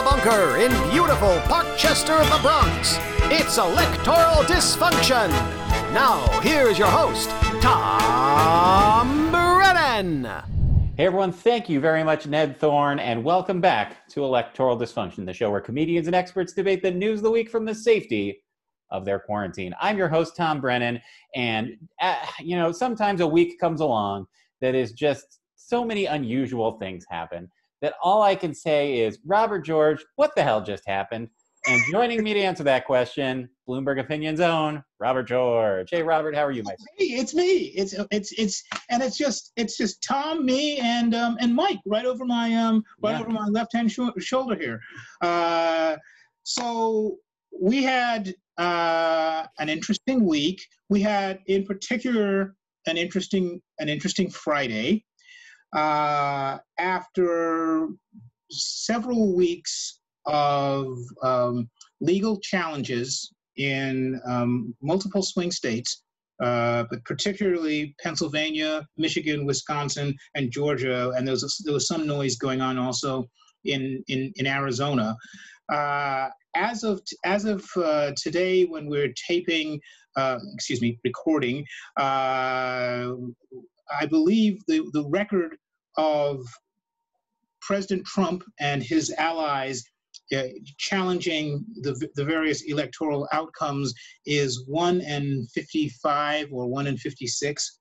a 0.00 0.02
bunker 0.02 0.56
in 0.56 0.70
beautiful 0.90 1.28
Parkchester, 1.40 2.18
the 2.34 2.40
Bronx, 2.40 2.96
it's 3.24 3.58
Electoral 3.58 4.42
Dysfunction. 4.44 5.28
Now, 5.92 6.26
here's 6.40 6.78
your 6.78 6.88
host, 6.88 7.28
Tom 7.60 9.30
Brennan. 9.30 10.24
Hey 10.96 11.04
everyone, 11.04 11.32
thank 11.32 11.68
you 11.68 11.80
very 11.80 12.02
much, 12.02 12.26
Ned 12.26 12.58
Thorne, 12.58 12.98
and 12.98 13.22
welcome 13.22 13.60
back 13.60 14.08
to 14.08 14.24
Electoral 14.24 14.78
Dysfunction, 14.78 15.26
the 15.26 15.34
show 15.34 15.50
where 15.50 15.60
comedians 15.60 16.06
and 16.06 16.16
experts 16.16 16.54
debate 16.54 16.82
the 16.82 16.90
news 16.90 17.18
of 17.18 17.24
the 17.24 17.30
week 17.30 17.50
from 17.50 17.66
the 17.66 17.74
safety 17.74 18.42
of 18.90 19.04
their 19.04 19.18
quarantine. 19.18 19.74
I'm 19.82 19.98
your 19.98 20.08
host, 20.08 20.34
Tom 20.34 20.62
Brennan, 20.62 20.98
and 21.34 21.76
uh, 22.00 22.16
you 22.38 22.56
know, 22.56 22.72
sometimes 22.72 23.20
a 23.20 23.26
week 23.26 23.60
comes 23.60 23.82
along 23.82 24.28
that 24.62 24.74
is 24.74 24.92
just 24.92 25.40
so 25.56 25.84
many 25.84 26.06
unusual 26.06 26.78
things 26.78 27.04
happen 27.10 27.50
that 27.82 27.94
all 28.02 28.22
I 28.22 28.34
can 28.34 28.54
say 28.54 29.00
is, 29.00 29.18
Robert 29.24 29.60
George, 29.60 30.04
what 30.16 30.34
the 30.36 30.42
hell 30.42 30.60
just 30.62 30.86
happened? 30.86 31.28
And 31.66 31.82
joining 31.92 32.22
me 32.22 32.32
to 32.32 32.40
answer 32.40 32.64
that 32.64 32.86
question, 32.86 33.48
Bloomberg 33.68 34.00
Opinion's 34.00 34.40
own 34.40 34.82
Robert 34.98 35.24
George. 35.24 35.88
Hey, 35.90 36.02
Robert, 36.02 36.34
how 36.34 36.46
are 36.46 36.50
you, 36.50 36.62
friend? 36.62 36.78
Hey, 36.96 37.04
it's 37.06 37.34
me. 37.34 37.72
It's 37.76 37.94
it's 38.10 38.32
it's 38.32 38.62
and 38.88 39.02
it's 39.02 39.18
just 39.18 39.52
it's 39.56 39.76
just 39.76 40.02
Tom, 40.02 40.46
me, 40.46 40.78
and 40.78 41.14
um 41.14 41.36
and 41.38 41.54
Mike 41.54 41.78
right 41.84 42.06
over 42.06 42.24
my 42.24 42.54
um 42.54 42.82
right 43.02 43.12
Yeah. 43.12 43.20
over 43.20 43.28
my 43.30 43.46
left 43.46 43.74
hand 43.74 43.92
sh- 43.92 43.98
shoulder 44.20 44.56
here. 44.56 44.80
Uh, 45.20 45.96
so 46.44 47.16
we 47.60 47.82
had 47.82 48.34
uh, 48.56 49.46
an 49.58 49.68
interesting 49.68 50.24
week. 50.24 50.60
We 50.88 51.02
had, 51.02 51.40
in 51.46 51.64
particular, 51.66 52.54
an 52.86 52.96
interesting 52.96 53.60
an 53.78 53.90
interesting 53.90 54.30
Friday. 54.30 55.04
Uh, 55.72 56.58
after 56.78 57.88
several 58.50 59.34
weeks 59.34 60.00
of 60.26 60.98
um, 61.22 61.68
legal 62.00 62.38
challenges 62.40 63.32
in 63.56 64.20
um, 64.26 64.74
multiple 64.82 65.22
swing 65.22 65.50
states, 65.50 66.02
uh, 66.42 66.84
but 66.90 67.04
particularly 67.04 67.94
Pennsylvania, 68.02 68.86
Michigan, 68.96 69.44
Wisconsin, 69.44 70.14
and 70.34 70.50
Georgia, 70.50 71.10
and 71.10 71.26
there 71.26 71.34
was, 71.34 71.62
there 71.64 71.74
was 71.74 71.86
some 71.86 72.06
noise 72.06 72.36
going 72.36 72.60
on 72.60 72.78
also 72.78 73.28
in 73.64 74.02
in, 74.08 74.32
in 74.36 74.46
Arizona. 74.46 75.16
Uh, 75.70 76.28
as 76.56 76.82
of 76.82 77.00
as 77.24 77.44
of 77.44 77.64
uh, 77.76 78.12
today, 78.16 78.64
when 78.64 78.88
we're 78.88 79.12
taping, 79.28 79.80
uh, 80.16 80.38
excuse 80.54 80.80
me, 80.80 80.98
recording, 81.04 81.64
uh, 81.96 83.12
I 83.98 84.06
believe 84.06 84.60
the 84.66 84.88
the 84.92 85.06
record 85.08 85.56
of 85.96 86.40
President 87.60 88.06
Trump 88.06 88.42
and 88.60 88.82
his 88.82 89.12
allies 89.18 89.84
uh, 90.34 90.44
challenging 90.78 91.64
the, 91.82 92.08
the 92.14 92.24
various 92.24 92.62
electoral 92.62 93.28
outcomes 93.32 93.92
is 94.26 94.64
1 94.66 95.00
in 95.00 95.46
55 95.54 96.48
or 96.52 96.68
1 96.68 96.86
in 96.86 96.96
56 96.96 97.78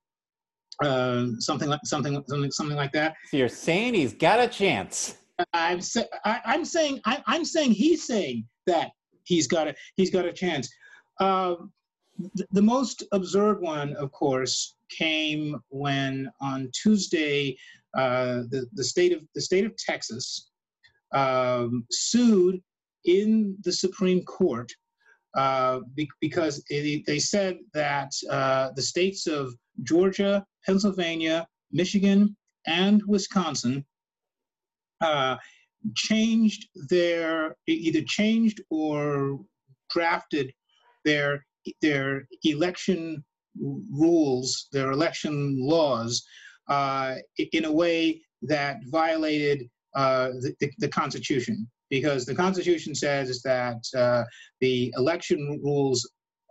uh, 0.83 1.25
something 1.39 1.69
like 1.69 1.79
something 1.83 2.23
something 2.27 2.51
something 2.51 2.77
like 2.77 2.91
that 2.93 3.15
So 3.29 3.37
you're 3.37 3.49
saying 3.49 3.93
he's 3.95 4.13
got 4.13 4.39
a 4.39 4.47
chance. 4.47 5.15
i'm 5.53 5.79
sa- 5.81 6.03
I, 6.25 6.39
i'm 6.45 6.65
saying 6.65 7.01
I, 7.05 7.21
i'm 7.27 7.45
saying 7.45 7.71
he's 7.71 8.05
saying 8.05 8.45
that 8.67 8.91
he's 9.25 9.47
got 9.47 9.67
a 9.67 9.75
he's 9.95 10.09
got 10.09 10.25
a 10.25 10.33
chance 10.33 10.69
um, 11.19 11.71
the, 12.35 12.45
the 12.51 12.61
most 12.61 13.03
absurd 13.11 13.61
one 13.61 13.93
of 13.95 14.11
course 14.11 14.75
came 14.89 15.55
when 15.69 16.29
on 16.41 16.69
tuesday 16.73 17.55
uh, 17.97 18.43
the, 18.51 18.67
the 18.73 18.83
state 18.83 19.13
of 19.13 19.21
the 19.35 19.41
state 19.41 19.65
of 19.65 19.75
texas 19.77 20.49
um, 21.11 21.85
sued 21.91 22.61
in 23.05 23.57
the 23.63 23.71
Supreme 23.71 24.23
Court 24.23 24.71
uh, 25.35 25.79
be- 25.95 26.09
because 26.21 26.63
they, 26.69 27.03
they 27.05 27.19
said 27.19 27.57
that 27.73 28.11
uh, 28.29 28.69
the 28.75 28.81
states 28.81 29.27
of 29.27 29.53
Georgia, 29.83 30.45
Pennsylvania, 30.65 31.47
Michigan, 31.71 32.35
and 32.67 33.01
Wisconsin 33.07 33.85
uh, 35.01 35.37
changed 35.95 36.67
their 36.89 37.55
either 37.67 38.01
changed 38.01 38.61
or 38.69 39.39
drafted 39.89 40.51
their 41.05 41.45
their 41.81 42.27
election 42.43 43.23
rules, 43.57 44.67
their 44.71 44.91
election 44.91 45.57
laws, 45.59 46.23
uh, 46.67 47.15
in 47.51 47.65
a 47.65 47.71
way 47.71 48.21
that 48.43 48.77
violated 48.85 49.69
uh, 49.95 50.29
the, 50.59 50.71
the, 50.77 50.87
Constitution, 50.87 51.67
because 51.89 52.25
the 52.25 52.35
Constitution 52.35 52.93
says 52.93 53.41
that 53.41 53.81
uh, 53.97 54.23
the 54.61 54.93
election 54.97 55.59
rules, 55.63 56.09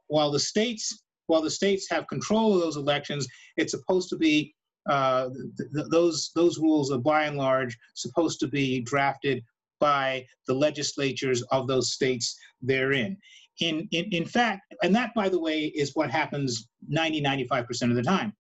while 0.09 0.31
the 0.31 0.41
states 0.41 1.03
while 1.29 1.43
the 1.43 1.51
states 1.51 1.87
have 1.91 2.09
control 2.09 2.55
of 2.55 2.61
those 2.61 2.77
elections, 2.77 3.29
it's 3.57 3.73
supposed 3.73 4.09
to 4.09 4.17
be 4.17 4.55
uh, 4.89 5.29
th- 5.57 5.71
th- 5.75 5.87
those 5.91 6.31
those 6.35 6.59
rules 6.59 6.91
are 6.91 6.99
by 6.99 7.25
and 7.25 7.37
large 7.37 7.77
supposed 7.95 8.41
to 8.41 8.49
be 8.49 8.81
drafted 8.81 9.45
by 9.79 10.27
the 10.47 10.55
legislatures 10.55 11.43
of 11.53 11.69
those 11.69 11.93
states 11.93 12.37
therein. 12.63 13.17
In, 13.61 13.89
in, 13.91 14.05
in 14.13 14.25
fact, 14.25 14.73
and 14.83 14.95
that, 14.95 15.13
by 15.15 15.29
the 15.29 15.41
way, 15.41 15.65
is 15.67 15.93
what 15.95 16.11
happens 16.11 16.69
90, 16.89 17.23
95% 17.23 17.91
of 17.91 17.97
the 17.97 18.03
time. 18.03 18.33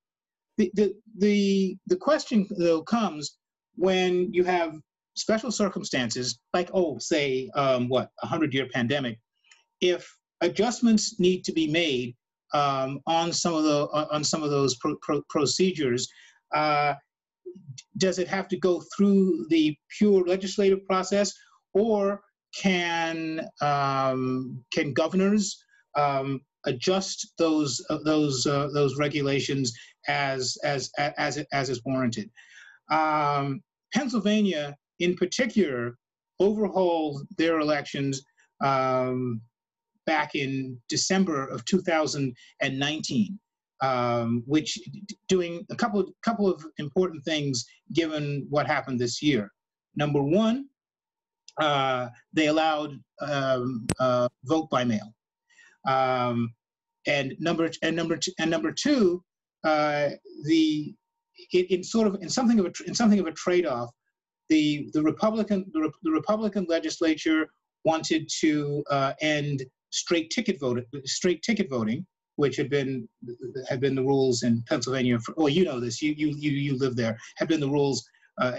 The, 0.56 0.70
the, 0.74 0.94
the, 1.18 1.76
the 1.86 1.96
question, 1.96 2.46
though, 2.58 2.82
comes 2.82 3.38
when 3.76 4.32
you 4.32 4.44
have 4.44 4.74
special 5.14 5.50
circumstances, 5.50 6.38
like, 6.54 6.70
oh, 6.72 6.98
say, 6.98 7.50
um, 7.54 7.88
what, 7.88 8.10
a 8.22 8.26
100 8.26 8.54
year 8.54 8.68
pandemic, 8.72 9.18
if 9.80 10.08
adjustments 10.40 11.18
need 11.18 11.44
to 11.44 11.52
be 11.52 11.68
made 11.68 12.14
um, 12.54 13.00
on 13.06 13.32
some 13.32 13.54
of 13.54 13.64
the 13.64 13.86
on 14.12 14.24
some 14.24 14.42
of 14.42 14.50
those 14.50 14.76
pro- 14.76 14.96
pro- 15.02 15.22
procedures, 15.28 16.08
uh, 16.54 16.94
does 17.98 18.18
it 18.18 18.28
have 18.28 18.48
to 18.48 18.56
go 18.56 18.82
through 18.96 19.46
the 19.50 19.76
pure 19.98 20.24
legislative 20.24 20.84
process, 20.86 21.32
or 21.74 22.22
can 22.54 23.46
um, 23.60 24.64
can 24.72 24.92
governors 24.92 25.62
um, 25.96 26.40
adjust 26.66 27.34
those 27.38 27.84
uh, 27.90 27.98
those 28.04 28.46
uh, 28.46 28.68
those 28.72 28.98
regulations 28.98 29.72
as 30.08 30.56
as 30.64 30.90
as 30.98 31.38
as 31.52 31.70
is 31.70 31.82
warranted? 31.84 32.30
Um, 32.90 33.60
Pennsylvania, 33.94 34.76
in 34.98 35.14
particular, 35.16 35.96
overhauled 36.40 37.26
their 37.36 37.60
elections 37.60 38.22
um, 38.60 39.40
back 40.06 40.34
in 40.34 40.78
December 40.88 41.46
of 41.46 41.64
2019, 41.66 43.38
um, 43.82 44.42
which 44.46 44.78
doing 45.28 45.64
a 45.70 45.76
couple 45.76 46.04
couple 46.22 46.48
of 46.48 46.64
important 46.78 47.24
things 47.24 47.66
given 47.92 48.46
what 48.48 48.66
happened 48.66 48.98
this 48.98 49.22
year. 49.22 49.50
Number 49.96 50.22
one, 50.22 50.67
uh, 51.60 52.08
they 52.32 52.46
allowed 52.46 52.92
um, 53.20 53.86
uh, 53.98 54.28
vote 54.44 54.68
by 54.70 54.84
mail, 54.84 55.14
um, 55.86 56.52
and 57.06 57.34
number 57.38 57.70
and 57.82 57.96
number 57.96 58.16
two, 58.16 58.32
and 58.38 58.50
number 58.50 58.72
two, 58.72 59.22
uh, 59.64 60.10
the 60.44 60.94
in 61.52 61.82
sort 61.82 62.06
of 62.06 62.16
in 62.22 62.28
something 62.28 62.58
of 62.58 62.66
a 62.66 62.72
in 62.86 62.94
something 62.94 63.18
of 63.18 63.26
a 63.26 63.32
trade-off, 63.32 63.90
the 64.48 64.88
the 64.92 65.02
Republican 65.02 65.64
the, 65.72 65.80
Re- 65.80 66.00
the 66.02 66.10
Republican 66.10 66.66
legislature 66.68 67.48
wanted 67.84 68.28
to 68.40 68.84
uh, 68.90 69.12
end 69.20 69.64
straight 69.90 70.30
ticket 70.30 70.60
voting 70.60 70.84
straight 71.04 71.42
ticket 71.42 71.70
voting, 71.70 72.06
which 72.36 72.56
had 72.56 72.68
been 72.68 73.08
had 73.68 73.80
been 73.80 73.94
the 73.94 74.02
rules 74.02 74.42
in 74.42 74.62
Pennsylvania. 74.68 75.18
For, 75.18 75.34
well, 75.36 75.48
you 75.48 75.64
know 75.64 75.80
this. 75.80 76.02
You 76.02 76.14
you 76.16 76.28
you 76.36 76.50
you 76.50 76.78
live 76.78 76.96
there. 76.96 77.16
Have 77.36 77.48
been 77.48 77.60
the 77.60 77.68
rules 77.68 78.06
uh, 78.40 78.52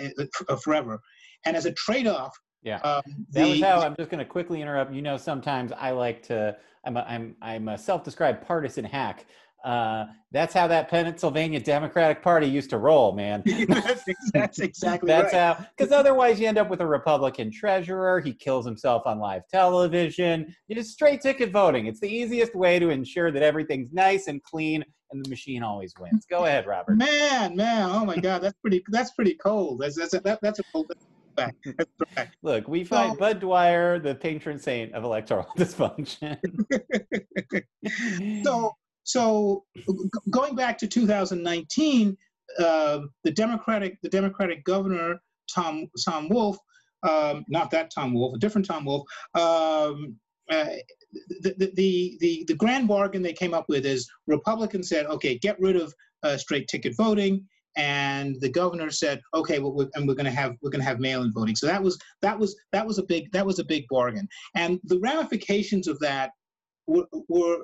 forever. 0.63 0.99
And 1.45 1.55
as 1.55 1.65
a 1.65 1.71
trade-off, 1.73 2.37
Yeah. 2.61 2.77
um, 2.77 3.01
That 3.31 3.47
was 3.47 3.61
how 3.61 3.81
I'm 3.81 3.95
just 3.95 4.09
going 4.09 4.19
to 4.19 4.25
quickly 4.29 4.61
interrupt. 4.61 4.93
You 4.93 5.01
know, 5.01 5.17
sometimes 5.17 5.71
I 5.71 5.91
like 5.91 6.23
to. 6.23 6.57
I'm 6.85 6.97
a, 6.97 7.01
I'm 7.01 7.35
I'm 7.41 7.67
a 7.67 7.77
self-described 7.77 8.45
partisan 8.45 8.85
hack. 8.85 9.25
Uh, 9.63 10.05
that's 10.31 10.53
how 10.53 10.67
that 10.67 10.89
Pennsylvania 10.89 11.59
Democratic 11.59 12.21
Party 12.21 12.47
used 12.47 12.69
to 12.69 12.77
roll, 12.77 13.11
man. 13.11 13.43
that's, 13.67 14.05
that's 14.31 14.59
exactly 14.59 15.07
That's 15.07 15.33
right. 15.33 15.57
how, 15.57 15.65
because 15.75 15.91
otherwise 15.91 16.39
you 16.39 16.47
end 16.47 16.57
up 16.57 16.69
with 16.69 16.79
a 16.79 16.87
Republican 16.87 17.51
treasurer. 17.51 18.21
He 18.21 18.33
kills 18.33 18.65
himself 18.65 19.03
on 19.05 19.19
live 19.19 19.41
television. 19.49 20.55
You 20.69 20.75
just 20.75 20.91
straight 20.91 21.19
ticket 21.19 21.51
voting. 21.51 21.87
It's 21.87 21.99
the 21.99 22.07
easiest 22.07 22.55
way 22.55 22.79
to 22.79 22.89
ensure 22.89 23.31
that 23.31 23.43
everything's 23.43 23.91
nice 23.91 24.27
and 24.27 24.41
clean, 24.43 24.83
and 25.11 25.25
the 25.25 25.29
machine 25.29 25.61
always 25.61 25.93
wins. 25.99 26.25
Go 26.29 26.45
ahead, 26.45 26.65
Robert. 26.65 26.95
Man, 26.95 27.57
man, 27.57 27.89
oh 27.89 28.05
my 28.05 28.15
God, 28.15 28.41
that's 28.41 28.57
pretty. 28.61 28.81
That's 28.89 29.11
pretty 29.11 29.33
cold. 29.33 29.81
That's 29.81 29.97
that's 29.97 30.13
a, 30.13 30.21
that, 30.21 30.39
that's 30.41 30.59
a 30.59 30.63
cold 30.71 30.89
That's. 32.15 32.31
Look, 32.43 32.67
we 32.67 32.83
find 32.83 33.13
So- 33.13 33.17
Bud 33.17 33.39
Dwyer, 33.39 33.99
the 33.99 34.15
patron 34.15 34.59
saint 34.59 34.93
of 34.93 35.03
electoral 35.03 35.47
dysfunction. 35.57 36.37
So, 38.43 38.75
so 39.03 39.63
going 40.29 40.55
back 40.55 40.77
to 40.79 40.87
2019, 40.87 42.15
uh, 42.59 42.99
the 43.23 43.31
Democratic 43.31 43.97
the 44.03 44.09
Democratic 44.09 44.63
governor 44.63 45.19
Tom 45.53 45.87
Tom 46.05 46.29
Wolf 46.29 46.57
um, 47.07 47.45
not 47.47 47.71
that 47.71 47.91
Tom 47.91 48.13
Wolf, 48.13 48.35
a 48.35 48.39
different 48.39 48.67
Tom 48.67 48.85
Wolf. 48.85 49.03
Um, 49.35 50.15
uh, 50.51 50.65
the, 51.41 51.53
the, 51.57 51.71
the, 51.75 52.17
the, 52.19 52.45
the 52.47 52.55
grand 52.55 52.87
bargain 52.87 53.21
they 53.21 53.33
came 53.33 53.53
up 53.53 53.65
with 53.69 53.85
is 53.85 54.09
Republicans 54.27 54.89
said, 54.89 55.05
okay, 55.05 55.37
get 55.37 55.59
rid 55.59 55.75
of 55.75 55.93
uh, 56.23 56.37
straight 56.37 56.67
ticket 56.67 56.95
voting, 56.97 57.45
and 57.79 58.35
the 58.41 58.49
governor 58.49 58.91
said, 58.91 59.21
okay, 59.33 59.57
well, 59.59 59.71
we're, 59.71 59.89
and 59.95 60.05
we're 60.05 60.13
going 60.13 60.25
to 60.25 60.31
have 60.31 60.55
we're 60.61 60.69
going 60.69 60.81
to 60.81 60.87
have 60.87 60.99
mail-in 60.99 61.31
voting. 61.31 61.55
So 61.55 61.65
that 61.65 61.81
was 61.81 61.97
that 62.21 62.37
was 62.37 62.55
that 62.73 62.85
was 62.85 62.99
a 62.99 63.03
big 63.03 63.31
that 63.31 63.45
was 63.45 63.59
a 63.59 63.63
big 63.63 63.85
bargain, 63.89 64.27
and 64.55 64.79
the 64.83 64.99
ramifications 64.99 65.87
of 65.87 65.97
that 65.99 66.31
were, 66.87 67.07
were 67.29 67.59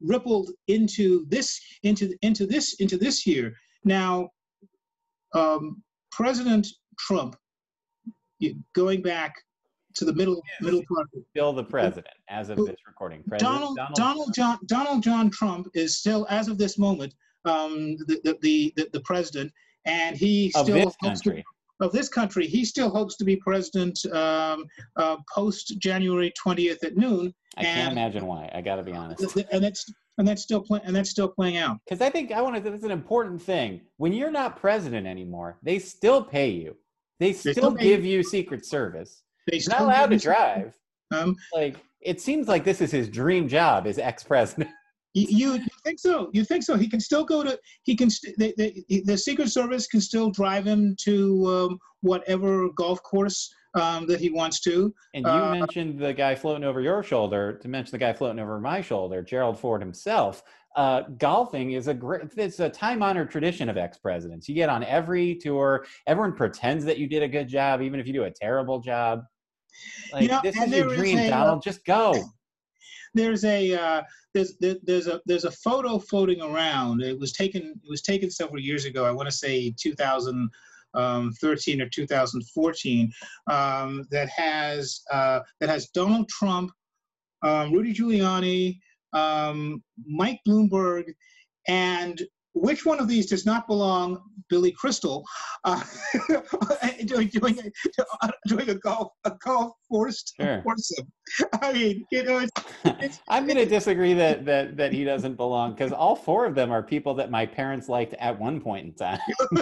rippled 0.00 0.52
into 0.68 1.26
this 1.28 1.60
into 1.82 2.14
into 2.22 2.46
this 2.46 2.74
into 2.74 2.96
this 2.96 3.26
year. 3.26 3.52
Now, 3.84 4.30
um, 5.34 5.82
President 6.12 6.68
Trump, 7.00 7.36
going 8.74 9.02
back 9.02 9.34
to 9.96 10.04
the 10.04 10.14
middle 10.14 10.40
middle 10.60 10.84
part. 10.94 11.08
Still 11.30 11.52
the 11.52 11.64
president 11.64 12.14
as 12.28 12.48
of 12.50 12.58
this 12.58 12.76
recording. 12.86 13.24
President 13.26 13.52
Donald 13.52 13.76
Donald, 13.76 13.96
Donald 13.96 14.34
John 14.34 14.58
Donald 14.66 15.02
John 15.02 15.30
Trump 15.30 15.66
is 15.74 15.98
still, 15.98 16.26
as 16.30 16.46
of 16.46 16.58
this 16.58 16.78
moment, 16.78 17.12
um, 17.46 17.96
the, 18.06 18.36
the, 18.42 18.72
the 18.76 18.88
the 18.92 19.00
president, 19.00 19.52
and 19.84 20.16
he 20.16 20.52
of 20.54 20.66
still 20.66 20.84
this 20.84 20.96
country. 21.02 21.36
To, 21.36 21.44
of 21.80 21.92
this 21.92 22.08
country, 22.08 22.46
he 22.46 22.64
still 22.64 22.88
hopes 22.88 23.16
to 23.16 23.24
be 23.24 23.36
president 23.36 23.98
um, 24.06 24.64
uh, 24.96 25.16
post 25.34 25.78
January 25.78 26.32
20th 26.42 26.82
at 26.82 26.96
noon. 26.96 27.34
I 27.58 27.64
can't 27.64 27.92
imagine 27.92 28.26
why. 28.26 28.50
I 28.54 28.62
got 28.62 28.76
to 28.76 28.82
be 28.82 28.92
honest. 28.92 29.36
And 29.52 29.64
it's 29.64 29.92
and 30.18 30.26
that's 30.26 30.42
still 30.42 30.60
playing 30.60 30.84
and 30.86 30.96
that's 30.96 31.10
still 31.10 31.28
playing 31.28 31.58
out. 31.58 31.78
Because 31.84 32.00
I 32.00 32.10
think 32.10 32.32
I 32.32 32.40
want 32.40 32.56
to. 32.56 32.70
That's 32.70 32.84
an 32.84 32.90
important 32.90 33.40
thing. 33.42 33.82
When 33.98 34.12
you're 34.12 34.30
not 34.30 34.58
president 34.58 35.06
anymore, 35.06 35.58
they 35.62 35.78
still 35.78 36.22
pay 36.22 36.50
you. 36.50 36.76
They 37.20 37.32
still, 37.32 37.52
they 37.52 37.60
still 37.60 37.70
give 37.72 38.04
you 38.04 38.22
Secret 38.22 38.64
Service. 38.64 39.22
They 39.46 39.56
He's 39.56 39.68
not 39.68 39.82
allowed 39.82 40.10
to 40.10 40.18
drive. 40.18 40.74
Um, 41.14 41.36
like 41.54 41.76
it 42.00 42.20
seems 42.20 42.48
like 42.48 42.64
this 42.64 42.80
is 42.80 42.90
his 42.90 43.08
dream 43.08 43.48
job 43.48 43.86
as 43.86 43.98
ex-president. 43.98 44.70
You, 45.14 45.26
you 45.56 45.66
think 45.86 45.98
so? 46.00 46.30
You 46.32 46.44
think 46.44 46.62
so? 46.64 46.76
He 46.76 46.88
can 46.88 47.00
still 47.00 47.24
go 47.24 47.42
to. 47.42 47.58
He 47.84 47.96
can. 47.96 48.08
They, 48.38 48.52
they, 48.58 49.02
the 49.04 49.16
Secret 49.16 49.48
Service 49.48 49.86
can 49.86 50.00
still 50.00 50.30
drive 50.30 50.64
him 50.66 50.96
to 51.02 51.46
um, 51.46 51.78
whatever 52.00 52.68
golf 52.76 53.02
course 53.02 53.52
um, 53.74 54.06
that 54.08 54.20
he 54.20 54.30
wants 54.30 54.60
to. 54.62 54.92
And 55.14 55.24
you 55.24 55.30
uh, 55.30 55.54
mentioned 55.54 55.98
the 55.98 56.12
guy 56.12 56.34
floating 56.34 56.64
over 56.64 56.80
your 56.80 57.02
shoulder. 57.02 57.58
To 57.62 57.68
mention 57.68 57.92
the 57.92 57.98
guy 57.98 58.12
floating 58.12 58.40
over 58.40 58.60
my 58.60 58.80
shoulder, 58.80 59.22
Gerald 59.22 59.58
Ford 59.58 59.80
himself. 59.80 60.42
Uh, 60.74 61.02
golfing 61.16 61.72
is 61.72 61.88
a 61.88 61.94
great. 61.94 62.22
It's 62.36 62.60
a 62.60 62.68
time-honored 62.68 63.30
tradition 63.30 63.70
of 63.70 63.78
ex-presidents. 63.78 64.46
You 64.48 64.54
get 64.54 64.68
on 64.68 64.84
every 64.84 65.36
tour. 65.36 65.86
Everyone 66.06 66.34
pretends 66.34 66.84
that 66.84 66.98
you 66.98 67.06
did 67.08 67.22
a 67.22 67.28
good 67.28 67.48
job, 67.48 67.80
even 67.80 67.98
if 67.98 68.06
you 68.06 68.12
do 68.12 68.24
a 68.24 68.30
terrible 68.30 68.80
job. 68.80 69.22
Like, 70.12 70.22
you 70.22 70.28
know, 70.28 70.40
this 70.42 70.56
is 70.56 70.70
your 70.70 70.94
dream, 70.94 71.18
a, 71.18 71.26
uh, 71.28 71.30
Donald. 71.30 71.62
Just 71.62 71.84
go. 71.84 72.12
There's 73.16 73.44
a 73.44 73.74
uh, 73.74 74.02
there's 74.34 74.56
there's 74.60 75.06
a 75.06 75.22
there's 75.24 75.44
a 75.44 75.50
photo 75.50 75.98
floating 75.98 76.42
around. 76.42 77.02
It 77.02 77.18
was 77.18 77.32
taken 77.32 77.62
it 77.62 77.88
was 77.88 78.02
taken 78.02 78.30
several 78.30 78.60
years 78.60 78.84
ago. 78.84 79.06
I 79.06 79.10
want 79.10 79.26
to 79.26 79.34
say 79.34 79.74
2013 79.80 80.50
um, 80.94 81.32
or 81.86 81.88
2014 81.88 83.12
um, 83.50 84.04
that 84.10 84.28
has 84.28 85.00
uh, 85.10 85.40
that 85.60 85.70
has 85.70 85.88
Donald 85.88 86.28
Trump, 86.28 86.70
um, 87.42 87.72
Rudy 87.72 87.94
Giuliani, 87.94 88.78
um, 89.14 89.82
Mike 90.06 90.40
Bloomberg, 90.46 91.14
and 91.68 92.20
which 92.56 92.86
one 92.86 92.98
of 92.98 93.06
these 93.06 93.26
does 93.26 93.44
not 93.44 93.66
belong 93.66 94.18
Billy 94.48 94.72
Crystal 94.72 95.24
uh, 95.64 95.82
doing, 97.04 97.28
doing, 97.28 97.58
doing 98.46 98.70
a 98.70 98.74
golf 98.74 99.12
a 99.24 99.32
golf 99.44 99.72
forced 99.88 100.34
sure. 100.40 100.62
foursome? 100.64 101.06
I 101.60 101.72
mean, 101.72 102.06
you 102.10 102.22
know, 102.22 102.38
it's, 102.38 102.52
it's 102.84 103.20
I'm 103.28 103.44
going 103.46 103.58
to 103.58 103.66
disagree 103.66 104.14
that 104.14 104.46
that 104.46 104.76
that 104.78 104.92
he 104.92 105.04
doesn't 105.04 105.34
belong 105.34 105.72
because 105.72 105.92
all 105.92 106.16
four 106.16 106.46
of 106.46 106.54
them 106.54 106.70
are 106.70 106.82
people 106.82 107.14
that 107.14 107.30
my 107.30 107.44
parents 107.44 107.88
liked 107.88 108.14
at 108.14 108.38
one 108.38 108.60
point 108.60 108.86
in 108.86 108.94
time. 108.94 109.20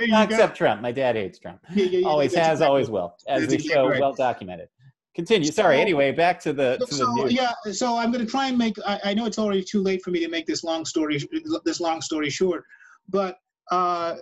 Except 0.00 0.56
Trump. 0.56 0.82
My 0.82 0.92
dad 0.92 1.16
hates 1.16 1.38
Trump. 1.38 1.60
Yeah, 1.74 1.84
yeah, 1.84 1.98
yeah, 2.00 2.06
always 2.06 2.34
has, 2.34 2.58
exactly. 2.58 2.66
always 2.66 2.90
will, 2.90 3.16
as 3.26 3.48
the 3.48 3.58
show 3.58 3.88
right. 3.88 4.00
well 4.00 4.14
documented. 4.14 4.68
Continue. 5.16 5.50
Sorry. 5.50 5.80
Anyway, 5.80 6.12
back 6.12 6.38
to 6.40 6.52
the 6.52 6.76
to 6.76 6.94
so, 6.94 7.06
the 7.06 7.32
yeah. 7.32 7.52
So 7.72 7.96
I'm 7.96 8.12
going 8.12 8.22
to 8.22 8.30
try 8.30 8.48
and 8.48 8.58
make. 8.58 8.76
I, 8.86 9.00
I, 9.02 9.14
know 9.14 9.24
it's 9.24 9.38
already 9.38 9.64
too 9.64 9.82
late 9.82 10.02
for 10.02 10.10
me 10.10 10.20
to 10.20 10.28
make 10.28 10.44
this 10.46 10.62
long 10.62 10.84
story 10.84 11.18
this 11.64 11.80
long 11.80 12.02
story 12.02 12.28
short, 12.28 12.64
but 13.08 13.38
uh, 13.70 14.16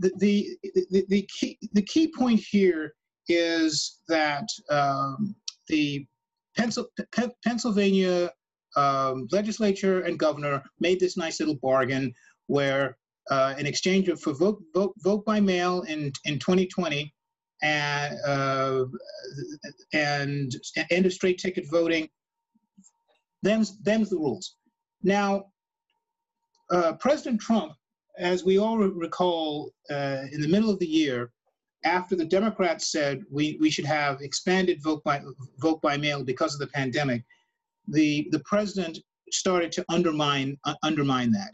the, 0.00 0.10
the 0.18 0.58
the 0.90 1.04
the 1.08 1.28
key 1.38 1.56
the 1.72 1.82
key 1.82 2.12
point 2.18 2.40
here 2.50 2.94
is 3.28 4.00
that 4.08 4.48
um, 4.70 5.36
the 5.68 6.04
Pennsylvania 6.56 8.32
um, 8.74 9.28
legislature 9.30 10.00
and 10.00 10.18
governor 10.18 10.64
made 10.80 10.98
this 10.98 11.16
nice 11.16 11.38
little 11.38 11.58
bargain 11.62 12.12
where, 12.48 12.98
uh, 13.30 13.54
in 13.56 13.66
exchange 13.66 14.08
of 14.08 14.20
for 14.20 14.32
vote 14.32 14.60
vote 14.74 14.94
vote 15.04 15.24
by 15.24 15.38
mail 15.38 15.82
in 15.82 16.10
in 16.24 16.40
2020 16.40 17.14
and 17.62 18.18
uh, 18.26 18.84
and 19.92 20.54
end 20.90 21.06
of 21.06 21.12
straight 21.12 21.38
ticket 21.38 21.68
voting. 21.70 22.08
Them's 23.42 23.78
them's 23.82 24.10
the 24.10 24.16
rules. 24.16 24.56
Now, 25.02 25.46
uh, 26.70 26.92
President 26.94 27.40
Trump, 27.40 27.72
as 28.18 28.44
we 28.44 28.58
all 28.58 28.78
recall, 28.78 29.72
uh, 29.90 30.24
in 30.32 30.40
the 30.40 30.48
middle 30.48 30.70
of 30.70 30.78
the 30.78 30.86
year, 30.86 31.32
after 31.84 32.14
the 32.14 32.24
Democrats 32.24 32.92
said 32.92 33.24
we, 33.30 33.56
we 33.60 33.70
should 33.70 33.86
have 33.86 34.20
expanded 34.20 34.82
vote 34.82 35.02
by 35.04 35.22
vote 35.58 35.80
by 35.80 35.96
mail 35.96 36.22
because 36.22 36.54
of 36.54 36.60
the 36.60 36.66
pandemic, 36.66 37.24
the 37.88 38.28
the 38.30 38.40
president 38.40 38.98
started 39.32 39.72
to 39.72 39.84
undermine 39.88 40.58
uh, 40.64 40.74
undermine 40.82 41.30
that 41.32 41.52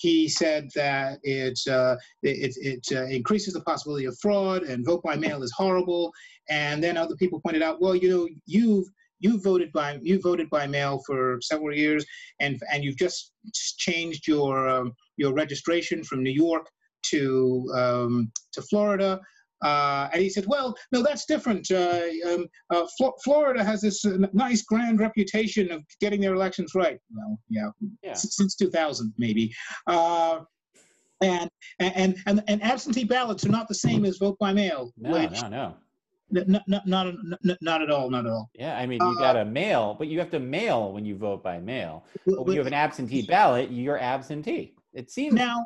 he 0.00 0.28
said 0.28 0.70
that 0.74 1.18
it, 1.22 1.58
uh, 1.68 1.94
it, 2.22 2.54
it 2.56 2.86
uh, 2.96 3.04
increases 3.04 3.52
the 3.52 3.60
possibility 3.60 4.06
of 4.06 4.16
fraud 4.18 4.62
and 4.62 4.86
vote 4.86 5.02
by 5.02 5.14
mail 5.14 5.42
is 5.42 5.52
horrible. 5.54 6.10
And 6.48 6.82
then 6.82 6.96
other 6.96 7.14
people 7.16 7.40
pointed 7.44 7.62
out, 7.62 7.82
well, 7.82 7.94
you 7.94 8.08
know, 8.08 8.28
you've 8.46 8.86
you 9.22 9.38
voted 9.42 9.70
by 9.72 9.98
you 10.00 10.18
voted 10.18 10.48
by 10.48 10.66
mail 10.66 11.02
for 11.06 11.38
several 11.42 11.76
years, 11.76 12.06
and 12.40 12.58
and 12.72 12.82
you've 12.82 12.96
just 12.96 13.32
changed 13.76 14.26
your 14.26 14.66
um, 14.66 14.94
your 15.18 15.34
registration 15.34 16.02
from 16.02 16.22
New 16.22 16.32
York 16.32 16.66
to 17.10 17.70
um, 17.74 18.32
to 18.52 18.62
Florida. 18.62 19.20
Uh, 19.62 20.08
and 20.12 20.22
he 20.22 20.30
said, 20.30 20.44
well, 20.46 20.74
no, 20.92 21.02
that's 21.02 21.24
different. 21.26 21.70
Uh, 21.70 22.02
um, 22.26 22.46
uh, 22.70 22.86
Fl- 22.96 23.16
Florida 23.22 23.62
has 23.62 23.80
this 23.80 24.04
uh, 24.04 24.16
nice 24.32 24.62
grand 24.62 25.00
reputation 25.00 25.70
of 25.70 25.82
getting 26.00 26.20
their 26.20 26.34
elections 26.34 26.74
right. 26.74 26.98
Well, 27.14 27.38
yeah, 27.48 27.68
yeah. 28.02 28.12
S- 28.12 28.34
since 28.36 28.54
2000, 28.56 29.12
maybe. 29.18 29.52
Uh, 29.86 30.40
and, 31.22 31.50
and, 31.78 32.16
and, 32.26 32.42
and 32.48 32.62
absentee 32.62 33.04
ballots 33.04 33.44
are 33.44 33.50
not 33.50 33.68
the 33.68 33.74
same 33.74 34.04
as 34.06 34.16
vote 34.16 34.38
by 34.38 34.52
mail. 34.52 34.92
No, 34.96 35.12
which, 35.12 35.42
no, 35.42 35.48
no. 35.48 35.74
Not, 36.32 36.62
not, 36.68 36.86
not, 36.86 37.14
not 37.60 37.82
at 37.82 37.90
all, 37.90 38.08
not 38.08 38.24
at 38.24 38.30
all. 38.30 38.48
Yeah, 38.54 38.78
I 38.78 38.86
mean, 38.86 39.00
you 39.02 39.18
got 39.18 39.36
a 39.36 39.44
mail, 39.44 39.96
but 39.98 40.06
you 40.06 40.18
have 40.20 40.30
to 40.30 40.38
mail 40.38 40.92
when 40.92 41.04
you 41.04 41.16
vote 41.16 41.42
by 41.42 41.58
mail. 41.58 42.04
But 42.24 42.46
when 42.46 42.54
you 42.54 42.60
have 42.60 42.68
an 42.68 42.72
absentee 42.74 43.22
ballot, 43.26 43.70
you're 43.70 43.98
absentee. 43.98 44.74
It 44.94 45.10
seems 45.10 45.34
now, 45.34 45.64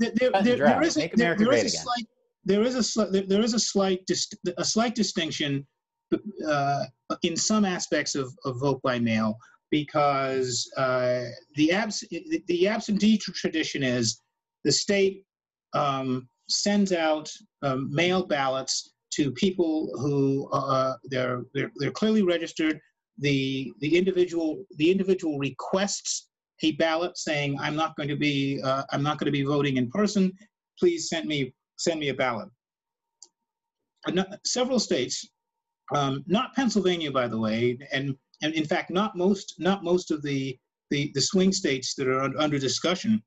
there, 0.00 0.10
there, 0.20 0.30
there, 0.42 0.56
there 0.56 0.82
is 0.82 0.96
a, 0.96 1.00
there, 1.14 1.36
there 1.36 1.52
is 1.52 1.74
a 1.74 1.78
slight 1.82 2.06
there 2.44 2.62
is 2.62 2.96
a 2.96 3.04
there 3.06 3.42
is 3.42 3.54
a 3.54 3.58
slight 3.58 4.00
a 4.58 4.64
slight 4.64 4.94
distinction 4.94 5.66
uh, 6.48 6.84
in 7.22 7.36
some 7.36 7.64
aspects 7.64 8.14
of, 8.14 8.32
of 8.44 8.60
vote 8.60 8.80
by 8.82 8.98
mail 8.98 9.36
because 9.70 10.70
uh, 10.76 11.24
the 11.56 11.72
abs 11.72 12.04
the 12.46 12.68
absentee 12.68 13.18
tradition 13.18 13.82
is 13.82 14.20
the 14.64 14.72
state 14.72 15.24
um, 15.74 16.28
sends 16.48 16.92
out 16.92 17.30
um, 17.62 17.92
mail 17.92 18.26
ballots 18.26 18.92
to 19.12 19.30
people 19.32 19.90
who 20.00 20.48
uh, 20.52 20.94
they're, 21.04 21.42
they're 21.54 21.70
they're 21.76 21.90
clearly 21.90 22.22
registered. 22.22 22.78
The 23.18 23.72
the 23.80 23.96
individual 23.96 24.64
the 24.76 24.90
individual 24.90 25.38
requests 25.38 26.28
a 26.62 26.72
ballot 26.72 27.16
saying 27.16 27.58
I'm 27.60 27.76
not 27.76 27.96
going 27.96 28.08
to 28.08 28.16
be 28.16 28.60
uh, 28.62 28.84
I'm 28.90 29.02
not 29.02 29.18
going 29.18 29.26
to 29.26 29.32
be 29.32 29.44
voting 29.44 29.76
in 29.76 29.88
person. 29.90 30.32
Please 30.78 31.08
send 31.08 31.26
me 31.26 31.54
send 31.76 32.00
me 32.00 32.08
a 32.08 32.14
ballot. 32.14 32.48
Several 34.44 34.78
states, 34.78 35.26
um, 35.94 36.24
not 36.26 36.54
Pennsylvania, 36.54 37.10
by 37.10 37.28
the 37.28 37.38
way, 37.38 37.78
and 37.92 38.14
and 38.42 38.52
in 38.54 38.66
fact, 38.66 38.90
not 38.90 39.16
most 39.16 39.54
not 39.58 39.84
most 39.84 40.10
of 40.10 40.22
the 40.22 40.58
the, 40.90 41.10
the 41.14 41.20
swing 41.20 41.52
states 41.52 41.94
that 41.94 42.08
are 42.08 42.30
under 42.38 42.58
discussion. 42.58 43.22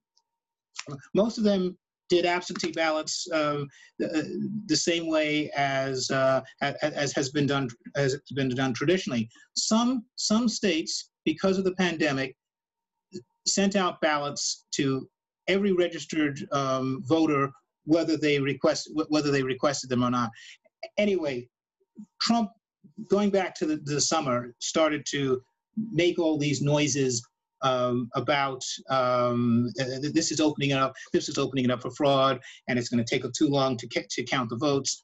Most 1.13 1.37
of 1.37 1.43
them 1.43 1.77
did 2.09 2.25
absentee 2.25 2.71
ballots 2.71 3.27
um, 3.33 3.67
the, 3.99 4.49
the, 4.67 4.75
same 4.75 5.07
way 5.07 5.49
as, 5.51 6.09
uh, 6.09 6.41
as 6.61 7.11
has 7.11 7.29
been 7.31 7.45
done 7.45 7.67
as 7.95 8.13
has 8.13 8.21
been 8.33 8.49
done 8.49 8.73
traditionally. 8.73 9.29
Some 9.55 10.05
some 10.15 10.47
states, 10.47 11.09
because 11.25 11.57
of 11.57 11.65
the 11.65 11.73
pandemic, 11.75 12.35
sent 13.45 13.75
out 13.75 13.99
ballots 14.01 14.65
to 14.75 15.09
every 15.47 15.73
registered 15.73 16.39
um, 16.51 17.01
voter 17.05 17.51
whether 17.87 18.17
they 18.17 18.39
request 18.39 18.91
whether 19.09 19.31
they 19.31 19.41
requested 19.41 19.89
them 19.89 20.03
or 20.03 20.11
not. 20.11 20.29
Anyway, 20.97 21.47
Trump, 22.21 22.51
going 23.09 23.31
back 23.31 23.55
to 23.55 23.65
the, 23.65 23.77
the 23.85 23.99
summer, 23.99 24.53
started 24.59 25.05
to 25.09 25.41
make 25.91 26.19
all 26.19 26.37
these 26.37 26.61
noises 26.61 27.23
um, 27.63 28.09
about 28.13 28.61
um, 28.89 29.71
this 29.77 30.31
is 30.31 30.39
opening 30.39 30.71
it 30.71 30.77
up, 30.77 30.93
this 31.13 31.29
is 31.29 31.37
opening 31.37 31.65
it 31.65 31.71
up 31.71 31.81
for 31.81 31.91
fraud, 31.91 32.39
and 32.67 32.77
it's 32.77 32.89
going 32.89 33.03
to 33.03 33.09
take 33.09 33.23
too 33.33 33.47
long 33.47 33.77
to, 33.77 33.87
to 33.87 34.23
count 34.23 34.49
the 34.49 34.57
votes, 34.57 35.03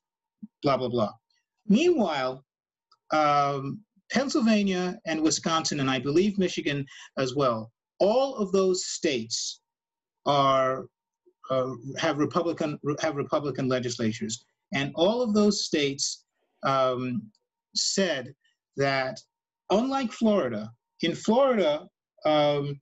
blah 0.62 0.78
blah 0.78 0.90
blah. 0.90 1.12
Meanwhile, 1.68 2.44
um, 3.12 3.80
Pennsylvania 4.12 5.00
and 5.06 5.22
Wisconsin, 5.22 5.80
and 5.80 5.90
I 5.90 6.00
believe 6.00 6.38
Michigan 6.38 6.86
as 7.18 7.34
well, 7.34 7.72
all 8.00 8.36
of 8.36 8.52
those 8.52 8.86
states 8.86 9.62
are 10.26 10.86
uh, 11.50 11.74
have 11.98 12.18
Republican 12.18 12.80
have 13.02 13.16
Republican 13.16 13.68
legislatures, 13.68 14.46
and 14.74 14.92
all 14.96 15.22
of 15.22 15.34
those 15.34 15.66
states 15.66 16.26
um, 16.64 17.22
said 17.76 18.34
that 18.78 19.20
unlike 19.70 20.12
Florida, 20.12 20.72
in 21.02 21.16
Florida 21.16 21.88
um, 22.26 22.80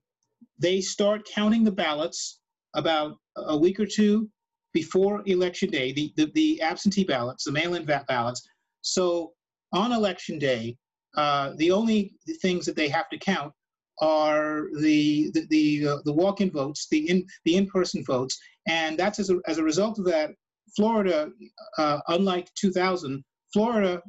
they 0.58 0.80
start 0.80 1.28
counting 1.34 1.64
the 1.64 1.72
ballots 1.72 2.40
about 2.74 3.16
a 3.36 3.56
week 3.56 3.80
or 3.80 3.86
two 3.86 4.28
before 4.72 5.22
election 5.26 5.68
day, 5.68 5.92
the, 5.92 6.12
the, 6.16 6.30
the 6.34 6.62
absentee 6.62 7.04
ballots, 7.04 7.44
the 7.44 7.52
mail-in 7.52 7.84
ballots. 7.84 8.48
So 8.80 9.32
on 9.72 9.92
election 9.92 10.38
day, 10.38 10.76
uh, 11.16 11.52
the 11.56 11.70
only 11.70 12.14
things 12.40 12.64
that 12.64 12.76
they 12.76 12.88
have 12.88 13.08
to 13.10 13.18
count 13.18 13.52
are 14.00 14.68
the 14.80 15.30
the 15.34 15.46
the, 15.50 15.88
uh, 15.88 15.96
the 16.06 16.12
walk-in 16.12 16.50
votes, 16.50 16.88
the 16.90 17.10
in 17.10 17.26
the 17.44 17.56
in-person 17.56 18.02
votes, 18.04 18.38
and 18.68 18.98
that's 18.98 19.18
as 19.18 19.30
a, 19.30 19.38
as 19.46 19.58
a 19.58 19.62
result 19.62 19.98
of 19.98 20.04
that. 20.06 20.30
Florida, 20.76 21.30
uh, 21.76 21.98
unlike 22.08 22.48
2000, 22.54 23.22
Florida 23.52 24.00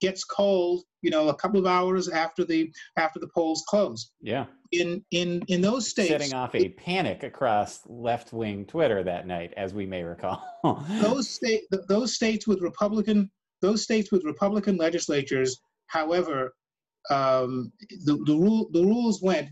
gets 0.00 0.24
cold, 0.24 0.82
you 1.02 1.10
know, 1.10 1.28
a 1.28 1.34
couple 1.34 1.58
of 1.58 1.66
hours 1.66 2.08
after 2.08 2.44
the 2.44 2.70
after 2.98 3.18
the 3.18 3.28
polls 3.34 3.64
close. 3.68 4.12
Yeah. 4.20 4.46
In 4.72 5.02
in 5.10 5.42
in 5.48 5.60
those 5.60 5.88
states, 5.88 6.10
setting 6.10 6.34
off 6.34 6.54
a 6.54 6.68
panic 6.70 7.22
across 7.22 7.80
left-wing 7.86 8.66
Twitter 8.66 9.02
that 9.02 9.26
night, 9.26 9.52
as 9.56 9.72
we 9.74 9.86
may 9.86 10.02
recall. 10.02 10.42
those 11.00 11.28
state 11.28 11.62
those 11.88 12.14
states 12.14 12.46
with 12.46 12.60
Republican 12.60 13.30
those 13.62 13.82
states 13.82 14.12
with 14.12 14.24
Republican 14.24 14.76
legislatures, 14.76 15.60
however, 15.86 16.54
um, 17.10 17.72
the 18.04 18.16
the 18.26 18.36
rule 18.36 18.68
the 18.72 18.84
rules 18.84 19.22
went 19.22 19.48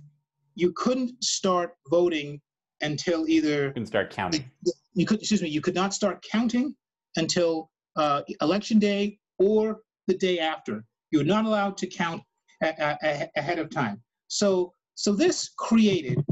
you 0.58 0.72
couldn't 0.72 1.22
start 1.22 1.76
voting 1.88 2.40
until 2.80 3.28
either 3.28 3.66
you 3.66 3.72
can 3.72 3.86
start 3.86 4.10
counting. 4.10 4.44
You 4.94 5.06
could 5.06 5.20
excuse 5.20 5.42
me. 5.42 5.48
You 5.48 5.60
could 5.60 5.74
not 5.74 5.94
start 5.94 6.24
counting 6.30 6.74
until 7.16 7.70
uh, 7.96 8.22
election 8.40 8.78
day 8.78 9.18
or 9.38 9.80
the 10.06 10.16
day 10.16 10.38
after. 10.38 10.84
You're 11.10 11.24
not 11.24 11.44
allowed 11.44 11.76
to 11.78 11.86
count 11.86 12.22
a- 12.62 12.96
a- 13.02 13.30
ahead 13.36 13.58
of 13.58 13.70
time. 13.70 14.02
So, 14.28 14.72
so 14.94 15.12
this 15.12 15.50
created 15.58 16.24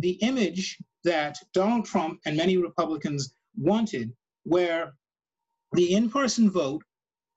the 0.00 0.12
image 0.22 0.78
that 1.04 1.38
Donald 1.52 1.84
Trump 1.84 2.20
and 2.24 2.36
many 2.36 2.56
Republicans 2.56 3.34
wanted, 3.56 4.12
where 4.44 4.94
the 5.72 5.94
in-person 5.94 6.50
vote, 6.50 6.82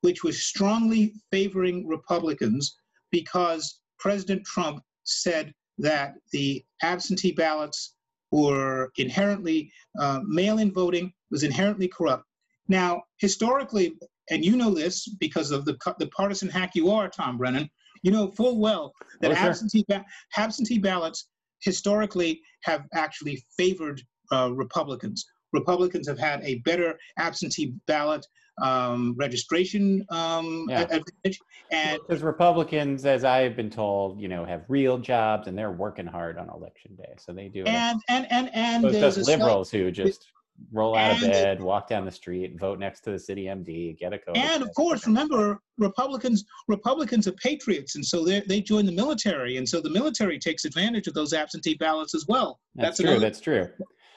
which 0.01 0.23
was 0.23 0.41
strongly 0.43 1.13
favoring 1.31 1.87
Republicans, 1.87 2.77
because 3.11 3.79
President 3.99 4.45
Trump 4.45 4.81
said 5.03 5.53
that 5.77 6.15
the 6.31 6.63
absentee 6.81 7.31
ballots 7.31 7.95
were 8.37 8.91
inherently 8.97 9.71
uh, 9.99 10.19
mail-in 10.25 10.71
voting 10.71 11.11
was 11.31 11.43
inherently 11.43 11.87
corrupt. 11.87 12.25
Now, 12.67 13.01
historically, 13.17 13.95
and 14.29 14.43
you 14.43 14.55
know 14.55 14.73
this 14.73 15.07
because 15.19 15.51
of 15.51 15.65
the, 15.65 15.75
the 15.99 16.07
partisan 16.07 16.49
hack 16.49 16.71
you 16.75 16.91
are, 16.91 17.07
Tom 17.09 17.37
Brennan, 17.37 17.69
you 18.03 18.11
know 18.11 18.31
full 18.31 18.59
well 18.59 18.93
that 19.21 19.31
oh, 19.31 19.35
sure. 19.35 19.49
absentee, 19.49 19.85
ba- 19.87 20.05
absentee 20.37 20.77
ballots 20.77 21.29
historically 21.61 22.41
have 22.63 22.83
actually 22.93 23.43
favored 23.57 24.01
uh, 24.31 24.51
Republicans. 24.53 25.25
Republicans 25.53 26.07
have 26.07 26.19
had 26.19 26.41
a 26.43 26.59
better 26.59 26.97
absentee 27.17 27.73
ballot 27.87 28.25
um, 28.61 29.15
registration 29.17 30.05
um, 30.09 30.65
yeah. 30.69 30.81
advantage, 30.81 31.39
and 31.71 31.99
because 32.07 32.23
Republicans, 32.23 33.05
as 33.05 33.23
I 33.23 33.39
have 33.39 33.55
been 33.55 33.69
told, 33.69 34.19
you 34.19 34.27
know, 34.27 34.45
have 34.45 34.63
real 34.67 34.97
jobs 34.97 35.47
and 35.47 35.57
they're 35.57 35.71
working 35.71 36.07
hard 36.07 36.37
on 36.37 36.49
election 36.49 36.95
day, 36.95 37.13
so 37.17 37.33
they 37.33 37.47
do. 37.47 37.63
And 37.65 38.01
and 38.09 38.27
and 38.31 38.49
and 38.53 38.83
so 38.83 38.91
just 38.91 39.27
liberals 39.27 39.69
who 39.69 39.91
just 39.91 40.27
roll 40.71 40.95
out 40.95 41.11
of 41.11 41.21
bed, 41.21 41.61
walk 41.61 41.87
down 41.87 42.05
the 42.05 42.11
street, 42.11 42.59
vote 42.59 42.79
next 42.79 43.01
to 43.01 43.11
the 43.11 43.19
city 43.19 43.45
MD, 43.45 43.97
get 43.97 44.13
a 44.13 44.19
code. 44.19 44.37
And 44.37 44.63
of 44.63 44.73
course, 44.75 45.05
remember 45.05 45.59
Republicans 45.77 46.45
Republicans 46.67 47.27
are 47.27 47.33
patriots, 47.33 47.95
and 47.95 48.05
so 48.05 48.23
they 48.23 48.41
they 48.41 48.61
join 48.61 48.85
the 48.85 48.91
military, 48.91 49.57
and 49.57 49.67
so 49.67 49.81
the 49.81 49.89
military 49.89 50.39
takes 50.39 50.65
advantage 50.65 51.07
of 51.07 51.13
those 51.13 51.33
absentee 51.33 51.75
ballots 51.75 52.15
as 52.15 52.25
well. 52.27 52.59
That's, 52.75 52.89
that's 52.89 52.99
true. 52.99 53.09
Another, 53.09 53.19
that's 53.25 53.39
true. 53.39 53.69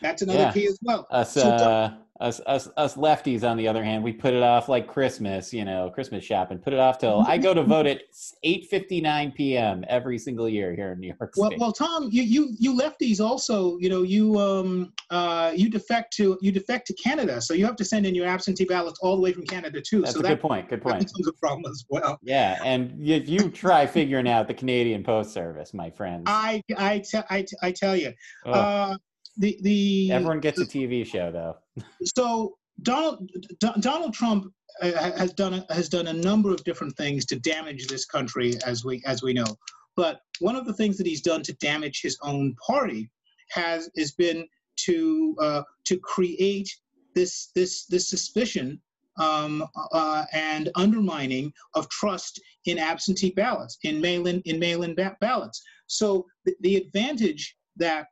That's 0.02 0.22
another 0.22 0.38
yeah. 0.38 0.52
key 0.52 0.66
as 0.66 0.78
well. 0.82 1.06
Us, 1.10 1.34
so, 1.34 1.42
uh, 1.42 1.94
us, 2.20 2.40
us, 2.46 2.68
us 2.76 2.96
lefties, 2.96 3.48
on 3.48 3.56
the 3.56 3.66
other 3.66 3.82
hand, 3.82 4.04
we 4.04 4.12
put 4.12 4.34
it 4.34 4.42
off 4.42 4.68
like 4.68 4.86
Christmas, 4.86 5.54
you 5.54 5.64
know, 5.64 5.90
Christmas 5.90 6.22
shopping. 6.22 6.58
Put 6.58 6.74
it 6.74 6.78
off 6.78 6.98
till 6.98 7.20
I 7.26 7.38
go 7.38 7.54
to 7.54 7.62
vote 7.62 7.86
at 7.86 8.02
8:59 8.44 9.34
p.m. 9.34 9.84
every 9.88 10.18
single 10.18 10.48
year 10.48 10.74
here 10.74 10.92
in 10.92 11.00
New 11.00 11.06
York 11.06 11.34
State. 11.34 11.40
Well, 11.40 11.52
well, 11.58 11.72
Tom, 11.72 12.08
you 12.12 12.22
you 12.22 12.54
you 12.58 12.76
lefties 12.76 13.20
also, 13.20 13.78
you 13.78 13.88
know, 13.88 14.02
you 14.02 14.38
um 14.38 14.92
uh 15.08 15.52
you 15.56 15.70
defect 15.70 16.12
to 16.16 16.38
you 16.42 16.52
defect 16.52 16.86
to 16.88 16.94
Canada, 16.94 17.40
so 17.40 17.54
you 17.54 17.64
have 17.64 17.76
to 17.76 17.84
send 17.84 18.04
in 18.04 18.14
your 18.14 18.26
absentee 18.26 18.66
ballots 18.66 19.00
all 19.00 19.16
the 19.16 19.22
way 19.22 19.32
from 19.32 19.46
Canada 19.46 19.80
too. 19.80 20.02
That's 20.02 20.12
so 20.12 20.20
a 20.20 20.22
that, 20.22 20.28
good 20.28 20.40
point. 20.40 20.68
Good 20.68 20.82
point. 20.82 21.00
That's 21.00 21.26
a 21.26 21.32
problem 21.32 21.70
as 21.72 21.86
well. 21.88 22.18
Yeah, 22.22 22.60
and 22.62 23.00
if 23.00 23.30
you 23.30 23.48
try 23.48 23.86
figuring 23.86 24.28
out 24.28 24.46
the 24.46 24.54
Canadian 24.54 25.02
Post 25.02 25.32
Service, 25.32 25.72
my 25.72 25.88
friends. 25.88 26.24
I 26.26 26.62
I, 26.76 27.02
I, 27.30 27.46
I 27.62 27.72
tell 27.72 27.96
you. 27.96 28.12
Oh. 28.44 28.52
Uh, 28.52 28.96
the 29.36 29.58
the 29.62 30.12
everyone 30.12 30.40
gets 30.40 30.60
a 30.60 30.64
TV 30.66 31.06
show 31.06 31.30
though. 31.30 31.56
so 32.04 32.56
Donald 32.82 33.30
D- 33.60 33.72
Donald 33.80 34.14
Trump 34.14 34.52
uh, 34.82 35.12
has 35.16 35.32
done 35.32 35.64
has 35.70 35.88
done 35.88 36.08
a 36.08 36.12
number 36.12 36.50
of 36.50 36.62
different 36.64 36.96
things 36.96 37.24
to 37.26 37.38
damage 37.38 37.86
this 37.86 38.04
country, 38.04 38.54
as 38.64 38.84
we 38.84 39.02
as 39.06 39.22
we 39.22 39.32
know. 39.32 39.56
But 39.96 40.20
one 40.38 40.56
of 40.56 40.66
the 40.66 40.72
things 40.72 40.96
that 40.98 41.06
he's 41.06 41.20
done 41.20 41.42
to 41.42 41.52
damage 41.54 42.00
his 42.00 42.18
own 42.22 42.54
party 42.66 43.10
has 43.50 43.90
has 43.96 44.12
been 44.12 44.46
to 44.84 45.36
uh, 45.40 45.62
to 45.84 45.98
create 45.98 46.68
this 47.14 47.50
this 47.54 47.86
this 47.86 48.08
suspicion 48.08 48.80
um, 49.18 49.66
uh, 49.92 50.24
and 50.32 50.70
undermining 50.76 51.52
of 51.74 51.88
trust 51.88 52.40
in 52.64 52.78
absentee 52.78 53.30
ballots, 53.30 53.78
in 53.82 54.00
mail-in 54.00 54.40
in 54.44 54.58
mail-in 54.58 54.94
ba- 54.94 55.16
ballots. 55.20 55.62
So 55.86 56.26
the, 56.44 56.54
the 56.60 56.76
advantage 56.76 57.56
that 57.76 58.06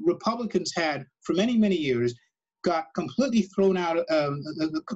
Republicans 0.00 0.72
had 0.74 1.04
for 1.22 1.34
many 1.34 1.56
many 1.56 1.76
years 1.76 2.14
got 2.64 2.86
completely 2.94 3.42
thrown 3.42 3.76
out, 3.76 3.98
um, 4.10 4.42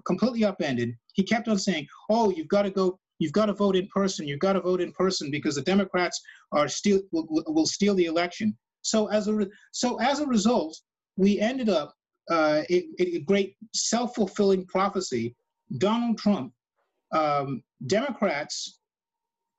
completely 0.05 0.45
upended. 0.45 0.93
He 1.15 1.23
kept 1.23 1.49
on 1.49 1.59
saying, 1.59 1.87
"Oh, 2.11 2.31
you've 2.31 2.49
got 2.49 2.63
to 2.63 2.71
go, 2.71 2.99
you've 3.19 3.33
got 3.33 3.47
to 3.47 3.53
vote 3.53 3.77
in 3.77 3.87
person, 3.89 4.27
you've 4.27 4.41
got 4.41 4.55
to 4.55 4.61
vote 4.61 4.81
in 4.81 4.93
person 4.93 5.31
because 5.31 5.55
the 5.55 5.63
Democrats 5.63 6.21
are 6.53 6.69
steal 6.69 7.01
will, 7.13 7.27
will 7.47 7.67
steal 7.67 7.95
the 7.95 8.07
election." 8.07 8.57
So 8.83 9.07
as 9.09 9.29
a 9.29 9.47
so 9.73 10.01
as 10.01 10.21
a 10.21 10.27
result, 10.27 10.77
we 11.17 11.39
ended 11.39 11.69
up 11.69 11.95
uh, 12.31 12.63
a, 12.71 12.89
a 13.01 13.21
great 13.21 13.57
self-fulfilling 13.75 14.67
prophecy. 14.67 15.35
Donald 15.79 16.19
Trump, 16.19 16.53
um, 17.13 17.63
Democrats, 17.87 18.81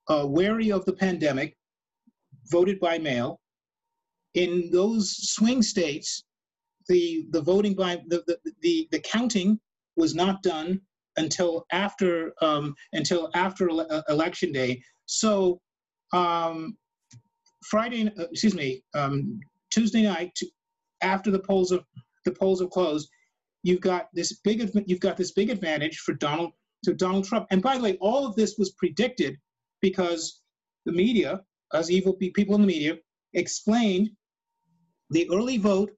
uh, 0.10 0.26
wary 0.28 0.72
of 0.72 0.86
the 0.86 0.94
pandemic, 0.94 1.58
voted 2.50 2.80
by 2.80 2.98
mail. 2.98 3.41
In 4.34 4.70
those 4.72 5.12
swing 5.34 5.62
states, 5.62 6.24
the 6.88 7.26
the 7.32 7.42
voting 7.42 7.76
by 7.76 8.02
the 8.08 8.24
the 8.28 8.38
the, 8.62 8.88
the 8.92 9.00
counting 9.00 9.60
was 9.98 10.16
not 10.16 10.42
done 10.42 10.80
until 11.18 11.66
after 11.72 12.34
um, 12.42 12.74
until 12.94 13.30
after 13.34 13.70
ele- 13.70 13.88
uh, 13.90 14.02
election 14.10 14.52
day. 14.52 14.82
So 15.06 15.60
um, 16.14 16.78
Friday, 17.66 18.08
uh, 18.18 18.28
excuse 18.32 18.56
me, 18.56 18.84
um, 18.94 19.40
Tuesday 19.70 20.04
night 20.04 20.38
after 21.02 21.32
the 21.32 21.40
polls 21.40 21.72
of 21.72 21.84
the 22.26 22.32
polls 22.32 22.62
have 22.62 22.70
closed, 22.70 23.10
you've 23.64 23.82
got 23.82 24.08
this 24.14 24.40
big 24.44 24.70
you've 24.86 25.00
got 25.00 25.18
this 25.18 25.32
big 25.32 25.50
advantage 25.50 25.98
for 26.00 26.14
Donald 26.14 26.52
to 26.84 26.94
Donald 26.94 27.26
Trump. 27.26 27.48
And 27.52 27.62
by 27.62 27.78
the 27.78 27.84
way, 27.84 27.98
all 28.02 28.26
of 28.26 28.36
this 28.36 28.56
was 28.58 28.72
predicted 28.72 29.38
because 29.82 30.42
the 30.86 30.92
media, 30.92 31.42
as 31.74 31.92
evil 31.92 32.14
people 32.14 32.56
in 32.56 32.62
the 32.62 32.68
media, 32.68 32.98
explained 33.34 34.10
the 35.12 35.30
early 35.32 35.58
vote 35.58 35.92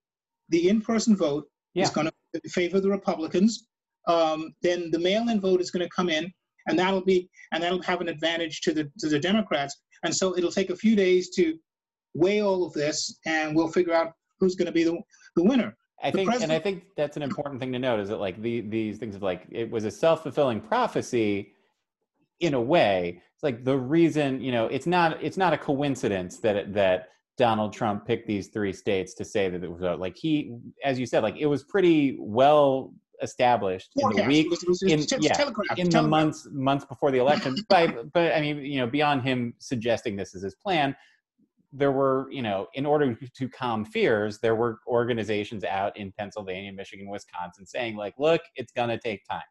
the 0.50 0.70
in-person 0.70 1.16
vote 1.16 1.46
yeah. 1.74 1.84
is 1.84 1.90
going 1.90 2.08
to 2.08 2.50
favor 2.50 2.80
the 2.80 2.90
Republicans. 2.90 3.68
Um, 4.08 4.54
then 4.62 4.92
the 4.92 5.00
mail-in 5.00 5.40
vote 5.40 5.62
is 5.62 5.72
going 5.72 5.84
to 5.84 5.90
come 5.96 6.10
in, 6.10 6.32
and 6.68 6.78
that'll 6.78 7.04
be 7.04 7.30
and 7.52 7.64
that'll 7.64 7.82
have 7.82 8.02
an 8.02 8.10
advantage 8.10 8.62
to 8.62 8.74
the 8.74 8.90
to 9.00 9.10
the 9.10 9.20
Democrats. 9.20 9.76
And 10.04 10.14
so 10.14 10.38
it'll 10.38 10.52
take 10.52 10.70
a 10.70 10.76
few 10.76 10.96
days 10.96 11.30
to 11.36 11.58
weigh 12.14 12.42
all 12.42 12.66
of 12.66 12.74
this, 12.74 13.20
and 13.26 13.56
we'll 13.56 13.70
figure 13.70 13.94
out 13.94 14.12
who's 14.40 14.56
going 14.56 14.66
to 14.66 14.72
be 14.72 14.84
the 14.84 14.98
the 15.36 15.44
winner. 15.44 15.76
I 16.04 16.12
think, 16.12 16.30
and 16.34 16.52
I 16.52 16.60
think 16.60 16.84
that's 16.98 17.16
an 17.16 17.24
important 17.24 17.62
thing 17.62 17.72
to 17.72 17.80
note 17.80 18.02
is 18.02 18.10
that 18.10 18.20
like 18.20 18.42
the, 18.42 18.60
these 18.60 18.98
things 18.98 19.16
of 19.16 19.24
like 19.24 19.46
it 19.50 19.72
was 19.72 19.86
a 19.86 19.92
self 19.92 20.24
fulfilling 20.24 20.60
prophecy 20.60 21.54
in 22.42 22.54
a 22.54 22.62
way. 22.62 23.22
It's 23.36 23.44
like 23.44 23.64
the 23.64 23.78
reason 23.78 24.42
you 24.42 24.52
know 24.52 24.66
it's 24.68 24.86
not 24.86 25.24
it's 25.24 25.38
not 25.38 25.54
a 25.54 25.58
coincidence 25.58 26.40
that 26.40 26.74
that 26.74 27.08
Donald 27.38 27.74
Trump 27.74 28.06
picked 28.06 28.28
these 28.28 28.48
three 28.48 28.74
states 28.74 29.14
to 29.16 29.26
say 29.26 29.50
that 29.50 29.64
it 29.64 29.72
was 29.72 29.82
uh, 29.82 29.98
like 29.98 30.16
he, 30.16 30.56
as 30.84 31.00
you 31.00 31.06
said, 31.06 31.24
like 31.24 31.38
it 31.38 31.48
was 31.48 31.64
pretty 31.64 32.18
well 32.20 32.94
established 33.22 33.92
in 33.96 34.10
the 34.10 34.24
week, 34.24 34.48
in, 34.84 35.06
yeah, 35.20 35.50
in 35.78 35.90
the 35.90 36.02
months 36.02 36.48
months 36.52 36.86
before 36.86 37.10
the 37.12 37.18
election. 37.18 37.56
but 37.70 38.12
but 38.14 38.34
I 38.34 38.42
mean, 38.42 38.58
you 38.60 38.80
know, 38.80 38.88
beyond 38.88 39.24
him 39.24 39.54
suggesting 39.60 40.16
this 40.16 40.36
is 40.36 40.44
his 40.44 40.56
plan, 40.56 40.96
there 41.72 41.92
were, 41.92 42.28
you 42.32 42.44
know, 42.44 42.68
in 42.76 42.86
order 42.86 43.16
to 43.16 43.50
calm 43.50 43.84
fears, 43.84 44.40
there 44.40 44.56
were 44.56 44.80
organizations 44.88 45.64
out 45.64 45.98
in 45.98 46.12
Pennsylvania, 46.12 46.72
Michigan, 46.72 47.10
Wisconsin 47.10 47.66
saying, 47.66 47.96
like, 47.96 48.14
look, 48.20 48.42
it's 48.56 48.72
gonna 48.72 49.00
take 49.00 49.24
time. 49.30 49.42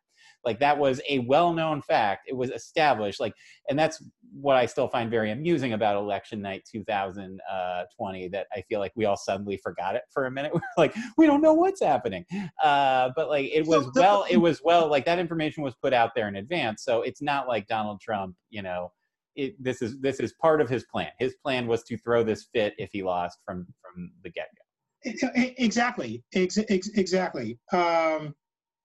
Like 0.44 0.60
that 0.60 0.78
was 0.78 1.00
a 1.08 1.20
well-known 1.20 1.82
fact. 1.82 2.26
It 2.28 2.36
was 2.36 2.50
established. 2.50 3.20
Like, 3.20 3.34
and 3.68 3.78
that's 3.78 4.02
what 4.32 4.56
I 4.56 4.66
still 4.66 4.88
find 4.88 5.10
very 5.10 5.30
amusing 5.30 5.72
about 5.72 5.96
election 5.96 6.40
night 6.40 6.62
2020. 6.70 8.28
That 8.28 8.46
I 8.54 8.62
feel 8.62 8.80
like 8.80 8.92
we 8.94 9.04
all 9.04 9.16
suddenly 9.16 9.56
forgot 9.56 9.94
it 9.94 10.02
for 10.10 10.26
a 10.26 10.30
minute. 10.30 10.52
We're 10.54 10.60
like, 10.76 10.94
we 11.16 11.26
don't 11.26 11.42
know 11.42 11.54
what's 11.54 11.82
happening. 11.82 12.24
Uh, 12.62 13.10
but 13.14 13.28
like, 13.28 13.50
it 13.52 13.66
was 13.66 13.90
well, 13.94 14.24
it 14.30 14.38
was 14.38 14.60
well, 14.64 14.88
like 14.88 15.04
that 15.04 15.18
information 15.18 15.62
was 15.62 15.74
put 15.82 15.92
out 15.92 16.10
there 16.14 16.28
in 16.28 16.36
advance. 16.36 16.84
So 16.84 17.02
it's 17.02 17.22
not 17.22 17.48
like 17.48 17.66
Donald 17.68 18.00
Trump, 18.00 18.36
you 18.50 18.62
know. 18.62 18.92
It, 19.34 19.54
this 19.58 19.80
is 19.80 19.98
this 19.98 20.20
is 20.20 20.34
part 20.42 20.60
of 20.60 20.68
his 20.68 20.84
plan. 20.84 21.08
His 21.18 21.34
plan 21.42 21.66
was 21.66 21.82
to 21.84 21.96
throw 21.96 22.22
this 22.22 22.48
fit 22.52 22.74
if 22.76 22.90
he 22.92 23.02
lost 23.02 23.38
from 23.46 23.66
from 23.80 24.10
the 24.22 24.28
get 24.28 24.48
go. 24.54 24.62
Exactly, 25.04 26.22
exactly. 26.32 27.58
Um, 27.72 28.34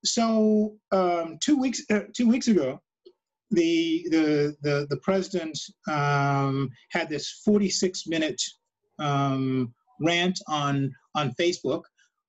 so 0.07 0.75
um, 0.91 1.37
two 1.41 1.57
weeks 1.57 1.81
uh, 1.91 2.01
two 2.15 2.27
weeks 2.27 2.47
ago, 2.47 2.81
the 3.51 4.05
the 4.11 4.55
the, 4.61 4.87
the 4.89 4.97
president 4.97 5.57
um, 5.89 6.69
had 6.91 7.09
this 7.09 7.41
46 7.45 8.07
minute 8.07 8.41
um, 8.99 9.73
rant 10.01 10.39
on 10.47 10.91
on 11.15 11.33
Facebook 11.39 11.83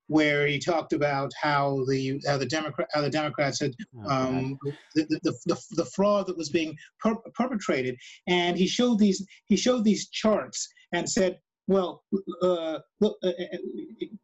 where 0.09 0.47
he 0.47 0.59
talked 0.59 0.93
about 0.93 1.31
how 1.41 1.85
the 1.87 2.21
how 2.27 2.37
the 2.39 2.47
Democrat 2.47 2.89
how 2.93 3.03
the 3.03 3.11
Democrats 3.11 3.61
had 3.61 3.75
oh, 4.05 4.11
um, 4.11 4.59
the, 4.95 5.05
the, 5.05 5.35
the, 5.47 5.61
the, 5.73 5.85
fraud 5.85 6.27
that 6.27 6.37
was 6.37 6.49
being 6.49 6.77
per 6.99 7.15
perpetrated, 7.35 7.97
and 8.27 8.57
he 8.57 8.67
showed 8.67 8.99
these 8.99 9.25
he 9.47 9.57
showed 9.57 9.85
these 9.85 10.09
charts 10.09 10.69
and 10.93 11.09
said, 11.09 11.39
well, 11.69 12.03
uh, 12.43 12.79
uh, 13.03 13.09
uh, 13.23 13.29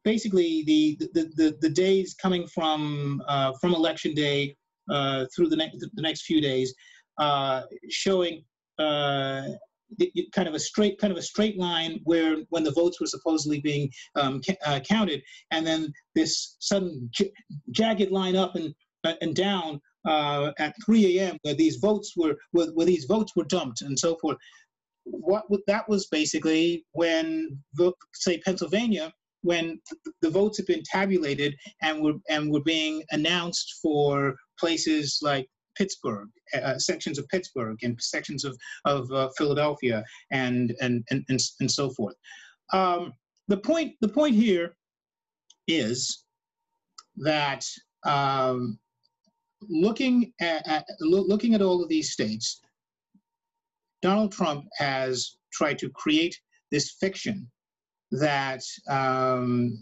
basically 0.02 0.64
the, 0.64 0.96
the, 1.12 1.30
the, 1.36 1.56
the, 1.60 1.68
days 1.68 2.14
coming 2.14 2.46
from 2.46 3.22
uh, 3.28 3.52
from 3.60 3.74
election 3.74 4.14
day 4.14 4.56
uh, 4.90 5.26
through 5.34 5.50
the 5.50 5.56
next 5.56 5.78
the 5.94 6.02
next 6.02 6.22
few 6.22 6.40
days, 6.40 6.74
uh, 7.18 7.62
showing 7.90 8.42
kind 8.78 10.48
of 10.48 10.54
a 10.54 10.58
straight 10.58 10.98
kind 10.98 11.12
of 11.12 11.18
a 11.18 11.22
straight 11.22 11.58
line 11.58 12.00
where 12.04 12.38
when 12.48 12.64
the 12.64 12.72
votes 12.72 12.98
were 12.98 13.06
supposedly 13.06 13.60
being 13.60 13.90
um, 14.16 14.40
counted, 14.88 15.22
and 15.50 15.66
then 15.66 15.92
this 16.14 16.56
sudden 16.60 17.10
jagged 17.70 18.10
line 18.10 18.36
up 18.36 18.56
and 18.56 18.74
and 19.20 19.36
down 19.36 19.78
at 20.06 20.74
3 20.86 21.18
a.m. 21.18 21.36
where 21.42 21.54
these 21.54 21.76
votes 21.76 22.14
were 22.16 22.36
where, 22.52 22.68
where 22.68 22.86
these 22.86 23.04
votes 23.04 23.36
were 23.36 23.44
dumped 23.44 23.82
and 23.82 23.98
so 23.98 24.16
forth 24.16 24.38
what 25.04 25.44
that 25.66 25.88
was 25.88 26.06
basically 26.06 26.84
when, 26.92 27.58
say, 28.14 28.38
Pennsylvania, 28.38 29.12
when 29.42 29.78
the 30.22 30.30
votes 30.30 30.56
had 30.56 30.66
been 30.66 30.82
tabulated 30.84 31.54
and 31.82 32.02
were 32.02 32.14
and 32.28 32.50
were 32.50 32.62
being 32.62 33.02
announced 33.10 33.78
for 33.82 34.34
places 34.58 35.18
like 35.22 35.46
Pittsburgh, 35.76 36.28
uh, 36.54 36.78
sections 36.78 37.18
of 37.18 37.28
Pittsburgh, 37.28 37.76
and 37.82 38.00
sections 38.00 38.44
of 38.44 38.56
of 38.84 39.10
uh, 39.12 39.28
Philadelphia, 39.36 40.02
and, 40.32 40.74
and 40.80 41.04
and 41.10 41.24
and 41.28 41.40
and 41.60 41.70
so 41.70 41.90
forth. 41.90 42.14
Um, 42.72 43.12
the 43.48 43.58
point 43.58 43.94
the 44.00 44.08
point 44.08 44.34
here 44.34 44.76
is 45.68 46.24
that 47.16 47.64
um, 48.06 48.78
looking 49.68 50.32
at, 50.40 50.66
at 50.66 50.86
looking 51.00 51.54
at 51.54 51.62
all 51.62 51.82
of 51.82 51.88
these 51.88 52.12
states, 52.12 52.60
Donald 54.04 54.32
Trump 54.32 54.66
has 54.76 55.38
tried 55.50 55.78
to 55.78 55.88
create 55.88 56.38
this 56.70 56.90
fiction 57.00 57.50
that 58.10 58.60
um, 58.86 59.78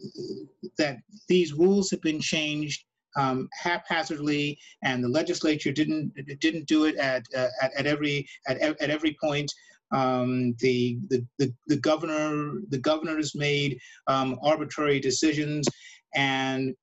that 0.78 0.98
these 1.28 1.52
rules 1.52 1.90
have 1.90 2.00
been 2.02 2.20
changed 2.20 2.84
um, 3.16 3.48
haphazardly, 3.52 4.56
and 4.84 5.02
the 5.02 5.08
legislature 5.08 5.72
didn't 5.72 6.12
didn't 6.38 6.68
do 6.68 6.84
it 6.84 6.94
at 6.98 7.26
uh, 7.36 7.48
at, 7.60 7.74
at, 7.76 7.86
every 7.86 8.28
at, 8.46 8.58
at 8.58 8.90
every 8.90 9.16
point. 9.20 9.52
Um, 9.90 10.54
the, 10.60 10.98
the, 11.10 11.26
the 11.40 11.52
the 11.66 11.76
governor 11.76 12.60
the 12.68 12.78
governors 12.78 13.34
made 13.34 13.76
um, 14.06 14.38
arbitrary 14.40 15.00
decisions, 15.00 15.66
and 16.14 16.76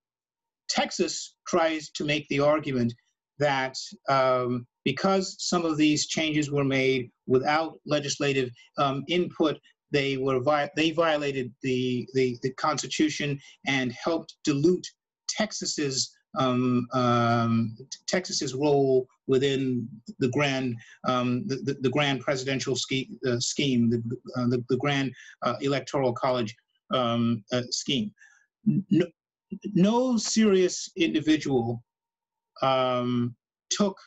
Texas 0.68 1.36
tries 1.48 1.90
to 1.92 2.04
make 2.04 2.28
the 2.28 2.42
argument 2.42 2.94
that 3.40 3.76
um, 4.10 4.68
because 4.84 5.36
some 5.40 5.66
of 5.66 5.78
these 5.78 6.08
changes 6.08 6.52
were 6.52 6.64
made 6.64 7.10
without 7.28 7.80
legislative 7.86 8.50
um, 8.78 9.04
input, 9.08 9.58
they 9.92 10.18
were 10.18 10.40
vi- 10.40 10.70
they 10.76 10.92
violated 10.92 11.52
the, 11.62 12.08
the, 12.14 12.38
the 12.44 12.52
Constitution 12.54 13.40
and 13.66 13.92
helped 13.92 14.36
dilute 14.44 14.88
Texas's 15.28 16.16
um, 16.38 16.88
um, 16.94 17.76
Texas's 18.08 18.54
role 18.54 19.08
within 19.26 19.88
the 20.20 20.30
grand 20.30 20.76
um, 21.08 21.48
the, 21.48 21.56
the, 21.58 21.74
the, 21.82 21.90
grand 21.90 22.22
presidential 22.22 22.76
ske- 22.76 23.10
uh, 23.28 23.40
scheme, 23.40 23.90
the, 23.90 23.98
uh, 24.38 24.48
the, 24.48 24.64
the 24.70 24.78
grand 24.78 25.12
uh, 25.42 25.56
electoral 25.62 26.14
college 26.14 26.56
um, 26.94 27.44
uh, 27.52 27.64
scheme. 27.72 28.12
No, 28.92 29.08
no 29.74 30.18
serious 30.18 30.92
individual 30.98 31.84
um, 32.62 33.36
took 33.70 33.98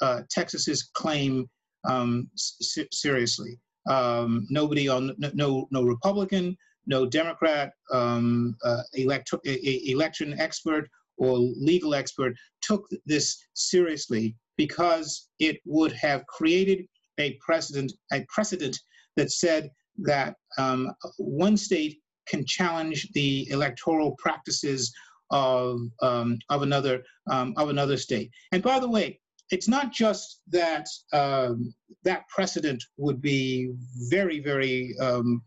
uh, 0.00 0.22
Texas's 0.30 0.90
claim 0.94 1.48
um, 1.84 2.28
seriously. 2.36 3.58
Um, 3.88 4.46
nobody 4.50 4.88
on 4.88 5.14
no 5.34 5.66
no 5.70 5.82
Republican, 5.82 6.56
no 6.86 7.06
Democrat, 7.06 7.72
um, 7.92 8.56
uh, 8.64 8.82
elect- 8.94 9.34
election 9.44 10.38
expert 10.38 10.88
or 11.18 11.38
legal 11.38 11.94
expert 11.94 12.34
took 12.60 12.88
this 13.06 13.44
seriously 13.54 14.36
because 14.56 15.28
it 15.38 15.58
would 15.64 15.92
have 15.92 16.26
created 16.26 16.86
a 17.18 17.38
precedent 17.40 17.92
a 18.12 18.24
precedent 18.28 18.78
that 19.16 19.30
said 19.30 19.70
that 19.98 20.36
um, 20.58 20.92
one 21.18 21.56
state 21.56 21.98
can 22.26 22.44
challenge 22.46 23.08
the 23.14 23.48
electoral 23.50 24.12
practices 24.18 24.92
of 25.32 25.80
um, 26.00 26.38
of 26.50 26.62
another 26.62 27.02
um, 27.30 27.54
of 27.56 27.70
another 27.70 27.96
state. 27.96 28.30
And 28.52 28.62
by 28.62 28.78
the 28.78 28.88
way, 28.88 29.18
it's 29.50 29.68
not 29.68 29.92
just 29.92 30.40
that 30.48 30.86
um, 31.12 31.74
that 32.04 32.28
precedent 32.28 32.82
would 32.98 33.20
be 33.20 33.72
very 34.10 34.40
very 34.40 34.94
um, 35.00 35.42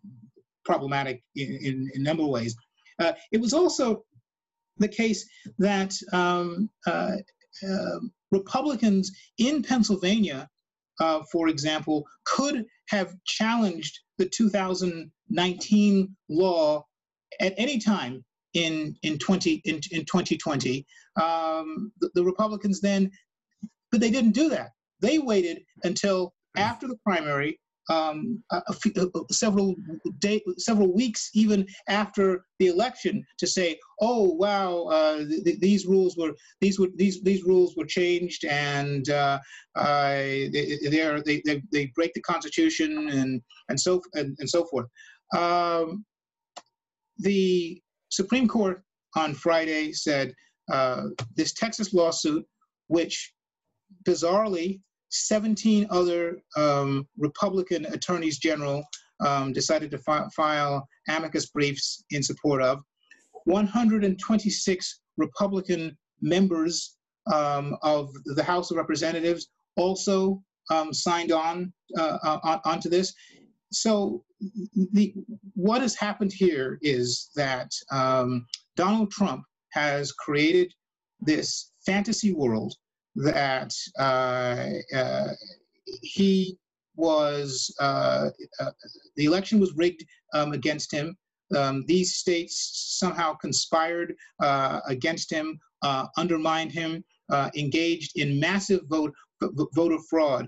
problematic 0.65 1.23
in, 1.35 1.59
in, 1.61 1.91
in, 1.93 2.01
a 2.01 2.03
number 2.03 2.23
of 2.23 2.29
ways. 2.29 2.55
Uh, 2.99 3.13
it 3.31 3.39
was 3.39 3.53
also 3.53 4.03
the 4.77 4.87
case 4.87 5.27
that 5.59 5.93
um, 6.11 6.69
uh, 6.87 7.11
uh, 7.67 7.99
Republicans 8.31 9.11
in 9.37 9.61
Pennsylvania, 9.63 10.49
uh, 10.99 11.21
for 11.31 11.47
example, 11.47 12.03
could 12.25 12.65
have 12.89 13.15
challenged 13.25 13.99
the 14.17 14.25
2019 14.25 16.15
law 16.29 16.85
at 17.39 17.53
any 17.57 17.79
time 17.79 18.23
in 18.55 18.95
in 19.03 19.17
20 19.19 19.61
in, 19.65 19.75
in 19.91 20.03
2020 20.05 20.85
um, 21.21 21.91
the, 21.99 22.09
the, 22.15 22.23
republicans 22.23 22.81
then 22.81 23.11
but 23.91 24.01
they 24.01 24.09
didn't 24.09 24.31
do 24.31 24.49
that 24.49 24.71
they 25.01 25.19
waited 25.19 25.61
until 25.83 26.33
after 26.57 26.87
the 26.87 26.97
primary 27.05 27.59
um, 27.89 28.43
a, 28.51 28.61
a 28.67 29.01
uh, 29.01 29.19
several 29.31 29.75
day, 30.19 30.41
several 30.57 30.93
weeks 30.93 31.29
even 31.33 31.67
after 31.87 32.45
the 32.59 32.67
election 32.67 33.23
to 33.37 33.47
say, 33.47 33.79
"Oh 34.01 34.33
wow, 34.33 34.85
uh, 34.85 35.17
th- 35.17 35.59
these 35.59 35.85
rules 35.85 36.17
were 36.17 36.33
these 36.61 36.79
were 36.79 36.87
these 36.95 37.21
these 37.21 37.43
rules 37.43 37.75
were 37.75 37.85
changed, 37.85 38.45
and 38.45 39.09
uh, 39.09 39.39
uh, 39.75 40.15
they, 40.15 40.79
they, 40.89 41.41
they 41.45 41.61
they 41.71 41.85
break 41.95 42.13
the 42.13 42.21
Constitution 42.21 43.09
and 43.09 43.41
and 43.69 43.79
so 43.79 44.01
and, 44.13 44.35
and 44.39 44.49
so 44.49 44.65
forth." 44.65 44.87
Um, 45.35 46.05
the 47.19 47.81
Supreme 48.15 48.47
Court 48.47 48.81
on 49.15 49.33
Friday 49.33 49.91
said 49.91 50.33
uh, 50.71 51.03
this 51.35 51.53
Texas 51.53 51.93
lawsuit, 51.93 52.45
which 52.87 53.33
bizarrely 54.07 54.79
17 55.09 55.87
other 55.89 56.39
um, 56.57 57.07
Republican 57.17 57.85
attorneys 57.85 58.37
general 58.37 58.83
um, 59.25 59.53
decided 59.53 59.91
to 59.91 59.97
fi 59.99 60.25
file 60.35 60.87
amicus 61.09 61.47
briefs 61.47 62.03
in 62.11 62.23
support 62.23 62.61
of, 62.61 62.79
126 63.45 64.99
Republican 65.17 65.97
members 66.21 66.97
um, 67.31 67.75
of 67.83 68.09
the 68.25 68.43
House 68.43 68.71
of 68.71 68.77
Representatives 68.77 69.47
also 69.77 70.41
um, 70.71 70.93
signed 70.93 71.31
on, 71.31 71.71
uh, 71.97 72.39
on 72.43 72.59
onto 72.65 72.89
this. 72.89 73.13
So 73.75 74.23
the 74.93 75.13
what 75.53 75.81
has 75.81 75.95
happened 75.95 76.31
here 76.33 76.79
is 76.81 77.29
that 77.35 77.71
um, 77.91 78.45
Donald 78.75 79.11
Trump 79.11 79.43
has 79.71 80.11
created 80.11 80.73
this 81.19 81.71
fantasy 81.85 82.33
world 82.33 82.73
that 83.15 83.73
uh, 83.99 84.69
uh, 84.95 85.27
he 86.01 86.57
was 86.95 87.73
uh, 87.79 88.29
uh, 88.59 88.71
the 89.15 89.25
election 89.25 89.59
was 89.59 89.73
rigged 89.75 90.05
um, 90.33 90.53
against 90.53 90.91
him. 90.91 91.15
Um, 91.55 91.83
these 91.87 92.15
states 92.15 92.95
somehow 92.99 93.33
conspired 93.33 94.15
uh, 94.41 94.79
against 94.87 95.31
him, 95.31 95.59
uh, 95.83 96.07
undermined 96.17 96.71
him, 96.71 97.03
engaged 97.55 98.17
in 98.17 98.39
massive 98.39 98.81
vote 98.87 99.13
voter 99.41 99.97
fraud. 100.09 100.47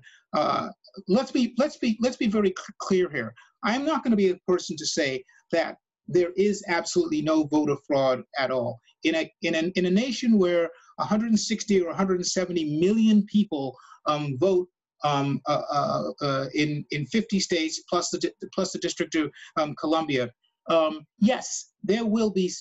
let's 1.08 1.32
be 1.32 1.54
let's 1.58 1.78
be 1.78 1.98
let's 2.02 2.18
be 2.18 2.28
very 2.28 2.54
clear 2.80 3.10
here. 3.10 3.34
I'm 3.64 3.86
not 3.86 4.04
going 4.04 4.12
to 4.12 4.18
be 4.18 4.30
a 4.30 4.38
person 4.48 4.76
to 4.78 4.86
say 4.86 5.24
that 5.52 5.78
there 6.08 6.32
is 6.38 6.64
absolutely 6.68 7.22
no 7.22 7.46
voter 7.46 7.76
fraud 7.86 8.24
at 8.38 8.52
all. 8.52 8.80
In 9.04 9.16
a, 9.16 9.32
in 9.42 9.56
a, 9.56 9.72
in 9.76 9.86
a 9.86 9.92
nation 9.92 10.38
where 10.38 10.70
160 10.98 11.82
or 11.82 11.88
170 11.88 12.80
million 12.80 13.26
people 13.26 13.76
um, 14.06 14.38
vote 14.40 14.68
um, 15.04 15.42
uh, 15.46 15.62
uh, 15.72 16.04
uh, 16.22 16.46
in, 16.56 16.84
in 16.92 17.06
50 17.06 17.40
states 17.40 17.84
plus 17.90 18.10
the, 18.10 18.32
plus 18.54 18.72
the 18.72 18.80
District 18.80 19.14
of 19.16 19.30
um, 19.58 19.76
Columbia, 19.76 20.32
um, 20.70 21.06
yes, 21.20 21.72
there 21.84 22.06
will 22.06 22.30
be 22.30 22.52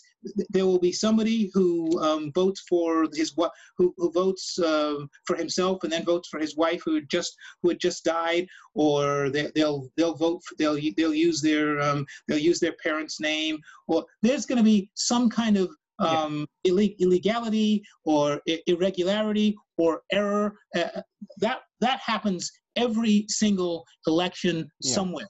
there 0.50 0.66
will 0.66 0.78
be 0.78 0.92
somebody 0.92 1.50
who 1.54 2.00
um, 2.00 2.32
votes 2.34 2.64
for 2.68 3.06
his 3.14 3.32
who, 3.76 3.94
who 3.96 4.10
votes 4.12 4.58
uh, 4.58 4.96
for 5.24 5.36
himself 5.36 5.82
and 5.82 5.92
then 5.92 6.04
votes 6.04 6.28
for 6.28 6.38
his 6.38 6.56
wife 6.56 6.82
who 6.84 6.94
had 6.94 7.08
just 7.08 7.36
who 7.62 7.68
had 7.68 7.80
just 7.80 8.04
died, 8.04 8.46
or 8.74 9.30
they, 9.30 9.50
will 9.56 9.88
they'll 9.96 10.14
vote 10.14 10.42
for, 10.44 10.54
they'll 10.58 10.78
they'll 10.96 11.14
use 11.14 11.40
their 11.40 11.80
um, 11.80 12.06
they'll 12.28 12.38
use 12.38 12.60
their 12.60 12.74
parents' 12.82 13.20
name, 13.20 13.58
or 13.88 14.04
there's 14.22 14.46
going 14.46 14.58
to 14.58 14.64
be 14.64 14.90
some 14.94 15.28
kind 15.28 15.56
of 15.56 15.70
um, 15.98 16.46
yeah. 16.64 16.72
illegality 17.00 17.82
or 18.04 18.40
irregularity 18.66 19.56
or 19.78 20.02
error. 20.12 20.58
Uh, 20.76 21.00
that 21.38 21.60
that 21.80 22.00
happens 22.04 22.50
every 22.76 23.24
single 23.28 23.84
election 24.06 24.68
yeah. 24.80 24.94
somewhere. 24.94 25.28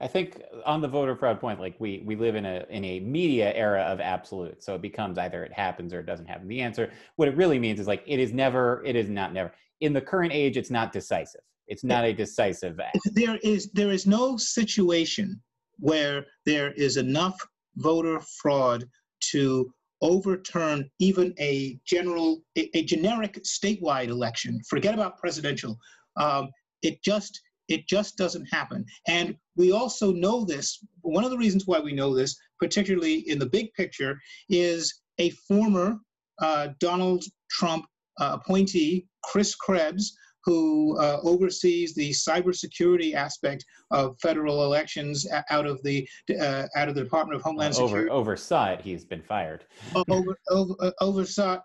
I 0.00 0.06
think 0.06 0.42
on 0.64 0.80
the 0.80 0.88
voter 0.88 1.16
fraud 1.16 1.40
point, 1.40 1.58
like 1.58 1.74
we 1.80 2.02
we 2.04 2.14
live 2.14 2.36
in 2.36 2.46
a 2.46 2.64
in 2.70 2.84
a 2.84 3.00
media 3.00 3.52
era 3.54 3.82
of 3.82 4.00
absolute, 4.00 4.62
so 4.62 4.76
it 4.76 4.82
becomes 4.82 5.18
either 5.18 5.42
it 5.42 5.52
happens 5.52 5.92
or 5.92 6.00
it 6.00 6.06
doesn't 6.06 6.26
happen. 6.26 6.46
The 6.46 6.60
answer, 6.60 6.92
what 7.16 7.26
it 7.26 7.36
really 7.36 7.58
means, 7.58 7.80
is 7.80 7.88
like 7.88 8.04
it 8.06 8.20
is 8.20 8.32
never, 8.32 8.82
it 8.84 8.94
is 8.94 9.08
not 9.08 9.32
never. 9.32 9.52
In 9.80 9.92
the 9.92 10.00
current 10.00 10.32
age, 10.32 10.56
it's 10.56 10.70
not 10.70 10.92
decisive. 10.92 11.40
It's 11.66 11.84
not 11.84 12.04
a 12.04 12.12
decisive 12.12 12.78
act. 12.78 12.98
There 13.12 13.38
is 13.42 13.70
there 13.72 13.90
is 13.90 14.06
no 14.06 14.36
situation 14.36 15.40
where 15.80 16.26
there 16.46 16.72
is 16.72 16.96
enough 16.96 17.36
voter 17.76 18.20
fraud 18.40 18.84
to 19.32 19.72
overturn 20.00 20.88
even 21.00 21.34
a 21.40 21.78
general 21.84 22.40
a, 22.56 22.70
a 22.76 22.84
generic 22.84 23.42
statewide 23.42 24.08
election. 24.08 24.60
Forget 24.68 24.94
about 24.94 25.18
presidential. 25.18 25.76
Um, 26.16 26.50
it 26.82 27.02
just 27.02 27.40
it 27.68 27.86
just 27.86 28.16
doesn't 28.16 28.46
happen. 28.46 28.84
And 29.06 29.36
we 29.56 29.72
also 29.72 30.12
know 30.12 30.44
this. 30.44 30.78
One 31.02 31.24
of 31.24 31.30
the 31.30 31.38
reasons 31.38 31.66
why 31.66 31.78
we 31.80 31.92
know 31.92 32.14
this, 32.14 32.36
particularly 32.58 33.28
in 33.28 33.38
the 33.38 33.46
big 33.46 33.72
picture, 33.74 34.18
is 34.48 35.02
a 35.18 35.30
former 35.30 35.98
uh, 36.40 36.68
Donald 36.80 37.24
Trump 37.50 37.84
uh, 38.20 38.38
appointee, 38.40 39.06
Chris 39.22 39.54
Krebs, 39.54 40.16
who 40.44 40.96
uh, 40.98 41.18
oversees 41.22 41.94
the 41.94 42.10
cybersecurity 42.10 43.12
aspect 43.12 43.64
of 43.90 44.16
federal 44.22 44.64
elections 44.64 45.26
out 45.50 45.66
of 45.66 45.82
the 45.82 46.08
uh, 46.40 46.64
out 46.74 46.88
of 46.88 46.94
the 46.94 47.02
Department 47.02 47.36
of 47.36 47.42
Homeland 47.42 47.74
Security. 47.74 48.08
Over, 48.08 48.20
oversaw 48.20 48.70
it. 48.70 48.80
He's 48.80 49.04
been 49.04 49.22
fired. 49.22 49.66
over, 50.08 50.38
over, 50.48 50.74
uh, 50.80 50.90
oversaw. 51.00 51.58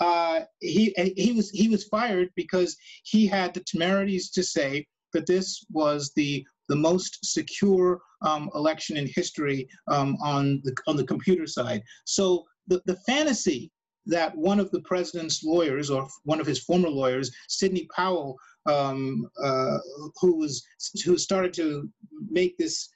Uh, 0.00 0.42
he 0.60 0.94
he 1.16 1.32
was 1.32 1.50
he 1.50 1.68
was 1.68 1.84
fired 1.88 2.28
because 2.36 2.76
he 3.02 3.26
had 3.26 3.52
the 3.54 3.64
temerities 3.66 4.30
to 4.30 4.44
say 4.44 4.86
that 5.12 5.26
this 5.26 5.64
was 5.70 6.12
the 6.16 6.44
the 6.68 6.76
most 6.76 7.18
secure 7.24 8.00
um, 8.22 8.50
election 8.54 8.96
in 8.96 9.08
history 9.14 9.68
um, 9.88 10.16
on 10.22 10.60
the 10.64 10.76
on 10.86 10.96
the 10.96 11.06
computer 11.06 11.46
side. 11.46 11.82
So 12.04 12.44
the, 12.66 12.82
the 12.86 12.96
fantasy 13.06 13.70
that 14.06 14.36
one 14.36 14.58
of 14.58 14.70
the 14.70 14.80
president's 14.80 15.44
lawyers 15.44 15.90
or 15.90 16.08
one 16.24 16.40
of 16.40 16.46
his 16.46 16.60
former 16.60 16.88
lawyers, 16.88 17.30
Sidney 17.48 17.86
Powell, 17.94 18.36
um, 18.66 19.28
uh, 19.42 19.78
who 20.20 20.36
was 20.36 20.64
who 21.04 21.16
started 21.16 21.52
to 21.54 21.88
make 22.30 22.56
this 22.58 22.88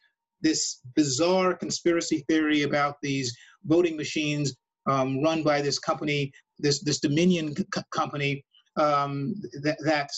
this 0.43 0.81
bizarre 0.97 1.55
conspiracy 1.55 2.25
theory 2.29 2.63
about 2.63 2.97
these 3.03 3.35
voting 3.65 3.97
machines 3.97 4.57
um, 4.91 5.23
run 5.23 5.43
by 5.43 5.63
this 5.63 5.79
company, 5.79 6.33
this 6.59 6.83
this 6.83 7.01
Dominion 7.01 7.55
company, 7.91 8.45
um, 8.77 9.35
that 9.63 10.09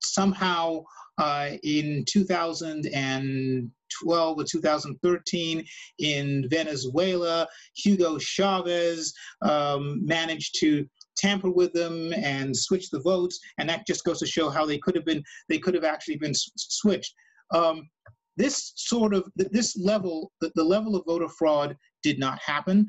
somehow 0.00 0.82
uh, 1.18 1.50
in 1.62 2.04
2012 2.08 4.38
or 4.38 4.44
2013 4.44 5.64
in 5.98 6.48
Venezuela. 6.48 7.46
Hugo 7.76 8.16
Chavez 8.18 9.12
um, 9.42 10.04
managed 10.06 10.56
to 10.60 10.88
tamper 11.16 11.50
with 11.50 11.72
them 11.72 12.12
and 12.14 12.56
switch 12.56 12.90
the 12.90 13.00
votes, 13.00 13.38
and 13.58 13.68
that 13.68 13.86
just 13.86 14.04
goes 14.04 14.20
to 14.20 14.26
show 14.26 14.48
how 14.48 14.64
they 14.64 14.78
could 14.78 14.94
have 14.94 15.04
been 15.04 15.22
they 15.48 15.58
could 15.58 15.74
have 15.74 15.84
actually 15.84 16.16
been 16.16 16.34
switched. 16.34 17.14
Um, 17.52 17.88
this 18.36 18.72
sort 18.76 19.14
of 19.14 19.24
this 19.34 19.76
level 19.76 20.30
the, 20.40 20.52
the 20.54 20.64
level 20.64 20.94
of 20.94 21.04
voter 21.06 21.28
fraud 21.28 21.76
did 22.02 22.18
not 22.18 22.38
happen. 22.40 22.86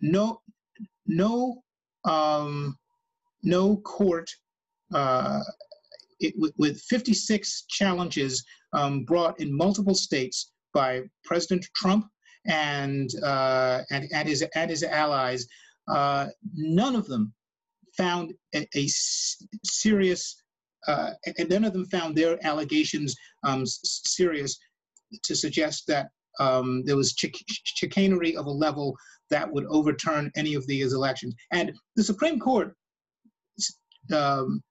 No, 0.00 0.40
no, 1.06 1.62
um, 2.04 2.76
no 3.42 3.78
court 3.78 4.30
uh, 4.92 5.40
it, 6.24 6.34
with, 6.36 6.52
with 6.58 6.80
56 6.82 7.64
challenges 7.68 8.44
um, 8.72 9.04
brought 9.04 9.40
in 9.40 9.56
multiple 9.56 9.94
states 9.94 10.52
by 10.72 11.02
President 11.24 11.66
Trump 11.76 12.06
and 12.46 13.10
uh, 13.22 13.82
and, 13.90 14.08
and 14.12 14.28
his 14.28 14.44
and 14.54 14.70
his 14.70 14.82
allies, 14.82 15.46
uh, 15.88 16.26
none 16.54 16.94
of 16.94 17.06
them 17.06 17.32
found 17.96 18.34
a, 18.54 18.66
a 18.74 18.86
serious, 19.64 20.42
uh, 20.86 21.12
and 21.38 21.48
none 21.48 21.64
of 21.64 21.72
them 21.72 21.86
found 21.86 22.14
their 22.14 22.44
allegations 22.44 23.14
um, 23.44 23.64
serious 23.66 24.58
to 25.22 25.34
suggest 25.34 25.86
that 25.86 26.08
um, 26.40 26.82
there 26.84 26.96
was 26.96 27.14
chic- 27.16 27.44
chicanery 27.64 28.36
of 28.36 28.46
a 28.46 28.50
level 28.50 28.96
that 29.30 29.50
would 29.50 29.64
overturn 29.66 30.30
any 30.36 30.54
of 30.54 30.66
these 30.66 30.92
elections. 30.92 31.34
And 31.52 31.72
the 31.96 32.02
Supreme 32.02 32.38
Court 32.38 32.74
um, 34.12 34.62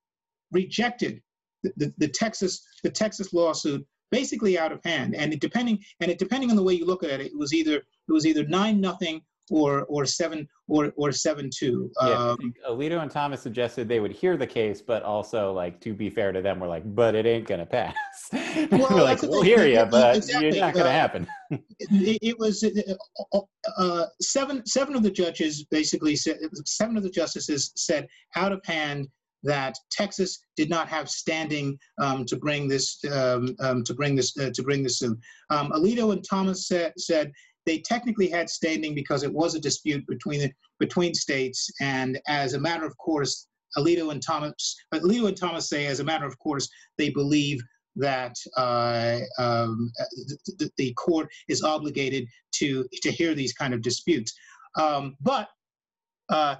rejected 0.51 1.21
the, 1.63 1.93
the, 1.97 2.07
Texas 2.07 2.61
the 2.83 2.89
Texas 2.89 3.33
lawsuit 3.33 3.85
basically 4.11 4.59
out 4.59 4.71
of 4.71 4.79
hand. 4.83 5.15
And 5.15 5.33
it 5.33 5.41
depending 5.41 5.79
and 5.99 6.11
it 6.11 6.19
depending 6.19 6.49
on 6.49 6.55
the 6.55 6.63
way 6.63 6.73
you 6.73 6.85
look 6.85 7.03
at 7.03 7.19
it, 7.19 7.27
it 7.27 7.37
was 7.37 7.53
either 7.53 7.77
it 7.77 8.11
was 8.11 8.25
either 8.25 8.45
nine 8.47 8.79
nothing 8.79 9.21
or 9.49 9.83
or 9.83 10.05
seven 10.05 10.47
or 10.67 10.93
or 10.95 11.11
seven 11.11 11.49
two. 11.53 11.91
Yeah, 12.01 12.11
um, 12.11 12.53
Alito 12.69 13.01
and 13.01 13.11
Thomas 13.11 13.41
suggested 13.41 13.89
they 13.89 13.99
would 13.99 14.11
hear 14.11 14.37
the 14.37 14.47
case, 14.47 14.81
but 14.81 15.03
also 15.03 15.51
like 15.51 15.81
to 15.81 15.93
be 15.93 16.09
fair 16.09 16.31
to 16.31 16.41
them, 16.41 16.59
we're 16.59 16.67
like, 16.67 16.83
but 16.95 17.15
it 17.15 17.25
ain't 17.25 17.47
gonna 17.47 17.65
pass. 17.65 17.95
Well, 18.71 18.87
we're 18.91 19.03
like, 19.03 19.21
we'll 19.21 19.41
hear 19.41 19.65
you, 19.65 19.83
but 19.91 20.17
exactly. 20.17 20.49
you're 20.49 20.59
not 20.59 20.73
gonna 20.73 20.89
uh, 20.89 20.91
happen. 20.91 21.27
it, 21.49 22.19
it, 22.21 22.39
was 22.39 22.63
uh, 22.63 23.39
uh, 23.77 24.05
seven 24.21 24.65
seven 24.65 24.95
of 24.95 25.03
the 25.03 25.11
judges 25.11 25.65
basically 25.65 26.15
said 26.15 26.37
seven 26.65 26.97
of 26.97 27.03
the 27.03 27.09
justices 27.09 27.71
said 27.75 28.07
out 28.35 28.51
of 28.51 28.61
hand 28.65 29.07
that 29.43 29.75
Texas 29.91 30.39
did 30.55 30.69
not 30.69 30.87
have 30.87 31.09
standing 31.09 31.77
um, 31.99 32.25
to 32.25 32.35
bring 32.35 32.67
this 32.67 33.03
um, 33.11 33.55
um, 33.59 33.83
to 33.83 33.93
bring 33.93 34.15
this 34.15 34.35
uh, 34.37 34.49
to 34.53 34.63
bring 34.63 34.83
this 34.83 34.99
suit. 34.99 35.17
Um, 35.49 35.71
Alito 35.71 36.13
and 36.13 36.23
Thomas 36.27 36.67
said, 36.67 36.93
said 36.97 37.31
they 37.65 37.79
technically 37.79 38.29
had 38.29 38.49
standing 38.49 38.95
because 38.95 39.23
it 39.23 39.33
was 39.33 39.55
a 39.55 39.59
dispute 39.59 40.05
between 40.07 40.41
the, 40.41 40.51
between 40.79 41.13
states, 41.13 41.69
and 41.81 42.19
as 42.27 42.53
a 42.53 42.59
matter 42.59 42.85
of 42.85 42.97
course, 42.97 43.47
Alito 43.77 44.11
and 44.11 44.21
Thomas 44.21 44.75
Alito 44.93 45.27
and 45.27 45.37
Thomas 45.37 45.69
say, 45.69 45.87
as 45.87 45.99
a 45.99 46.03
matter 46.03 46.25
of 46.25 46.37
course, 46.39 46.69
they 46.97 47.09
believe 47.09 47.61
that 47.95 48.35
uh, 48.57 49.19
um, 49.37 49.91
the, 50.57 50.71
the, 50.77 50.91
court 50.93 51.27
is 51.47 51.61
obligated 51.61 52.27
to 52.51 52.85
to 53.03 53.11
hear 53.11 53.35
these 53.35 53.53
kind 53.53 53.73
of 53.73 53.81
disputes. 53.83 54.33
Um, 54.79 55.15
but 55.21 55.47
uh, 56.29 56.55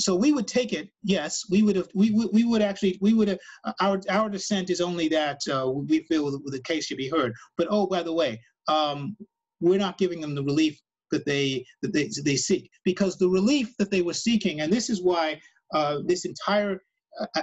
so 0.00 0.14
we 0.14 0.32
would 0.32 0.48
take 0.48 0.72
it 0.72 0.88
yes 1.02 1.44
we 1.50 1.62
would 1.62 1.76
have 1.76 1.88
we, 1.94 2.10
we, 2.10 2.26
we 2.32 2.44
would 2.44 2.62
actually 2.62 2.98
we 3.00 3.14
would 3.14 3.28
have 3.28 3.38
our 3.80 4.00
our 4.08 4.28
dissent 4.28 4.70
is 4.70 4.80
only 4.80 5.08
that 5.08 5.40
uh, 5.52 5.68
we 5.70 6.00
feel 6.04 6.30
the 6.30 6.62
case 6.62 6.86
should 6.86 6.96
be 6.96 7.08
heard 7.08 7.32
but 7.56 7.66
oh 7.70 7.86
by 7.86 8.02
the 8.02 8.12
way 8.12 8.40
um, 8.68 9.16
we're 9.60 9.78
not 9.78 9.98
giving 9.98 10.20
them 10.20 10.34
the 10.34 10.44
relief 10.44 10.80
that 11.10 11.24
they 11.26 11.64
that 11.82 11.92
they, 11.92 12.08
they 12.24 12.36
seek 12.36 12.70
because 12.84 13.16
the 13.16 13.28
relief 13.28 13.76
that 13.78 13.90
they 13.90 14.02
were 14.02 14.14
seeking 14.14 14.60
and 14.60 14.72
this 14.72 14.88
is 14.88 15.02
why 15.02 15.40
uh, 15.74 15.98
this 16.06 16.24
entire 16.24 16.80
uh, 17.20 17.42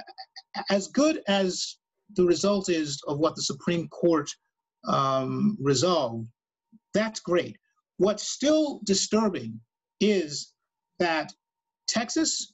as 0.69 0.87
good 0.87 1.21
as 1.27 1.77
the 2.15 2.25
result 2.25 2.69
is 2.69 3.01
of 3.07 3.19
what 3.19 3.35
the 3.35 3.41
Supreme 3.41 3.87
Court 3.89 4.29
um, 4.87 5.57
resolved, 5.61 6.27
that's 6.93 7.19
great. 7.19 7.57
What's 7.97 8.29
still 8.29 8.79
disturbing 8.85 9.59
is 9.99 10.53
that 10.99 11.33
Texas, 11.87 12.53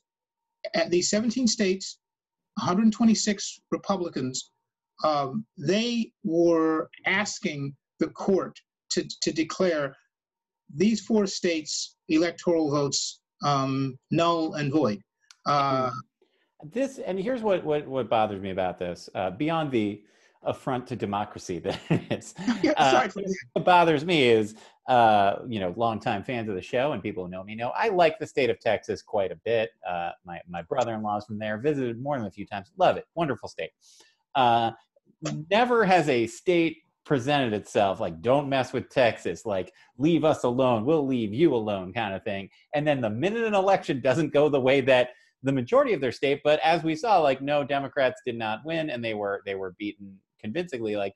at 0.74 0.90
these 0.90 1.10
17 1.10 1.48
states, 1.48 2.00
126 2.58 3.60
Republicans, 3.72 4.52
um, 5.04 5.46
they 5.58 6.12
were 6.24 6.90
asking 7.06 7.76
the 8.00 8.08
court 8.10 8.58
to, 8.92 9.08
to 9.22 9.32
declare 9.32 9.96
these 10.74 11.02
four 11.02 11.26
states' 11.26 11.96
electoral 12.10 12.72
votes 12.72 13.20
um, 13.44 13.98
null 14.12 14.54
and 14.54 14.72
void. 14.72 15.00
Uh, 15.46 15.92
this 16.72 17.00
and 17.00 17.20
here's 17.20 17.42
what 17.42 17.64
what, 17.66 17.86
what 17.86 18.10
bothers 18.10 18.42
me 18.42 18.52
about 18.52 18.80
this 18.80 19.10
uh, 19.16 19.30
beyond 19.32 19.70
the 19.72 20.02
affront 20.44 20.88
to 20.88 20.96
democracy 20.96 21.60
that 21.60 21.80
it's 21.90 22.34
uh, 22.78 23.08
what 23.54 23.66
bothers 23.66 24.06
me 24.06 24.24
is 24.24 24.56
uh, 24.88 25.38
you 25.48 25.60
know 25.60 25.74
longtime 25.78 26.24
fans 26.24 26.50
of 26.50 26.56
the 26.56 26.62
show 26.62 26.92
and 26.92 27.02
people 27.02 27.24
who 27.24 27.32
know 27.32 27.44
me 27.44 27.56
know 27.56 27.72
i 27.76 27.90
like 27.90 28.20
the 28.20 28.28
state 28.28 28.50
of 28.50 28.60
texas 28.60 29.02
quite 29.02 29.32
a 29.32 29.36
bit 29.46 29.72
uh, 29.88 30.12
my, 30.26 30.40
my 30.48 30.62
brother-in-law's 30.64 31.26
from 31.26 31.40
there 31.40 31.58
visited 31.58 32.02
more 32.02 32.18
than 32.18 32.28
a 32.28 32.32
few 32.32 32.46
times 32.46 32.72
love 32.78 32.98
it 32.98 33.06
wonderful 33.16 33.48
state 33.48 33.72
uh, 34.36 34.72
never 35.50 35.86
has 35.86 36.10
a 36.10 36.28
state 36.28 36.78
presented 37.06 37.54
itself 37.54 38.00
like 38.00 38.22
don't 38.22 38.50
mess 38.50 38.74
with 38.74 38.90
texas 38.90 39.46
like 39.46 39.72
leave 39.98 40.24
us 40.24 40.44
alone 40.44 40.86
we'll 40.86 41.06
leave 41.06 41.34
you 41.34 41.54
alone 41.54 41.92
kind 41.94 42.14
of 42.14 42.24
thing 42.24 42.50
and 42.76 42.86
then 42.86 43.02
the 43.02 43.10
minute 43.10 43.44
an 43.44 43.54
election 43.54 44.02
doesn't 44.02 44.34
go 44.34 44.50
the 44.50 44.60
way 44.60 44.82
that 44.82 45.10
the 45.44 45.52
majority 45.52 45.94
of 45.94 46.02
their 46.02 46.12
state. 46.12 46.42
But 46.44 46.60
as 46.62 46.84
we 46.84 46.96
saw, 46.96 47.20
like 47.20 47.42
no 47.42 47.64
Democrats 47.64 48.22
did 48.26 48.38
not 48.38 48.66
win, 48.66 48.90
and 48.90 49.04
they 49.04 49.14
were 49.14 49.42
they 49.46 49.56
were 49.56 49.76
beaten 49.78 50.18
convincingly. 50.40 50.96
Like 50.96 51.14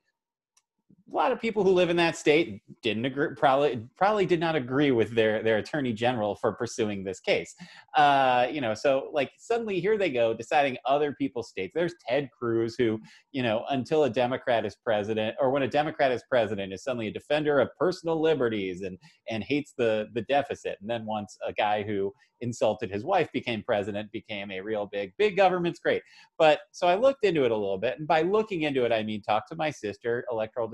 a 1.11 1.15
lot 1.15 1.31
of 1.31 1.39
people 1.39 1.63
who 1.63 1.71
live 1.71 1.89
in 1.89 1.95
that 1.95 2.17
state 2.17 2.61
didn't 2.81 3.05
agree 3.05 3.29
probably 3.35 3.81
probably 3.97 4.25
did 4.25 4.39
not 4.39 4.55
agree 4.55 4.91
with 4.91 5.11
their 5.11 5.41
their 5.41 5.57
attorney 5.57 5.93
general 5.93 6.35
for 6.35 6.53
pursuing 6.53 7.03
this 7.03 7.19
case. 7.19 7.55
Uh, 7.95 8.47
you 8.51 8.61
know 8.61 8.73
so 8.73 9.09
like 9.13 9.31
suddenly 9.37 9.79
here 9.79 9.97
they 9.97 10.09
go 10.09 10.33
deciding 10.33 10.77
other 10.85 11.13
people's 11.13 11.49
states. 11.49 11.71
There's 11.73 11.95
ted 12.07 12.29
cruz 12.37 12.75
who 12.77 12.99
you 13.31 13.43
know 13.43 13.63
until 13.69 14.03
a 14.03 14.09
democrat 14.09 14.65
is 14.65 14.75
president 14.75 15.35
or 15.39 15.49
when 15.49 15.63
a 15.63 15.67
democrat 15.67 16.11
is 16.11 16.23
president 16.29 16.73
is 16.73 16.83
suddenly 16.83 17.07
a 17.07 17.13
defender 17.13 17.59
of 17.59 17.69
personal 17.79 18.21
liberties 18.21 18.81
and 18.81 18.97
and 19.29 19.43
hates 19.43 19.73
the 19.77 20.07
the 20.13 20.23
deficit. 20.23 20.77
And 20.81 20.89
then 20.89 21.05
once 21.05 21.37
a 21.45 21.53
guy 21.53 21.83
who 21.83 22.13
insulted 22.41 22.91
his 22.91 23.03
wife 23.03 23.31
became 23.31 23.63
president 23.63 24.11
became 24.11 24.51
a 24.51 24.61
real 24.61 24.87
big 24.91 25.11
big 25.17 25.35
government's 25.35 25.79
great. 25.79 26.01
But 26.37 26.59
so 26.71 26.87
i 26.87 26.95
looked 26.95 27.23
into 27.23 27.45
it 27.45 27.51
a 27.51 27.55
little 27.55 27.77
bit 27.77 27.97
and 27.97 28.07
by 28.07 28.21
looking 28.21 28.63
into 28.63 28.85
it 28.85 28.91
i 28.91 29.01
mean 29.03 29.21
talk 29.21 29.47
to 29.47 29.55
my 29.55 29.71
sister 29.71 30.25
electoral 30.31 30.67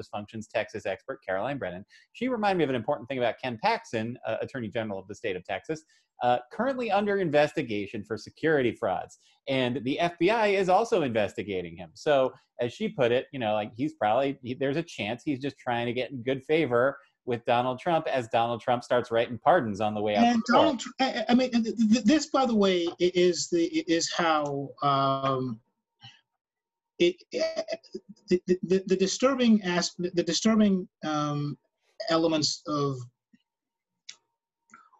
texas 0.53 0.85
expert 0.85 1.19
caroline 1.25 1.57
brennan. 1.57 1.85
She 2.13 2.27
reminded 2.27 2.59
me 2.59 2.63
of 2.63 2.69
an 2.69 2.75
important 2.75 3.07
thing 3.07 3.17
about 3.17 3.35
ken 3.41 3.59
paxton 3.61 4.17
uh, 4.27 4.37
attorney 4.41 4.67
general 4.67 4.99
of 4.99 5.07
the 5.07 5.15
state 5.15 5.35
of 5.35 5.43
texas 5.43 5.83
uh, 6.21 6.37
currently 6.51 6.89
under 6.91 7.17
investigation 7.17 8.03
for 8.03 8.17
security 8.17 8.71
frauds. 8.71 9.19
And 9.47 9.81
the 9.83 9.99
fbi 10.01 10.57
is 10.57 10.69
also 10.69 11.03
investigating 11.03 11.75
him. 11.75 11.89
So 11.93 12.33
as 12.61 12.73
she 12.73 12.89
put 12.89 13.11
it 13.11 13.27
you 13.31 13.39
know 13.39 13.53
like 13.53 13.71
he's 13.75 13.93
probably 13.93 14.37
he, 14.41 14.53
there's 14.53 14.77
a 14.77 14.83
chance 14.83 15.23
he's 15.23 15.39
just 15.39 15.57
trying 15.57 15.85
to 15.85 15.93
get 15.93 16.11
in 16.11 16.23
good 16.23 16.43
favor 16.43 16.97
with 17.25 17.45
Donald 17.45 17.79
Trump 17.79 18.07
as 18.07 18.27
Donald 18.27 18.61
Trump 18.61 18.83
starts 18.83 19.11
writing 19.11 19.39
pardons 19.43 19.81
on 19.81 19.93
the 19.93 20.01
way 20.01 20.15
out. 20.15 20.25
And 20.25 20.43
Donald, 20.51 20.81
I 20.99 21.33
mean, 21.33 21.51
this, 22.05 22.27
by 22.27 22.45
the 22.45 22.55
way, 22.55 22.87
is 22.99 23.49
the 23.49 23.63
is 23.63 24.11
how 24.11 24.69
um, 24.81 25.59
it 26.99 27.15
the, 28.29 28.41
the, 28.63 28.83
the 28.85 28.95
disturbing 28.95 29.61
as 29.63 29.91
the 29.97 30.23
disturbing 30.23 30.87
um, 31.05 31.57
elements 32.09 32.61
of 32.67 32.97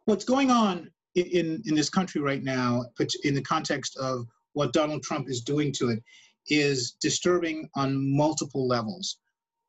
what's 0.06 0.26
going 0.26 0.52
on 0.52 0.90
in 1.16 1.62
in 1.66 1.76
this 1.76 1.90
country 1.90 2.22
right 2.22 2.44
now, 2.44 2.86
in 3.24 3.34
the 3.36 3.42
context 3.42 3.98
of 3.98 4.26
what 4.54 4.74
Donald 4.74 5.04
Trump 5.04 5.30
is 5.30 5.42
doing 5.42 5.72
to 5.74 5.90
it, 5.90 6.04
is 6.48 6.96
disturbing 7.02 7.70
on 7.76 8.16
multiple 8.16 8.68
levels. 8.68 9.18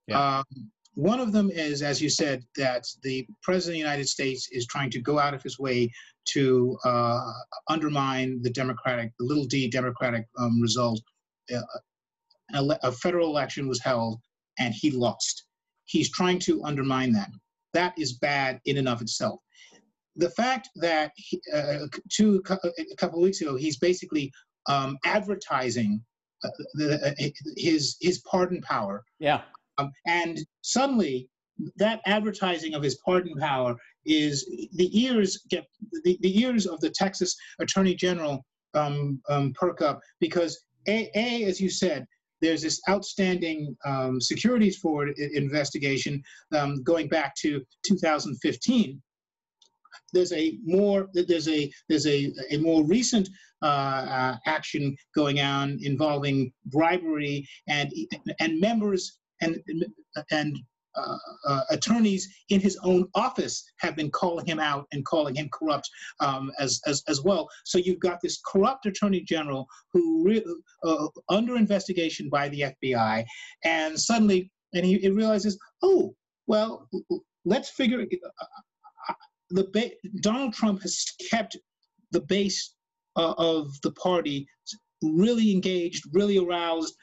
Yeah. 0.06 0.38
Um, 0.38 0.70
one 0.94 1.18
of 1.18 1.32
them 1.32 1.50
is, 1.50 1.82
as 1.82 2.00
you 2.00 2.08
said, 2.08 2.44
that 2.56 2.86
the 3.02 3.26
President 3.42 3.72
of 3.72 3.74
the 3.74 3.78
United 3.78 4.08
States 4.08 4.48
is 4.52 4.66
trying 4.66 4.90
to 4.90 5.00
go 5.00 5.18
out 5.18 5.34
of 5.34 5.42
his 5.42 5.58
way 5.58 5.90
to 6.26 6.78
uh, 6.84 7.32
undermine 7.68 8.40
the 8.42 8.50
Democratic, 8.50 9.10
the 9.18 9.24
little 9.24 9.44
d 9.44 9.68
Democratic 9.68 10.26
um, 10.38 10.60
result. 10.60 11.00
Uh, 11.54 11.60
a, 12.52 12.78
a 12.82 12.92
federal 12.92 13.28
election 13.28 13.68
was 13.68 13.80
held 13.80 14.20
and 14.58 14.74
he 14.74 14.90
lost. 14.90 15.46
He's 15.86 16.10
trying 16.10 16.38
to 16.40 16.62
undermine 16.64 17.12
that. 17.12 17.30
That 17.72 17.94
is 17.98 18.14
bad 18.14 18.60
in 18.66 18.78
and 18.78 18.88
of 18.88 19.02
itself. 19.02 19.40
The 20.16 20.30
fact 20.30 20.68
that 20.76 21.12
he, 21.16 21.40
uh, 21.52 21.86
two, 22.08 22.42
a 22.48 22.96
couple 22.96 23.18
of 23.18 23.24
weeks 23.24 23.40
ago, 23.40 23.56
he's 23.56 23.78
basically 23.78 24.32
um, 24.68 24.96
advertising 25.04 26.00
uh, 26.44 26.50
the, 26.74 27.06
uh, 27.08 27.28
his 27.56 27.96
his 28.00 28.20
pardon 28.20 28.60
power. 28.62 29.02
Yeah. 29.18 29.42
Um, 29.78 29.90
and 30.06 30.38
suddenly, 30.62 31.28
that 31.76 32.00
advertising 32.06 32.74
of 32.74 32.82
his 32.82 32.96
pardon 33.04 33.36
power 33.38 33.74
is 34.06 34.44
the 34.74 34.90
ears 35.00 35.42
get 35.48 35.64
the, 36.04 36.18
the 36.20 36.40
ears 36.40 36.66
of 36.66 36.80
the 36.80 36.90
Texas 36.90 37.34
Attorney 37.58 37.94
General 37.94 38.44
um, 38.74 39.20
um, 39.28 39.52
perk 39.54 39.80
up 39.82 40.00
because 40.20 40.62
a, 40.86 41.10
a 41.14 41.44
as 41.44 41.60
you 41.60 41.70
said 41.70 42.06
there's 42.44 42.62
this 42.62 42.80
outstanding 42.88 43.74
um, 43.86 44.20
securities 44.20 44.76
fraud 44.76 45.08
investigation 45.18 46.22
um, 46.52 46.82
going 46.82 47.08
back 47.08 47.34
to 47.36 47.62
2015 47.86 49.00
there's 50.12 50.32
a 50.32 50.58
more 50.64 51.08
there's 51.14 51.48
a 51.48 51.70
there's 51.88 52.06
a, 52.06 52.32
a 52.50 52.58
more 52.58 52.84
recent 52.84 53.28
uh, 53.62 53.66
uh, 54.18 54.36
action 54.46 54.96
going 55.14 55.40
on 55.40 55.78
involving 55.82 56.52
bribery 56.66 57.46
and 57.68 57.90
and 58.40 58.60
members 58.60 59.18
and 59.40 59.58
and 60.30 60.56
uh, 60.96 61.16
uh, 61.46 61.60
attorneys 61.70 62.28
in 62.48 62.60
his 62.60 62.78
own 62.82 63.08
office 63.14 63.64
have 63.78 63.96
been 63.96 64.10
calling 64.10 64.46
him 64.46 64.58
out 64.60 64.86
and 64.92 65.04
calling 65.04 65.34
him 65.34 65.48
corrupt 65.52 65.88
um, 66.20 66.50
as, 66.58 66.80
as, 66.86 67.02
as 67.08 67.22
well. 67.22 67.48
So 67.64 67.78
you've 67.78 68.00
got 68.00 68.20
this 68.20 68.40
corrupt 68.46 68.86
attorney 68.86 69.20
general 69.20 69.66
who 69.92 70.40
uh, 70.84 71.06
under 71.28 71.56
investigation 71.56 72.28
by 72.28 72.48
the 72.48 72.74
FBI, 72.82 73.24
and 73.64 73.98
suddenly, 73.98 74.50
and 74.72 74.84
he, 74.84 74.98
he 74.98 75.10
realizes, 75.10 75.58
oh, 75.82 76.14
well, 76.46 76.88
let's 77.44 77.70
figure. 77.70 78.00
Uh, 78.00 78.44
uh, 79.08 79.14
the 79.50 79.92
Donald 80.20 80.54
Trump 80.54 80.82
has 80.82 81.04
kept 81.30 81.56
the 82.12 82.20
base 82.20 82.74
of 83.16 83.70
the 83.82 83.92
party 83.92 84.46
really 85.02 85.52
engaged, 85.52 86.04
really 86.12 86.38
aroused, 86.38 86.94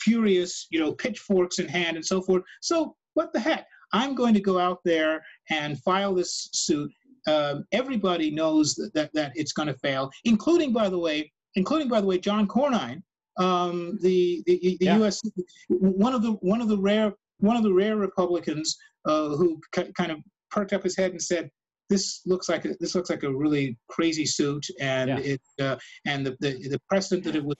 furious, 0.00 0.66
you 0.70 0.80
know, 0.80 0.92
pitchforks 0.92 1.58
in 1.58 1.68
hand 1.68 1.96
and 1.96 2.04
so 2.04 2.20
forth. 2.20 2.42
So 2.60 2.94
what 3.16 3.32
the 3.32 3.40
heck? 3.40 3.66
I'm 3.92 4.14
going 4.14 4.34
to 4.34 4.40
go 4.40 4.58
out 4.58 4.80
there 4.84 5.24
and 5.50 5.80
file 5.82 6.14
this 6.14 6.48
suit. 6.52 6.92
Um, 7.26 7.64
everybody 7.72 8.30
knows 8.30 8.74
that, 8.74 8.92
that, 8.94 9.10
that 9.14 9.32
it's 9.34 9.52
going 9.52 9.68
to 9.68 9.78
fail, 9.78 10.10
including, 10.24 10.72
by 10.72 10.88
the 10.88 10.98
way, 10.98 11.32
including, 11.54 11.88
by 11.88 12.00
the 12.00 12.06
way, 12.06 12.18
John 12.18 12.46
Cornyn, 12.46 13.02
um, 13.38 13.98
the 14.02 14.42
the, 14.46 14.76
the 14.80 14.84
yeah. 14.86 14.98
U.S. 14.98 15.20
one 15.68 16.14
of 16.14 16.22
the 16.22 16.32
one 16.32 16.60
of 16.60 16.68
the 16.68 16.78
rare 16.78 17.12
one 17.38 17.56
of 17.56 17.62
the 17.62 17.72
rare 17.72 17.96
Republicans 17.96 18.76
uh, 19.06 19.30
who 19.30 19.60
c- 19.74 19.92
kind 19.96 20.12
of 20.12 20.18
perked 20.50 20.72
up 20.72 20.84
his 20.84 20.96
head 20.96 21.10
and 21.10 21.22
said, 21.22 21.50
"This 21.90 22.20
looks 22.26 22.48
like 22.48 22.64
a, 22.64 22.74
this 22.80 22.94
looks 22.94 23.10
like 23.10 23.24
a 23.24 23.34
really 23.34 23.78
crazy 23.88 24.26
suit," 24.26 24.64
and 24.80 25.10
yeah. 25.10 25.18
it 25.18 25.42
uh, 25.60 25.76
and 26.06 26.24
the, 26.24 26.36
the 26.40 26.68
the 26.68 26.80
precedent 26.88 27.24
that 27.24 27.36
it 27.36 27.44
would 27.44 27.58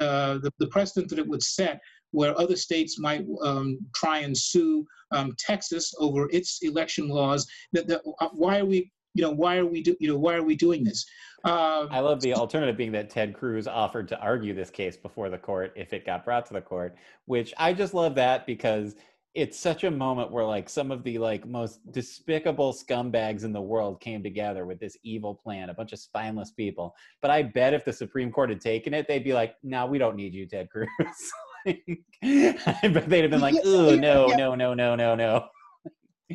uh, 0.00 0.38
the, 0.38 0.52
the 0.58 0.68
precedent 0.68 1.08
that 1.10 1.18
it 1.18 1.26
would 1.26 1.42
set 1.42 1.80
where 2.14 2.38
other 2.40 2.56
states 2.56 2.98
might 2.98 3.26
um, 3.42 3.78
try 3.94 4.18
and 4.20 4.36
sue 4.36 4.86
um, 5.10 5.34
Texas 5.38 5.92
over 5.98 6.28
its 6.30 6.60
election 6.62 7.08
laws. 7.08 7.46
That, 7.72 7.88
that, 7.88 8.02
uh, 8.20 8.28
why 8.32 8.58
are 8.60 8.64
we, 8.64 8.92
you 9.14 9.22
know, 9.22 9.30
why 9.30 9.56
are 9.56 9.66
we, 9.66 9.82
do, 9.82 9.96
you 10.00 10.08
know, 10.08 10.18
why 10.18 10.34
are 10.34 10.42
we 10.42 10.54
doing 10.54 10.84
this? 10.84 11.04
Uh, 11.44 11.86
I 11.90 12.00
love 12.00 12.20
the 12.22 12.34
alternative 12.34 12.76
being 12.76 12.92
that 12.92 13.10
Ted 13.10 13.34
Cruz 13.34 13.66
offered 13.66 14.08
to 14.08 14.18
argue 14.20 14.54
this 14.54 14.70
case 14.70 14.96
before 14.96 15.28
the 15.28 15.36
court 15.36 15.72
if 15.76 15.92
it 15.92 16.06
got 16.06 16.24
brought 16.24 16.46
to 16.46 16.54
the 16.54 16.60
court, 16.60 16.96
which 17.26 17.52
I 17.58 17.72
just 17.74 17.92
love 17.92 18.14
that 18.14 18.46
because 18.46 18.94
it's 19.34 19.58
such 19.58 19.82
a 19.82 19.90
moment 19.90 20.30
where 20.30 20.44
like 20.44 20.68
some 20.68 20.92
of 20.92 21.02
the 21.02 21.18
like 21.18 21.46
most 21.46 21.80
despicable 21.92 22.72
scumbags 22.72 23.44
in 23.44 23.52
the 23.52 23.60
world 23.60 24.00
came 24.00 24.22
together 24.22 24.64
with 24.64 24.78
this 24.78 24.96
evil 25.02 25.34
plan 25.34 25.70
a 25.70 25.74
bunch 25.74 25.92
of 25.92 25.98
spineless 25.98 26.52
people 26.52 26.94
but 27.20 27.30
i 27.30 27.42
bet 27.42 27.74
if 27.74 27.84
the 27.84 27.92
supreme 27.92 28.30
court 28.30 28.48
had 28.48 28.60
taken 28.60 28.94
it 28.94 29.08
they'd 29.08 29.24
be 29.24 29.32
like 29.32 29.56
no 29.62 29.86
we 29.86 29.98
don't 29.98 30.16
need 30.16 30.32
you 30.32 30.46
ted 30.46 30.70
cruz 30.70 30.88
but 31.64 33.08
they'd 33.08 33.22
have 33.22 33.30
been 33.30 33.40
like 33.40 33.56
oh 33.64 33.94
no 33.94 34.26
no 34.28 34.54
no 34.54 34.74
no 34.74 34.94
no 34.94 35.14
no 35.14 35.48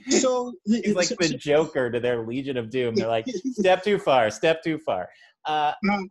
so 0.09 0.53
He's 0.65 0.95
like 0.95 1.07
so- 1.07 1.15
the 1.19 1.27
so- 1.29 1.37
Joker 1.37 1.89
to 1.91 1.99
their 1.99 2.25
Legion 2.25 2.57
of 2.57 2.69
Doom. 2.69 2.95
They're 2.95 3.07
like, 3.07 3.25
step 3.53 3.83
too 3.83 3.97
far, 3.97 4.29
step 4.29 4.63
too 4.63 4.77
far. 4.79 5.09
Uh, 5.45 5.73
Um, 5.91 6.07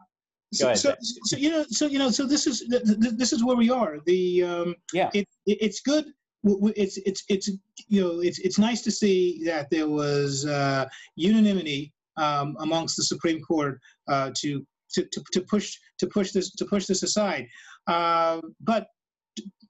Go 0.59 0.67
ahead, 0.67 0.79
so, 0.79 0.95
so 1.25 1.37
you 1.37 1.51
know, 1.51 1.65
so 1.69 1.87
you 1.87 1.99
know, 1.99 2.11
so 2.11 2.25
this 2.27 2.47
is 2.47 2.67
th- 2.71 2.83
th- 2.85 3.15
this 3.17 3.33
is 3.35 3.45
where 3.45 3.57
we 3.57 3.69
are. 3.71 3.99
The 4.07 4.43
um, 4.45 4.75
Yeah. 4.95 5.11
it, 5.13 5.27
it 5.47 5.59
it's 5.61 5.81
good. 5.81 6.07
It's 6.45 6.97
it's 7.05 7.23
it's 7.29 7.51
you 7.89 8.01
know 8.01 8.21
it's 8.21 8.39
it's 8.39 8.59
nice 8.59 8.81
to 8.83 8.91
see 8.91 9.43
that 9.45 9.69
there 9.71 9.89
was 9.89 10.47
uh, 10.47 10.87
unanimity 11.17 11.93
um, 12.17 12.57
amongst 12.61 12.97
the 12.97 13.05
Supreme 13.05 13.41
Court 13.43 13.79
uh, 14.09 14.31
to, 14.41 14.67
to 14.95 15.05
to 15.13 15.23
to 15.35 15.41
push 15.43 15.77
to 15.99 16.07
push 16.07 16.33
this 16.33 16.51
to 16.53 16.65
push 16.65 16.87
this 16.87 17.03
aside. 17.03 17.47
Uh, 17.87 18.41
but 18.63 18.87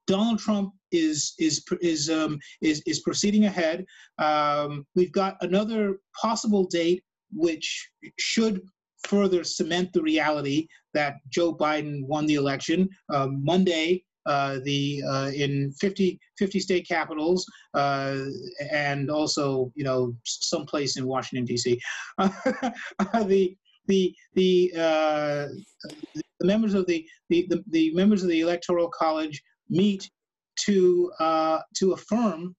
Donald 0.09 0.39
Trump 0.39 0.73
is 0.91 1.35
is 1.39 1.65
is 1.81 2.11
um, 2.11 2.39
is 2.63 2.83
is 2.87 3.01
proceeding 3.01 3.45
ahead. 3.45 3.85
Um, 4.19 4.85
we've 4.97 5.13
got 5.13 5.37
another 5.43 5.99
possible 6.21 6.65
date 6.65 7.05
which 7.31 7.91
should 8.19 8.63
further 9.07 9.45
cement 9.45 9.93
the 9.93 10.03
reality 10.03 10.67
that 10.95 11.17
Joe 11.29 11.55
Biden 11.55 12.05
won 12.07 12.27
the 12.27 12.35
election. 12.35 12.89
Um, 13.13 13.45
Monday, 13.45 14.03
uh, 14.27 14.59
the 14.65 15.03
uh, 15.07 15.31
in 15.35 15.73
50, 15.73 16.19
50 16.39 16.61
state 16.61 16.89
capitals, 16.89 17.47
uh, 17.75 18.17
and 18.73 19.11
also 19.11 19.71
you 19.75 19.85
know 19.85 20.15
someplace 20.25 20.97
in 20.97 21.07
Washington 21.07 21.45
D.C. 21.45 21.79
the 22.19 23.57
the 23.87 24.15
the 24.35 24.73
uh, 24.75 25.47
the 26.41 26.47
members 26.47 26.73
of 26.73 26.87
the 26.87 27.07
the 27.29 27.47
the 27.71 27.93
members 27.95 28.23
of 28.23 28.31
the 28.31 28.41
Electoral 28.41 28.89
College 28.89 29.43
meet 29.71 30.11
to 30.67 31.13
uh, 31.21 31.61
to 31.77 31.93
affirm 31.93 32.55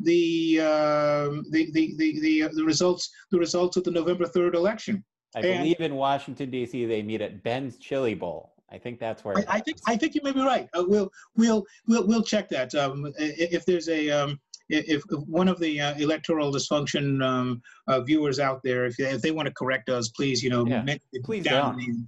the, 0.00 0.60
um 0.60 1.44
the, 1.50 1.70
the 1.72 1.94
the 1.96 2.20
the 2.20 2.42
uh, 2.44 2.48
the 2.52 2.64
results 2.64 3.10
the 3.32 3.38
results 3.38 3.76
of 3.76 3.84
the 3.84 3.90
November 3.90 4.26
third 4.26 4.54
election. 4.54 5.04
I 5.34 5.40
And- 5.40 5.58
believe 5.58 5.80
in 5.80 5.94
Washington 5.96 6.50
D.C. 6.50 6.84
they 6.86 7.02
meet 7.02 7.20
at 7.20 7.42
Ben's 7.42 7.76
Chili 7.78 8.14
Bowl. 8.14 8.52
I 8.70 8.78
think 8.78 9.00
that's 9.00 9.24
where. 9.24 9.36
I, 9.38 9.44
I 9.48 9.60
think. 9.60 9.78
I 9.86 9.96
think 9.96 10.14
you 10.14 10.20
may 10.22 10.32
be 10.32 10.40
right. 10.42 10.68
Uh, 10.74 10.84
we'll 10.86 11.10
we'll 11.36 11.64
we'll 11.86 12.06
we'll 12.06 12.22
check 12.22 12.48
that. 12.50 12.74
Um, 12.74 13.12
if 13.18 13.64
there's 13.64 13.88
a 13.88 14.10
um, 14.10 14.38
if, 14.68 14.84
if 14.88 15.02
one 15.26 15.48
of 15.48 15.58
the 15.58 15.80
uh, 15.80 15.94
electoral 15.96 16.52
dysfunction 16.52 17.24
um, 17.24 17.62
uh, 17.86 18.00
viewers 18.02 18.38
out 18.38 18.60
there, 18.62 18.84
if, 18.84 19.00
if 19.00 19.22
they 19.22 19.30
want 19.30 19.46
to 19.46 19.54
correct 19.54 19.88
us, 19.88 20.10
please, 20.10 20.42
you 20.42 20.50
know, 20.50 20.66
Yeah. 20.66 20.84
Please 21.24 21.44
down. 21.44 22.06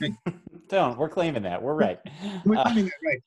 Don't. 0.68 0.98
We're 0.98 1.08
claiming 1.08 1.44
that. 1.44 1.62
We're 1.62 1.74
right. 1.74 2.00
We're 2.44 2.56
Uh, 2.56 2.64
claiming 2.64 2.86
that, 2.86 2.92
right. 3.06 3.22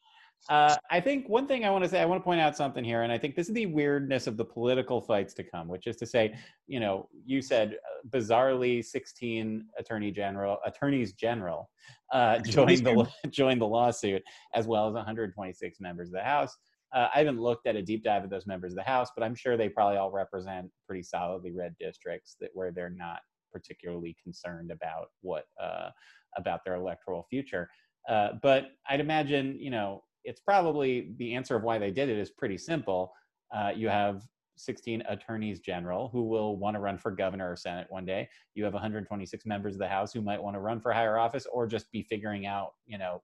Uh, 0.48 0.76
I 0.92 1.00
think 1.00 1.28
one 1.28 1.48
thing 1.48 1.66
I 1.66 1.72
want 1.72 1.84
to 1.84 1.90
say, 1.90 2.00
I 2.00 2.06
want 2.06 2.22
to 2.22 2.24
point 2.24 2.40
out 2.40 2.56
something 2.56 2.84
here, 2.84 3.02
and 3.02 3.12
I 3.12 3.18
think 3.18 3.36
this 3.36 3.48
is 3.48 3.54
the 3.56 3.66
weirdness 3.66 4.28
of 4.28 4.38
the 4.38 4.46
political 4.46 5.02
fights 5.02 5.34
to 5.36 5.44
come, 5.44 5.68
which 5.68 5.88
is 5.88 5.96
to 5.98 6.06
say, 6.06 6.36
you 6.68 6.80
know, 6.80 7.10
you 7.26 7.42
said 7.42 7.74
uh, 7.74 8.08
bizarrely 8.16 8.86
16 8.86 9.66
attorney 9.80 10.12
general, 10.12 10.58
attorneys 10.64 11.14
general, 11.14 11.70
uh, 12.14 12.38
joined 12.40 12.86
the 12.86 13.08
joined 13.30 13.60
the 13.60 13.68
lawsuit, 13.68 14.22
as 14.54 14.68
well 14.68 14.88
as 14.88 14.94
126 14.94 15.80
members 15.80 16.10
of 16.10 16.14
the 16.14 16.22
House. 16.22 16.56
Uh, 16.94 17.08
I 17.14 17.20
haven't 17.20 17.42
looked 17.42 17.66
at 17.66 17.76
a 17.76 17.82
deep 17.82 18.04
dive 18.04 18.24
of 18.24 18.30
those 18.30 18.46
members 18.46 18.72
of 18.74 18.78
the 18.78 18.84
House, 18.84 19.10
but 19.16 19.24
I'm 19.24 19.36
sure 19.36 19.58
they 19.58 19.70
probably 19.70 19.98
all 19.98 20.12
represent 20.12 20.70
pretty 20.86 21.02
solidly 21.02 21.52
red 21.52 21.76
districts 21.80 22.38
that 22.40 22.52
where 22.54 22.72
they're 22.72 22.92
not 22.92 23.20
particularly 23.52 24.16
concerned 24.22 24.70
about 24.70 25.08
what 25.22 25.46
uh, 25.60 25.90
about 26.38 26.60
their 26.66 26.76
electoral 26.76 27.26
future. 27.32 27.68
Uh, 28.08 28.34
but 28.44 28.66
I'd 28.88 29.00
imagine, 29.00 29.58
you 29.60 29.72
know, 29.72 30.04
it's 30.26 30.42
probably 30.42 31.14
the 31.18 31.34
answer 31.36 31.56
of 31.56 31.64
why 31.64 31.78
they 31.78 31.92
did 31.92 32.10
it 32.10 32.18
is 32.18 32.32
pretty 32.32 32.58
simple. 32.58 33.14
Uh, 33.56 33.72
you 33.76 33.88
have 33.88 34.24
16 34.58 35.04
attorneys 35.08 35.60
general 35.60 36.10
who 36.12 36.24
will 36.24 36.58
want 36.58 36.76
to 36.76 36.80
run 36.80 36.98
for 36.98 37.12
governor 37.12 37.52
or 37.52 37.56
senate 37.56 37.88
one 37.90 38.06
day. 38.06 38.28
You 38.56 38.64
have 38.64 38.74
126 38.74 39.46
members 39.46 39.76
of 39.76 39.80
the 39.80 39.88
House 39.88 40.12
who 40.12 40.22
might 40.22 40.42
want 40.42 40.56
to 40.56 40.60
run 40.60 40.82
for 40.82 40.92
higher 40.92 41.18
office 41.18 41.46
or 41.52 41.68
just 41.68 41.92
be 41.92 42.02
figuring 42.04 42.46
out, 42.46 42.72
you 42.86 42.98
know, 42.98 43.22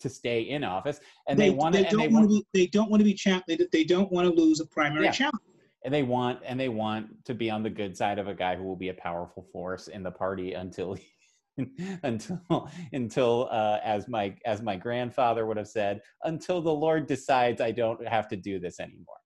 to 0.00 0.08
stay 0.08 0.42
in 0.42 0.62
office. 0.62 1.00
And 1.28 1.38
they, 1.38 1.50
want 1.50 1.74
to, 1.74 1.80
and 1.80 1.90
don't 1.90 2.00
they 2.00 2.08
want 2.08 2.28
want, 2.28 2.44
to 2.44 2.46
be 2.52 2.60
they 2.60 2.66
don't 2.68 2.90
want 2.90 3.00
to 3.00 3.04
be 3.04 3.14
champ 3.14 3.44
they, 3.48 3.58
they 3.72 3.84
don't 3.84 4.12
want 4.12 4.28
to 4.28 4.34
lose 4.40 4.60
a 4.60 4.66
primary 4.66 5.06
Yeah. 5.06 5.12
challenge. 5.12 5.40
and 5.84 5.92
they 5.92 6.02
want, 6.02 6.40
and 6.44 6.60
they 6.60 6.68
want 6.68 7.24
to 7.24 7.34
be 7.34 7.50
on 7.50 7.62
the 7.62 7.70
good 7.70 7.96
side 7.96 8.18
of 8.18 8.28
a 8.28 8.34
guy 8.34 8.54
who 8.56 8.64
will 8.64 8.76
be 8.76 8.90
a 8.90 8.94
powerful 8.94 9.42
force 9.52 9.88
in 9.88 10.02
the 10.02 10.10
party 10.10 10.52
until 10.52 10.96
until 12.02 12.68
until 12.92 13.48
uh, 13.50 13.78
as 13.82 14.08
my 14.08 14.34
as 14.44 14.60
my 14.62 14.76
grandfather 14.76 15.46
would 15.46 15.56
have 15.56 15.68
said 15.68 16.00
until 16.24 16.60
the 16.60 16.72
lord 16.72 17.06
decides 17.06 17.60
i 17.60 17.70
don't 17.70 18.06
have 18.06 18.28
to 18.28 18.36
do 18.36 18.58
this 18.58 18.78
anymore. 18.80 19.16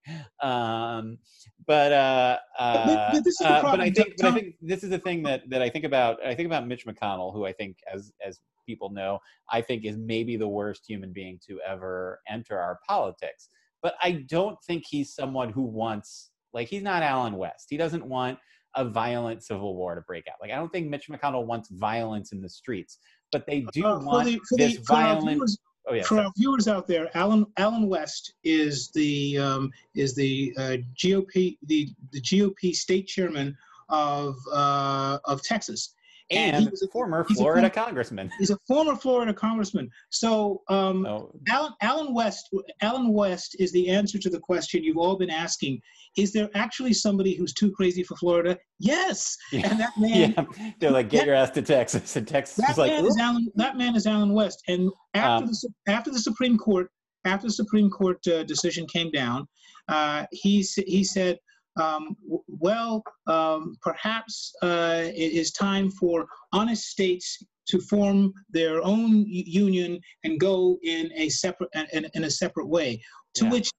Um 0.42 1.18
but 1.66 1.92
uh, 1.92 2.38
But- 2.58 2.86
but 2.86 2.98
uh, 2.98 3.10
this 3.12 3.26
is 3.26 3.36
the 3.38 3.48
uh, 3.48 3.62
but 3.62 3.80
i 3.80 3.90
think 3.90 4.14
but 4.18 4.26
i 4.26 4.32
think 4.32 4.54
this 4.62 4.82
is 4.84 4.90
the 4.90 4.98
thing 4.98 5.22
that 5.24 5.48
that 5.50 5.62
i 5.62 5.68
think 5.68 5.84
about 5.84 6.24
i 6.24 6.34
think 6.34 6.46
about 6.46 6.66
mitch 6.66 6.86
mcconnell 6.86 7.32
who 7.32 7.44
i 7.46 7.52
think 7.52 7.76
as 7.92 8.12
as 8.24 8.40
people 8.66 8.90
know 8.90 9.18
i 9.50 9.60
think 9.60 9.84
is 9.84 9.96
maybe 9.98 10.36
the 10.36 10.46
worst 10.48 10.84
human 10.86 11.12
being 11.12 11.38
to 11.48 11.58
ever 11.66 12.20
enter 12.28 12.58
our 12.58 12.78
politics. 12.88 13.48
But 13.82 13.94
i 14.02 14.12
don't 14.28 14.56
think 14.66 14.84
he's 14.88 15.14
someone 15.14 15.50
who 15.50 15.62
wants 15.62 16.30
like 16.52 16.68
he's 16.68 16.82
not 16.82 17.02
allen 17.02 17.36
west. 17.36 17.66
He 17.70 17.76
doesn't 17.76 18.04
want 18.04 18.38
a 18.76 18.84
violent 18.84 19.42
civil 19.42 19.74
war 19.74 19.94
to 19.94 20.00
break 20.02 20.26
out. 20.28 20.36
Like 20.40 20.50
I 20.50 20.56
don't 20.56 20.70
think 20.72 20.88
Mitch 20.88 21.08
McConnell 21.08 21.46
wants 21.46 21.68
violence 21.70 22.32
in 22.32 22.40
the 22.40 22.48
streets, 22.48 22.98
but 23.32 23.46
they 23.46 23.60
do 23.72 23.84
Uh, 23.86 23.98
for 23.98 24.04
want 24.06 24.26
the, 24.26 24.40
this 24.56 24.76
the, 24.76 24.82
violent. 24.84 25.28
viewers, 25.30 25.58
oh 25.88 25.94
yeah, 25.94 26.02
for 26.02 26.14
sorry. 26.16 26.26
our 26.26 26.32
viewers 26.36 26.68
out 26.68 26.86
there, 26.86 27.10
Allen 27.16 27.46
Allen 27.56 27.88
West 27.88 28.34
is 28.44 28.90
the 28.92 29.38
um, 29.38 29.70
is 29.94 30.14
the 30.14 30.54
uh, 30.58 30.76
GOP 30.96 31.58
the 31.66 31.88
the 32.12 32.20
GOP 32.20 32.74
state 32.74 33.06
chairman 33.06 33.56
of 33.88 34.36
uh, 34.52 35.18
of 35.24 35.42
Texas, 35.42 35.94
and 36.30 36.64
he 36.64 36.68
was 36.68 36.82
a- 36.82 36.88
former 36.88 37.24
he's 37.28 37.36
a 37.38 37.40
Florida 37.40 37.70
former- 37.70 37.86
congressman. 37.86 38.30
he's 38.38 38.50
a 38.50 38.58
former 38.66 38.94
Florida 38.96 39.34
congressman. 39.34 39.88
So 40.10 40.62
um, 40.68 41.04
Oh, 41.06 41.32
Allen 41.48 41.72
Allen 41.82 42.14
West 42.14 42.48
Allen 42.82 43.12
West 43.12 43.56
is 43.58 43.72
the 43.72 43.88
answer 43.90 44.18
to 44.18 44.30
the 44.30 44.38
question 44.40 44.84
you've 44.84 44.96
all 44.98 45.16
been 45.16 45.30
asking. 45.30 45.80
Is 46.16 46.32
there 46.32 46.48
actually 46.54 46.92
somebody 46.92 47.34
who's 47.34 47.54
too 47.54 47.70
crazy 47.72 48.02
for 48.02 48.16
Florida? 48.16 48.58
Yes, 48.78 49.36
yeah. 49.52 49.70
and 49.70 49.80
that 49.80 49.92
man 49.98 50.34
yeah. 50.36 50.70
They're 50.78 50.90
like, 50.90 51.08
get 51.10 51.18
that- 51.20 51.26
your 51.26 51.34
ass 51.36 51.50
to 51.50 51.62
Texas, 51.62 52.16
and 52.16 52.26
Texas 52.26 52.56
that 52.56 52.70
is 52.72 52.78
like, 52.78 52.92
man 52.92 53.06
is 53.06 53.16
Allen. 53.18 53.48
That 53.56 53.76
man 53.76 53.96
is 53.96 54.06
Allen 54.06 54.32
West. 54.32 54.62
And 54.68 54.90
after 55.14 55.44
Um, 55.44 55.50
the 55.50 55.68
after 55.92 56.10
the 56.10 56.18
Supreme 56.20 56.58
Court 56.58 56.88
after 57.24 57.46
the 57.48 57.52
Supreme 57.52 57.90
Court 57.90 58.18
uh, 58.28 58.44
decision 58.44 58.86
came 58.86 59.10
down, 59.10 59.46
uh, 59.88 60.24
he 60.32 60.64
he 60.86 61.04
said, 61.04 61.36
um, 61.80 62.16
"Well, 62.48 63.02
um, 63.26 63.76
perhaps 63.82 64.52
uh, 64.62 65.02
it 65.04 65.32
is 65.32 65.52
time 65.52 65.90
for 65.90 66.26
honest 66.52 66.84
states 66.84 67.42
to 67.68 67.80
form 67.80 68.32
their 68.50 68.82
own 68.82 69.24
union 69.26 70.00
and 70.24 70.40
go 70.40 70.78
in 70.82 71.10
a 71.14 71.28
separate 71.28 71.70
in, 71.92 72.06
in 72.14 72.24
a 72.24 72.30
separate 72.30 72.68
way." 72.68 73.02
To 73.34 73.44
Yeah. 73.44 73.52
which 73.52 73.70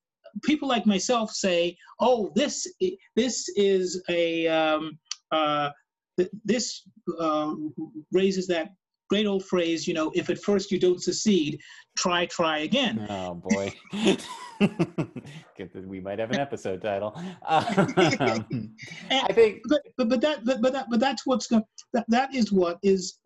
people 0.43 0.67
like 0.67 0.85
myself 0.85 1.31
say, 1.31 1.77
"Oh, 1.99 2.31
this 2.35 2.67
this 3.15 3.49
is 3.55 4.01
a 4.09 4.47
um, 4.47 4.97
uh, 5.31 5.69
th- 6.17 6.31
this 6.43 6.83
uh, 7.19 7.53
raises 8.11 8.47
that 8.47 8.69
great 9.11 9.25
old 9.25 9.43
phrase, 9.43 9.85
you 9.89 9.93
know, 9.93 10.09
if 10.15 10.29
at 10.29 10.37
first 10.37 10.71
you 10.71 10.79
don't 10.79 11.03
succeed, 11.03 11.59
try, 11.97 12.25
try 12.27 12.59
again. 12.59 13.05
oh 13.09 13.33
boy. 13.49 13.73
We 15.85 15.99
might 15.99 16.17
have 16.17 16.31
an 16.31 16.39
episode 16.39 16.81
title. 16.81 17.13
Um, 17.45 17.65
I 19.11 19.31
think 19.31 19.61
But 19.69 19.81
but, 19.95 20.09
but 20.09 20.21
that 20.21 20.43
but, 20.43 20.59
but 20.59 20.73
that 20.73 20.87
but 20.89 20.99
that's 20.99 21.23
what's 21.27 21.45
going 21.45 21.63
that, 21.93 22.05
that 22.07 22.33
is 22.33 22.51
what 22.51 22.79
is 22.81 23.19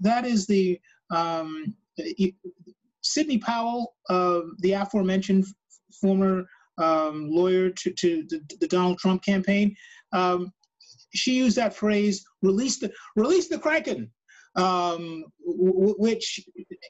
that 0.00 0.24
is 0.24 0.46
the 0.46 0.80
um, 1.10 1.74
Sidney 3.02 3.36
Powell, 3.36 3.94
uh, 4.08 4.40
the 4.60 4.72
aforementioned 4.72 5.44
former 6.00 6.46
um, 6.78 7.28
lawyer 7.28 7.68
to, 7.68 7.90
to 7.92 8.24
the, 8.30 8.40
the 8.60 8.68
Donald 8.68 8.98
Trump 8.98 9.22
campaign. 9.22 9.76
Um, 10.14 10.50
she 11.14 11.32
used 11.34 11.56
that 11.56 11.74
phrase, 11.74 12.24
release 12.40 12.78
the 12.78 12.90
release 13.16 13.48
the 13.48 13.58
Kraken, 13.58 14.10
um, 14.56 15.24
w- 15.46 15.94
which 15.98 16.40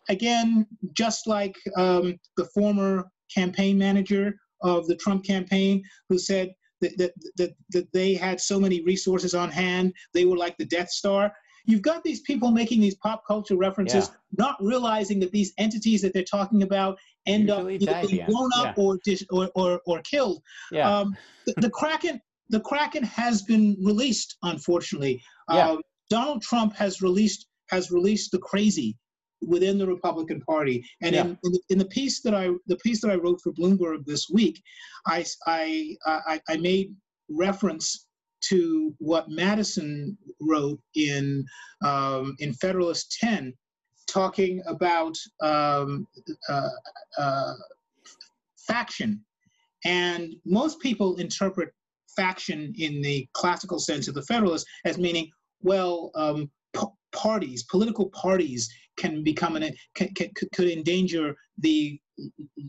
again, 0.09 0.67
just 0.93 1.27
like 1.27 1.57
um, 1.77 2.19
the 2.37 2.45
former 2.47 3.11
campaign 3.35 3.77
manager 3.77 4.35
of 4.62 4.87
the 4.87 4.97
Trump 4.97 5.25
campaign, 5.25 5.83
who 6.09 6.19
said 6.19 6.53
that, 6.81 6.97
that, 6.99 7.12
that, 7.37 7.51
that 7.71 7.93
they 7.93 8.14
had 8.14 8.41
so 8.41 8.59
many 8.61 8.83
resources 8.85 9.35
on 9.35 9.51
hand, 9.51 9.93
they 10.14 10.25
were 10.25 10.37
like 10.37 10.57
the 10.59 10.64
Death 10.64 10.91
Star. 10.91 11.33
You've 11.64 11.83
got 11.83 12.05
these 12.05 12.21
people 12.21 12.53
making 12.53 12.81
these 12.81 12.95
pop 12.95 13.23
culture 13.27 13.57
references, 13.57 14.11
not 14.39 14.57
realizing 14.61 15.19
that 15.21 15.33
these 15.33 15.53
entities 15.59 16.01
that 16.03 16.12
they're 16.12 16.23
talking 16.23 16.62
about 16.62 16.97
end 17.27 17.51
up 17.51 17.69
either 17.69 18.07
being 18.07 18.25
blown 18.27 18.51
up 18.57 18.77
yeah. 18.77 18.85
or, 18.85 18.99
dis- 19.05 19.27
or, 19.31 19.51
or, 19.57 19.81
or 19.85 20.01
killed. 20.03 20.41
yeah. 20.71 20.89
Um, 20.89 21.17
the, 21.45 21.55
the 21.62 21.71
Kraken, 21.71 22.21
the 22.51 22.61
Kraken 22.61 23.03
has 23.03 23.43
been 23.43 23.77
released. 23.83 24.37
Unfortunately, 24.45 25.21
Yeah. 25.53 25.71
Um, 25.71 25.83
Donald 26.09 26.41
Trump 26.43 26.73
has 26.77 27.03
released 27.03 27.47
has 27.71 27.91
released 27.91 28.33
the 28.33 28.39
crazy 28.39 28.97
within 29.43 29.79
the 29.79 29.87
Republican 29.87 30.41
Party. 30.41 30.85
And 31.03 31.14
Yeah. 31.14 31.23
in, 31.23 31.39
in, 31.45 31.53
the, 31.53 31.61
in 31.71 31.79
the 31.79 31.87
piece 31.87 32.21
that 32.23 32.35
I 32.35 32.51
the 32.67 32.77
piece 32.79 33.01
that 33.03 33.11
I 33.11 33.17
wrote 33.17 33.41
for 33.43 33.53
Bloomberg 33.53 34.05
this 34.07 34.29
week, 34.31 34.62
I 35.07 35.25
I 35.47 35.97
I, 36.07 36.41
I 36.49 36.57
made 36.57 36.95
reference 37.29 38.07
to 38.49 38.95
what 38.99 39.29
Madison 39.29 40.17
wrote 40.41 40.81
in 40.95 41.45
um, 41.85 42.35
in 42.39 42.53
Federalist 42.55 43.17
10, 43.21 43.53
talking 44.07 44.62
about 44.67 45.17
um, 45.43 46.07
uh, 46.49 46.69
uh, 47.19 47.55
faction. 48.59 49.25
And 49.85 50.35
most 50.45 50.81
people 50.81 51.17
interpret 51.17 51.71
faction 52.17 52.75
in 52.79 53.01
the 53.03 53.29
classical 53.35 53.79
sense 53.79 54.09
of 54.09 54.14
the 54.14 54.23
Federalist 54.23 54.67
as 54.85 54.99
meaning, 54.99 55.31
well, 55.62 56.11
um, 56.14 56.51
parties, 57.17 57.64
political 57.64 58.11
parties 58.11 58.69
can 58.97 59.23
become 59.23 59.57
an, 59.57 59.75
can, 59.95 60.09
can, 60.14 60.31
could 60.53 60.69
endanger 60.69 61.35
the 61.59 62.01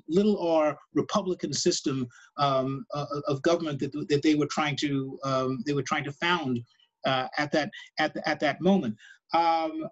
little 0.09 0.45
r 0.45 0.77
republican 0.93 1.53
system 1.53 2.05
um, 2.37 2.85
uh, 2.93 3.05
of 3.27 3.41
government 3.43 3.79
that, 3.79 3.91
that 4.09 4.21
they 4.21 4.35
were 4.35 4.47
trying 4.47 4.75
to 4.75 5.17
um, 5.23 5.63
they 5.65 5.73
were 5.73 5.83
trying 5.83 6.03
to 6.03 6.11
found 6.11 6.59
uh, 7.05 7.27
at 7.37 7.51
that 7.51 7.69
at, 7.99 8.13
the, 8.13 8.27
at 8.27 8.39
that 8.39 8.61
moment. 8.61 8.95
Um, 9.33 9.87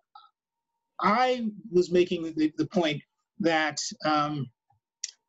i 1.02 1.46
was 1.72 1.92
making 1.92 2.34
the, 2.38 2.54
the 2.58 2.68
point 2.68 3.02
that 3.40 3.78
um, 4.06 4.50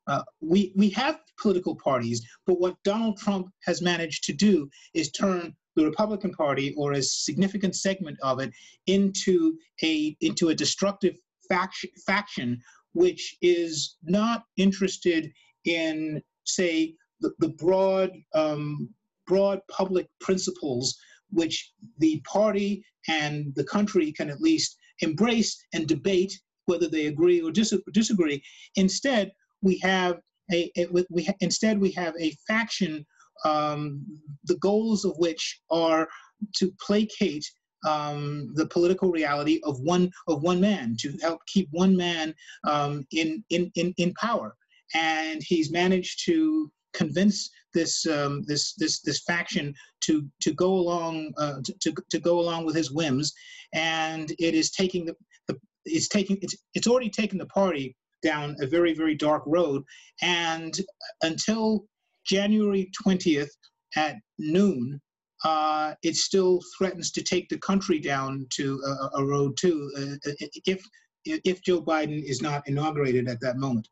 uh, 0.07 0.23
we 0.41 0.73
we 0.77 0.89
have 0.91 1.19
political 1.41 1.75
parties, 1.77 2.25
but 2.47 2.61
what 2.61 2.77
Donald 2.85 3.19
Trump 3.19 3.49
has 3.65 3.83
managed 3.83 4.25
to 4.25 4.33
do 4.33 4.69
is 4.95 5.11
turn 5.11 5.55
the 5.77 5.85
Republican 5.85 6.33
Party 6.33 6.75
or 6.77 6.93
a 6.93 7.03
significant 7.03 7.77
segment 7.77 8.19
of 8.23 8.41
it 8.41 8.51
into 8.87 9.57
a 9.83 10.17
into 10.21 10.49
a 10.49 10.55
destructive 10.55 11.17
faction 11.49 11.91
faction 12.07 12.61
which 12.93 13.37
is 13.43 13.97
not 14.03 14.45
interested 14.57 15.31
in 15.65 16.23
say 16.45 16.95
the, 17.21 17.31
the 17.39 17.51
broad 17.51 18.11
um, 18.35 18.89
broad 19.27 19.61
public 19.69 20.09
principles 20.21 20.97
which 21.31 21.73
the 21.99 22.21
party 22.21 22.85
and 23.09 23.55
the 23.55 23.65
country 23.65 24.13
can 24.13 24.31
at 24.31 24.41
least 24.41 24.77
embrace 25.01 25.57
and 25.73 25.87
debate 25.87 26.33
whether 26.67 26.89
they 26.89 27.07
agree 27.07 27.41
or 27.41 27.51
dis- 27.51 27.75
disagree. 27.93 28.43
Instead, 28.75 29.33
we 29.63 29.79
have 29.79 30.19
a, 30.53 30.71
a 30.77 30.87
we 31.11 31.29
instead 31.41 31.81
we 31.81 31.91
have 31.93 32.15
a 32.21 32.37
faction, 32.47 33.05
um, 33.45 34.05
the 34.45 34.57
goals 34.59 35.05
of 35.05 35.17
which 35.19 35.61
are 35.71 36.09
to 36.55 36.73
placate 36.85 37.45
um, 37.87 38.53
the 38.55 38.67
political 38.67 39.11
reality 39.11 39.61
of 39.65 39.79
one 39.81 40.11
of 40.29 40.43
one 40.43 40.61
man 40.61 40.97
to 41.01 41.17
help 41.23 41.41
keep 41.47 41.69
one 41.71 41.97
man 41.97 42.35
um, 42.65 43.07
in, 43.13 43.45
in 43.51 43.71
in 43.75 43.95
in 43.99 44.13
power, 44.15 44.55
and 44.95 45.43
he's 45.43 45.71
managed 45.71 46.25
to 46.25 46.71
convince 46.95 47.51
this 47.75 48.07
um, 48.07 48.43
this 48.47 48.75
this 48.75 49.01
this 49.03 49.23
faction 49.23 49.75
to 50.01 50.27
to 50.41 50.53
go 50.55 50.73
along 50.73 51.33
uh, 51.39 51.61
to, 51.65 51.75
to, 51.81 51.95
to 52.11 52.19
go 52.19 52.41
along 52.41 52.65
with 52.65 52.75
his 52.75 52.91
whims, 52.91 53.33
and 53.75 54.33
it 54.39 54.55
is 54.55 54.71
taking 54.71 55.05
the, 55.05 55.15
the 55.49 55.57
it's 55.85 56.09
taking 56.09 56.39
it's 56.43 56.57
it's 56.75 56.87
already 56.87 57.11
taken 57.11 57.39
the 57.39 57.47
party 57.47 57.95
down 58.23 58.57
a 58.61 58.67
very, 58.67 58.95
very 58.95 59.15
dark 59.15 59.43
road. 59.47 59.83
And 60.23 60.79
until 61.23 61.87
January 62.27 62.91
20th 63.05 63.51
at 63.97 64.17
noon, 64.39 65.01
uh, 65.45 65.95
it 66.03 66.17
still 66.17 66.61
threatens 66.77 67.11
to 67.13 67.23
take 67.23 67.49
the 67.49 67.59
country 67.59 67.99
down 67.99 68.47
to 68.51 68.81
a, 68.87 69.19
a 69.21 69.25
road 69.25 69.57
too, 69.57 69.91
uh, 69.99 70.31
if 70.67 70.85
if 71.25 71.61
Joe 71.63 71.83
Biden 71.83 72.23
is 72.23 72.41
not 72.41 72.63
inaugurated 72.69 73.29
at 73.29 73.41
that 73.41 73.57
moment. 73.57 73.89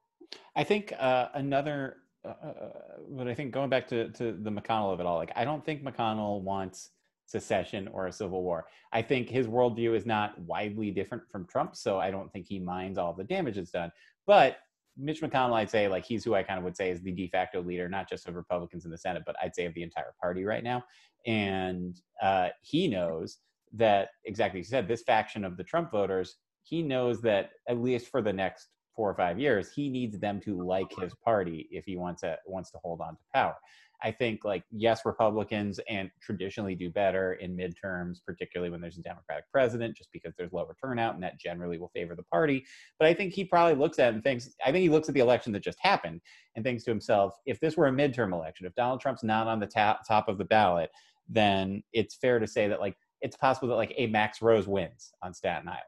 I 0.55 0.63
think 0.63 0.93
uh, 0.99 1.29
another, 1.35 1.97
uh, 2.25 2.29
uh, 2.29 2.69
but 3.11 3.27
I 3.27 3.35
think 3.35 3.53
going 3.53 3.71
back 3.71 3.89
to, 3.89 4.11
to 4.13 4.33
the 4.33 4.51
McConnell 4.51 4.93
of 4.93 5.01
it 5.01 5.07
all, 5.07 5.17
like 5.17 5.33
I 5.35 5.45
don't 5.45 5.65
think 5.65 5.83
McConnell 5.83 6.43
wants 6.43 6.91
secession 7.27 7.89
or 7.89 8.07
a 8.07 8.13
civil 8.13 8.43
war. 8.43 8.67
I 8.93 9.03
think 9.03 9.29
his 9.29 9.47
worldview 9.47 9.97
is 9.97 10.07
not 10.07 10.39
widely 10.41 10.91
different 10.91 11.25
from 11.31 11.47
Trump, 11.47 11.75
so 11.75 11.99
I 11.99 12.11
don't 12.11 12.33
think 12.33 12.47
he 12.47 12.59
minds 12.59 12.99
all 12.99 13.13
the 13.13 13.25
damage 13.25 13.59
it's 13.59 13.71
done. 13.71 13.91
But 14.27 14.59
Mitch 14.97 15.21
McConnell, 15.23 15.55
I'd 15.55 15.71
say, 15.71 15.89
like 15.89 16.05
he's 16.05 16.25
who 16.25 16.35
I 16.35 16.43
kind 16.43 16.59
of 16.59 16.65
would 16.65 16.77
say 16.77 16.91
is 16.91 17.03
the 17.03 17.13
de 17.13 17.29
facto 17.29 17.63
leader, 17.63 17.89
not 17.89 18.09
just 18.09 18.29
of 18.29 18.37
Republicans 18.37 18.85
in 18.85 18.91
the 18.91 18.99
Senate, 18.99 19.23
but 19.27 19.37
I'd 19.43 19.55
say 19.55 19.67
of 19.67 19.75
the 19.75 19.83
entire 19.83 20.15
party 20.21 20.45
right 20.45 20.63
now. 20.63 20.85
And 21.27 22.01
uh, 22.23 22.49
he 22.61 22.89
knows 22.89 23.39
that 23.73 24.11
exactly 24.25 24.61
you 24.61 24.65
said, 24.65 24.87
this 24.87 25.03
faction 25.03 25.45
of 25.45 25.57
the 25.57 25.65
Trump 25.65 25.91
voters, 25.91 26.37
he 26.63 26.83
knows 26.83 27.21
that 27.23 27.51
at 27.69 27.81
least 27.81 28.09
for 28.09 28.23
the 28.23 28.33
next 28.33 28.69
four 28.95 29.11
or 29.11 29.15
five 29.15 29.39
years, 29.39 29.73
he 29.75 29.89
needs 29.89 30.19
them 30.19 30.41
to 30.41 30.63
like 30.65 30.91
his 31.01 31.13
party 31.25 31.69
if 31.71 31.85
he 31.85 31.97
wants 31.97 32.21
to 32.23 32.39
wants 32.47 32.71
to 32.71 32.79
hold 32.79 33.01
on 33.01 33.15
to 33.15 33.23
power. 33.35 33.57
I 34.03 34.11
think 34.11 34.45
like 34.45 34.65
yes, 34.71 35.03
Republicans 35.05 35.81
and 35.89 36.11
traditionally 36.21 36.75
do 36.75 36.91
better 36.91 37.35
in 37.35 37.57
midterms, 37.57 38.19
particularly 38.25 38.71
when 38.71 38.81
there's 38.81 38.99
a 38.99 39.03
Democratic 39.03 39.45
president, 39.51 39.97
just 39.97 40.11
because 40.13 40.35
there's 40.37 40.53
lower 40.53 40.77
turnout 40.83 41.15
and 41.15 41.23
that 41.23 41.41
generally 41.41 41.79
will 41.79 41.91
favor 41.95 42.15
the 42.15 42.23
party. 42.25 42.65
But 42.99 43.09
I 43.09 43.15
think 43.15 43.33
he 43.33 43.45
probably 43.45 43.75
looks 43.75 43.99
at 43.99 44.15
and 44.15 44.23
thinks, 44.23 44.51
I 44.65 44.73
think 44.73 44.83
he 44.83 44.89
looks 44.89 45.09
at 45.09 45.15
the 45.15 45.21
election 45.21 45.53
that 45.53 45.63
just 45.63 45.79
happened 45.81 46.21
and 46.55 46.65
thinks 46.65 46.85
to 46.85 46.91
himself, 46.91 47.35
if 47.47 47.61
this 47.61 47.77
were 47.77 47.87
a 47.87 47.93
midterm 47.93 48.33
election, 48.33 48.67
if 48.67 48.75
Donald 48.75 49.01
Trump's 49.01 49.23
not 49.23 49.47
on 49.47 49.61
the 49.61 49.67
top 49.67 50.01
top 50.07 50.29
of 50.29 50.39
the 50.39 50.45
ballot, 50.45 50.91
then 51.29 51.83
it's 51.93 52.17
fair 52.17 52.39
to 52.39 52.47
say 52.47 52.69
that 52.69 52.81
like 52.81 52.97
it's 53.21 53.37
possible 53.37 53.69
that 53.69 53.77
like 53.77 53.95
a 53.97 54.07
Max 54.09 54.43
Rose 54.43 54.69
wins 54.69 55.13
on 55.23 55.33
Staten 55.33 55.69
Island. 55.69 55.83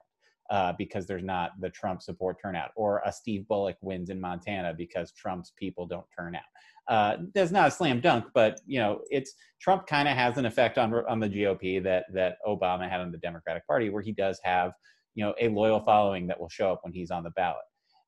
Uh, 0.48 0.72
because 0.78 1.06
there's 1.06 1.24
not 1.24 1.50
the 1.60 1.70
Trump 1.70 2.00
support 2.00 2.36
turnout, 2.40 2.70
or 2.76 3.02
a 3.04 3.12
Steve 3.12 3.48
Bullock 3.48 3.76
wins 3.80 4.10
in 4.10 4.20
Montana 4.20 4.72
because 4.76 5.10
Trump's 5.10 5.52
people 5.58 5.86
don't 5.86 6.06
turn 6.16 6.36
out. 6.36 6.42
Uh, 6.88 7.16
that's 7.34 7.50
not 7.50 7.66
a 7.66 7.70
slam 7.70 8.00
dunk, 8.00 8.26
but 8.32 8.60
you 8.64 8.78
know, 8.78 9.00
it's 9.10 9.34
Trump 9.60 9.88
kind 9.88 10.06
of 10.06 10.14
has 10.14 10.38
an 10.38 10.46
effect 10.46 10.78
on 10.78 10.94
on 11.08 11.18
the 11.18 11.28
GOP 11.28 11.82
that 11.82 12.04
that 12.14 12.36
Obama 12.46 12.88
had 12.88 13.00
on 13.00 13.10
the 13.10 13.18
Democratic 13.18 13.66
Party, 13.66 13.90
where 13.90 14.02
he 14.02 14.12
does 14.12 14.38
have 14.44 14.72
you 15.16 15.24
know 15.24 15.34
a 15.40 15.48
loyal 15.48 15.80
following 15.80 16.28
that 16.28 16.38
will 16.38 16.48
show 16.48 16.70
up 16.70 16.80
when 16.84 16.92
he's 16.92 17.10
on 17.10 17.24
the 17.24 17.30
ballot, 17.30 17.64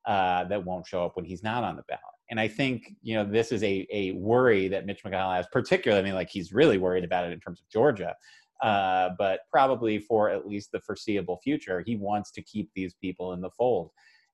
uh, 0.07 0.45
that 0.45 0.65
won't 0.65 0.87
show 0.87 1.05
up 1.05 1.17
when 1.17 1.25
he's 1.25 1.43
not 1.43 1.65
on 1.65 1.75
the 1.75 1.83
ballot. 1.89 2.03
And 2.31 2.39
I 2.39 2.47
think 2.47 2.95
you 3.03 3.15
know 3.17 3.25
this 3.25 3.51
is 3.51 3.65
a 3.65 3.85
a 3.93 4.13
worry 4.13 4.69
that 4.69 4.87
Mitch 4.87 5.03
McConnell 5.03 5.35
has, 5.35 5.47
particularly. 5.51 6.01
I 6.01 6.05
mean, 6.05 6.15
like 6.15 6.31
he's 6.31 6.53
really 6.53 6.79
worried 6.79 7.05
about 7.05 7.25
it 7.25 7.33
in 7.33 7.41
terms 7.41 7.61
of 7.61 7.69
Georgia, 7.69 8.15
uh, 8.63 9.11
but 9.19 9.41
probably 9.51 9.99
for 9.99 10.31
at 10.31 10.47
least 10.47 10.73
the 10.73 10.81
foreseeable 10.81 11.39
future, 11.43 11.83
he 11.87 11.97
wants 11.97 12.31
to 12.33 12.43
keep 12.43 12.71
these 12.75 12.95
people 12.95 13.33
in 13.33 13.41
the 13.41 13.51
fold. 13.51 13.91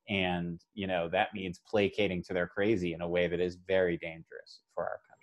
And 0.09 0.61
you 0.75 0.87
know 0.87 1.09
that 1.11 1.29
means 1.35 1.61
placating 1.67 2.23
to 2.25 2.35
their 2.35 2.47
crazy 2.47 2.93
in 2.93 3.01
a 3.01 3.09
way 3.09 3.27
that 3.27 3.41
is 3.41 3.57
very 3.67 3.97
dangerous 3.97 4.61
for 4.75 4.85
our 4.85 5.01
country. 5.09 5.15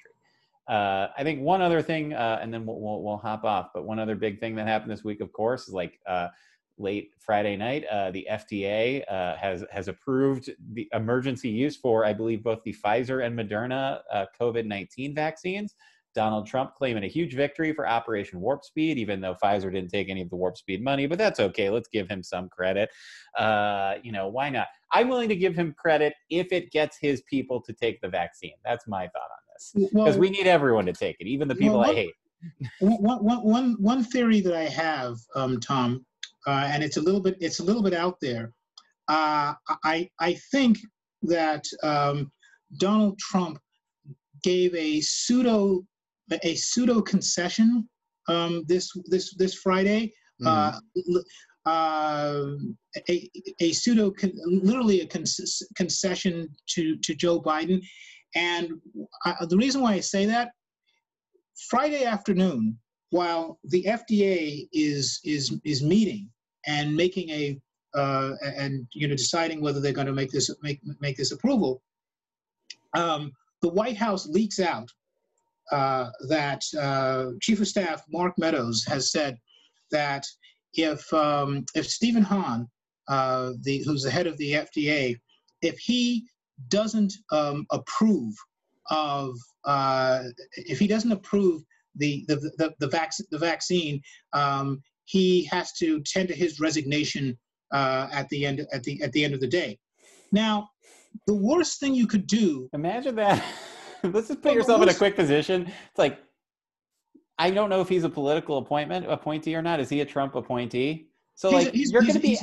Uh, 0.68 1.12
i 1.18 1.24
think 1.24 1.41
one 1.41 1.62
other 1.62 1.82
thing 1.82 2.14
uh, 2.14 2.39
and 2.41 2.54
then 2.54 2.66
we'll, 2.66 2.80
we'll, 2.80 3.04
we'll, 3.04 3.18
hop 3.18 3.43
off 3.43 3.70
but 3.74 3.84
one 3.84 3.99
other 3.99 4.16
big 4.16 4.39
thing 4.39 4.56
that 4.56 4.68
happened 4.68 4.91
this 4.91 5.04
week 5.04 5.22
of 5.22 5.32
course 5.34 5.68
is 5.68 5.74
like 5.74 5.99
uh, 6.08 6.30
late 6.78 7.12
friday 7.20 7.56
night 7.56 7.86
uh, 7.91 8.10
the 8.12 8.28
fda 8.32 9.04
uh, 9.12 9.36
has 9.36 9.64
has 9.72 9.88
approved 9.88 10.49
the 10.74 10.88
emergency 10.93 11.49
use 11.49 11.76
for 11.76 12.06
i 12.06 12.14
believe 12.14 12.43
both 12.43 12.64
the 12.64 12.74
pfizer 12.84 13.26
and 13.26 13.38
moderna 13.38 13.99
uh, 14.12 14.26
covid-19 14.39 15.14
vaccines 15.14 15.76
Donald 16.14 16.47
Trump 16.47 16.76
claiming 16.76 17.03
a 17.03 17.07
huge 17.07 17.36
victory 17.36 17.74
for 17.74 17.88
Operation 17.88 18.39
Warp 18.39 18.64
Speed, 18.64 18.97
even 18.97 19.22
though 19.22 19.36
Pfizer 19.41 19.72
didn't 19.72 19.89
take 19.89 20.09
any 20.09 20.22
of 20.22 20.30
the 20.30 20.36
Warp 20.36 20.57
Speed 20.57 20.84
money, 20.84 21.07
but 21.07 21.18
that's 21.18 21.39
okay. 21.39 21.70
Let's 21.70 21.88
give 21.88 22.09
him 22.09 22.22
some 22.24 22.49
credit. 22.49 22.89
Uh, 23.38 23.95
you 24.03 24.12
know, 24.12 24.28
why 24.28 24.49
not? 24.49 24.68
I'm 24.91 25.07
willing 25.07 25.30
to 25.30 25.36
give 25.36 25.55
him 25.55 25.74
credit 25.78 26.14
if 26.30 26.51
it 26.51 26.72
gets 26.72 26.97
his 26.99 27.22
people 27.30 27.62
to 27.62 27.74
take 27.74 28.01
the 28.01 28.09
vaccine. 28.09 28.53
That's 28.66 28.88
my 28.88 29.03
thought 29.07 29.16
on 29.16 29.53
this. 29.53 29.72
Because 29.74 29.91
well, 29.93 30.20
we 30.20 30.30
need 30.30 30.47
everyone 30.47 30.86
to 30.86 30.93
take 30.93 31.16
it, 31.20 31.28
even 31.28 31.47
the 31.47 31.55
people 31.55 31.80
well, 31.80 31.91
I 31.91 31.95
hate. 31.95 32.14
one, 32.80 33.24
one, 33.24 33.43
one, 33.43 33.76
one 33.80 34.03
theory 34.03 34.41
that 34.41 34.55
I 34.55 34.64
have, 34.64 35.18
um, 35.36 35.59
Tom, 35.59 36.05
uh, 36.47 36.68
and 36.72 36.84
it's 36.84 36.97
a 36.97 37.01
little 37.01 37.22
bit 37.22 37.38
it's 37.39 37.59
a 37.59 37.64
little 37.64 37.84
bit 37.84 37.93
out 37.93 38.18
there. 38.20 38.51
Uh, 39.07 39.53
I 39.84 40.09
I 40.20 40.34
think 40.51 40.80
that 41.24 41.64
um, 41.84 42.32
Donald 42.78 43.20
Trump 43.20 43.59
gave 44.43 44.74
a 44.76 45.01
pseudo 45.01 45.84
a 46.44 46.56
pseudo 46.56 47.02
concession 47.02 47.88
um, 48.28 48.64
this 48.68 48.92
this 49.08 49.36
this 49.36 49.56
Friday. 49.56 50.14
Mm-hmm. 50.42 50.48
Uh, 50.48 51.20
uh, 51.66 52.56
a, 53.08 53.30
a 53.60 53.72
pseudo, 53.72 54.10
con- 54.10 54.34
literally 54.46 55.02
a 55.02 55.06
con- 55.06 55.26
concession 55.76 56.50
to, 56.68 56.98
to 56.98 57.14
Joe 57.14 57.40
Biden. 57.40 57.80
And 58.34 58.72
I, 59.26 59.36
the 59.48 59.58
reason 59.58 59.82
why 59.82 59.94
I 59.94 60.00
say 60.00 60.26
that, 60.26 60.50
Friday 61.70 62.06
afternoon, 62.06 62.80
while 63.12 63.60
the 63.66 63.84
FDA 63.84 64.68
is 64.72 65.20
is 65.24 65.60
is 65.64 65.84
meeting 65.84 66.30
and 66.66 66.96
making 66.96 67.30
a 67.30 67.60
uh, 67.94 68.32
and 68.42 68.88
you 68.94 69.08
know 69.08 69.16
deciding 69.16 69.62
whether 69.62 69.80
they're 69.80 69.92
going 69.92 70.08
to 70.08 70.14
make 70.14 70.32
this 70.32 70.50
make 70.64 70.80
make 71.00 71.18
this 71.18 71.32
approval, 71.32 71.84
um, 72.96 73.32
the 73.62 73.70
White 73.70 73.98
House 73.98 74.28
leaks 74.28 74.60
out 74.60 74.90
uh, 75.72 76.09
that 76.28 76.64
uh, 76.80 77.32
Chief 77.41 77.62
of 77.62 77.68
Staff 77.68 78.03
Mark 78.09 78.34
Meadows 78.38 78.86
has 78.86 79.12
said 79.12 79.38
that 79.91 80.26
if 80.74 81.12
um, 81.14 81.66
if 81.76 81.88
Stephen 81.88 82.24
Hahn, 82.24 82.68
uh, 83.07 83.51
the 83.62 83.84
who's 83.86 84.03
the 84.03 84.12
head 84.12 84.28
of 84.28 84.38
the 84.38 84.53
FDA, 84.53 85.18
if 85.62 85.78
he 85.80 86.26
doesn't 86.68 87.14
um, 87.32 87.66
approve 87.72 88.34
of 88.89 89.36
uh, 89.66 90.24
if 90.55 90.80
he 90.80 90.88
doesn't 90.88 91.12
approve 91.12 91.64
the 91.95 92.26
the 92.28 92.36
the, 92.57 92.74
the, 92.80 92.88
vac- 92.88 93.14
the 93.32 93.38
vaccine, 93.38 94.01
um, 94.34 94.82
he 95.05 95.45
has 95.45 95.74
to 95.74 96.01
tender 96.01 96.34
his 96.34 96.59
resignation 96.59 97.38
uh, 97.74 98.07
at 98.12 98.28
the 98.30 98.45
end 98.45 98.66
at 98.74 98.84
the 98.84 99.01
at 99.01 99.12
the 99.12 99.24
end 99.24 99.34
of 99.34 99.39
the 99.39 99.47
day. 99.47 99.78
Now, 100.32 100.70
the 101.28 101.36
worst 101.36 101.80
thing 101.80 101.93
you 101.93 102.07
could 102.07 102.28
do. 102.28 102.70
Imagine 102.74 103.16
that. 103.16 103.43
Let's 104.14 104.28
just 104.28 104.41
put 104.41 104.54
yourself 104.54 104.82
in 104.82 104.89
a 104.89 104.93
quick 104.93 105.16
position. 105.16 105.68
It's 105.68 105.97
like 105.97 106.20
I 107.38 107.49
don't 107.49 107.70
know 107.70 107.82
if 107.82 107.89
he's 107.89 108.04
a 108.04 108.10
political 108.10 108.60
appointment 108.60 109.10
appointee 109.10 109.56
or 109.56 109.62
not. 109.62 109.80
Is 109.80 109.89
he 109.89 110.02
a 110.02 110.06
Trump 110.06 110.36
appointee? 110.36 111.08
So 111.36 111.49
like 111.49 111.74
he's, 111.74 111.91
you're 111.91 112.02
going 112.02 112.14
to 112.14 112.20
be 112.20 112.39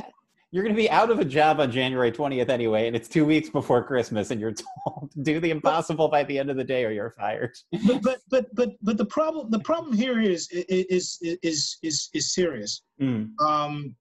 you're 0.51 0.65
going 0.65 0.75
to 0.75 0.81
be 0.81 0.91
out 0.91 1.11
of 1.11 1.19
a 1.19 1.25
job 1.25 1.61
on 1.61 1.71
January 1.71 2.11
20th 2.11 2.49
anyway, 2.49 2.87
and 2.87 2.97
it's 2.97 3.09
two 3.09 3.25
weeks 3.25 3.51
before 3.51 3.85
Christmas, 3.85 4.31
and 4.31 4.41
you're 4.41 4.55
told 4.87 5.13
to 5.13 5.23
do 5.23 5.41
the 5.41 5.51
impossible 5.51 6.09
by 6.09 6.25
the 6.25 6.39
end 6.39 6.51
of 6.51 6.57
the 6.57 6.65
day, 6.65 6.85
or 6.85 6.91
you're 6.91 7.11
fired. 7.11 7.55
But 7.87 8.03
but 8.03 8.19
but 8.29 8.55
but, 8.55 8.71
but 8.83 8.97
the 8.97 9.05
problem 9.07 9.51
the 9.51 9.61
problem 9.61 9.95
here 9.95 10.21
is 10.21 10.49
is 10.51 11.19
is 11.23 11.79
is 11.83 12.09
is 12.15 12.35
serious. 12.35 12.83
Mm. 13.01 13.39
Um, 13.41 13.95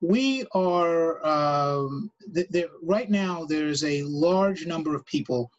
we 0.00 0.46
are 0.54 1.26
um, 1.26 2.10
th- 2.34 2.68
right 2.82 3.10
now. 3.10 3.44
There's 3.44 3.84
a 3.84 4.02
large 4.04 4.66
number 4.66 4.94
of 4.94 5.04
people 5.06 5.50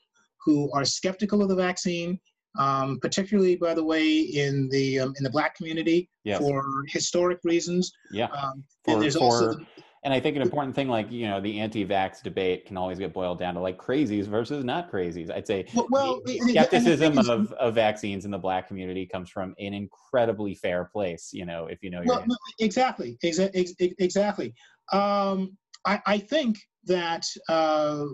who 0.45 0.71
are 0.73 0.85
skeptical 0.85 1.41
of 1.41 1.49
the 1.49 1.55
vaccine, 1.55 2.19
um, 2.59 2.99
particularly, 3.01 3.55
by 3.55 3.73
the 3.73 3.83
way, 3.83 4.19
in 4.19 4.69
the 4.69 4.99
um, 4.99 5.13
in 5.17 5.23
the 5.23 5.29
black 5.29 5.55
community 5.55 6.09
yes. 6.23 6.39
for 6.39 6.63
historic 6.87 7.39
reasons. 7.43 7.91
Yeah. 8.11 8.25
Um, 8.25 8.63
for, 8.83 8.93
and 8.93 9.01
there's 9.01 9.15
for, 9.15 9.23
also 9.23 9.53
the, 9.53 9.65
and 10.03 10.13
I 10.13 10.19
think 10.19 10.35
an 10.35 10.41
important 10.41 10.73
thing, 10.73 10.87
like 10.87 11.11
you 11.11 11.27
know, 11.27 11.39
the 11.39 11.59
anti-vax 11.59 12.23
debate 12.23 12.65
can 12.65 12.75
always 12.75 12.97
get 12.97 13.13
boiled 13.13 13.37
down 13.37 13.53
to 13.53 13.59
like 13.59 13.77
crazies 13.77 14.25
versus 14.25 14.63
not 14.63 14.91
crazies. 14.91 15.29
I'd 15.29 15.45
say 15.45 15.67
well, 15.75 15.87
well 15.91 16.21
skepticism 16.47 17.19
is, 17.19 17.29
of, 17.29 17.51
of 17.53 17.75
vaccines 17.75 18.25
in 18.25 18.31
the 18.31 18.39
black 18.39 18.67
community 18.67 19.05
comes 19.05 19.29
from 19.29 19.53
an 19.59 19.75
incredibly 19.75 20.55
fair 20.55 20.85
place. 20.85 21.29
You 21.31 21.45
know, 21.45 21.67
if 21.67 21.83
you 21.83 21.91
know. 21.91 22.01
Well, 22.03 22.23
no, 22.25 22.35
exactly, 22.59 23.17
exactly, 23.21 23.67
exactly. 23.99 24.55
Um, 24.91 25.55
I, 25.85 25.99
I 26.05 26.17
think 26.17 26.57
that, 26.85 27.25
uh, 27.49 28.05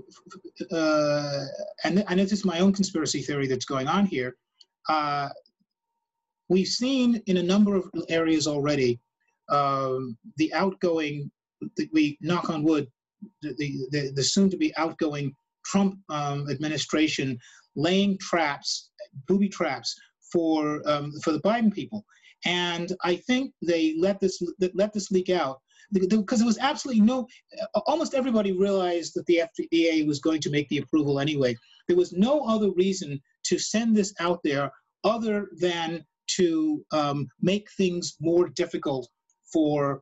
uh, 0.71 1.45
and, 1.83 2.03
and 2.07 2.19
this 2.19 2.31
is 2.31 2.45
my 2.45 2.59
own 2.59 2.73
conspiracy 2.73 3.21
theory 3.21 3.47
that's 3.47 3.65
going 3.65 3.87
on 3.87 4.05
here. 4.05 4.35
Uh, 4.89 5.29
we've 6.49 6.67
seen 6.67 7.21
in 7.27 7.37
a 7.37 7.43
number 7.43 7.75
of 7.75 7.89
areas 8.09 8.47
already 8.47 8.99
um, 9.49 10.17
the 10.37 10.53
outgoing, 10.53 11.31
the, 11.77 11.89
we 11.93 12.17
knock 12.21 12.49
on 12.49 12.63
wood, 12.63 12.87
the, 13.41 13.53
the, 13.91 14.11
the 14.13 14.23
soon 14.23 14.49
to 14.49 14.57
be 14.57 14.75
outgoing 14.77 15.33
Trump 15.65 15.97
um, 16.09 16.49
administration 16.49 17.37
laying 17.75 18.17
traps, 18.19 18.89
booby 19.27 19.49
traps 19.49 19.95
for 20.31 20.81
um, 20.85 21.11
for 21.23 21.31
the 21.31 21.41
Biden 21.41 21.73
people, 21.73 22.05
and 22.45 22.91
I 23.03 23.15
think 23.15 23.53
they 23.61 23.95
let 23.99 24.19
this 24.19 24.41
let 24.73 24.93
this 24.93 25.11
leak 25.11 25.29
out 25.29 25.61
because 25.91 26.39
there 26.39 26.47
was 26.47 26.57
absolutely 26.59 27.01
no, 27.01 27.27
almost 27.85 28.13
everybody 28.13 28.51
realized 28.51 29.13
that 29.15 29.25
the 29.25 29.43
FDA 29.59 30.05
was 30.05 30.19
going 30.19 30.41
to 30.41 30.49
make 30.49 30.67
the 30.69 30.79
approval 30.79 31.19
anyway. 31.19 31.55
There 31.87 31.97
was 31.97 32.13
no 32.13 32.45
other 32.45 32.71
reason 32.71 33.21
to 33.45 33.57
send 33.57 33.95
this 33.95 34.13
out 34.19 34.39
there 34.43 34.71
other 35.03 35.47
than 35.59 36.03
to 36.35 36.83
um, 36.91 37.27
make 37.41 37.69
things 37.77 38.15
more 38.19 38.49
difficult 38.49 39.07
for 39.51 40.01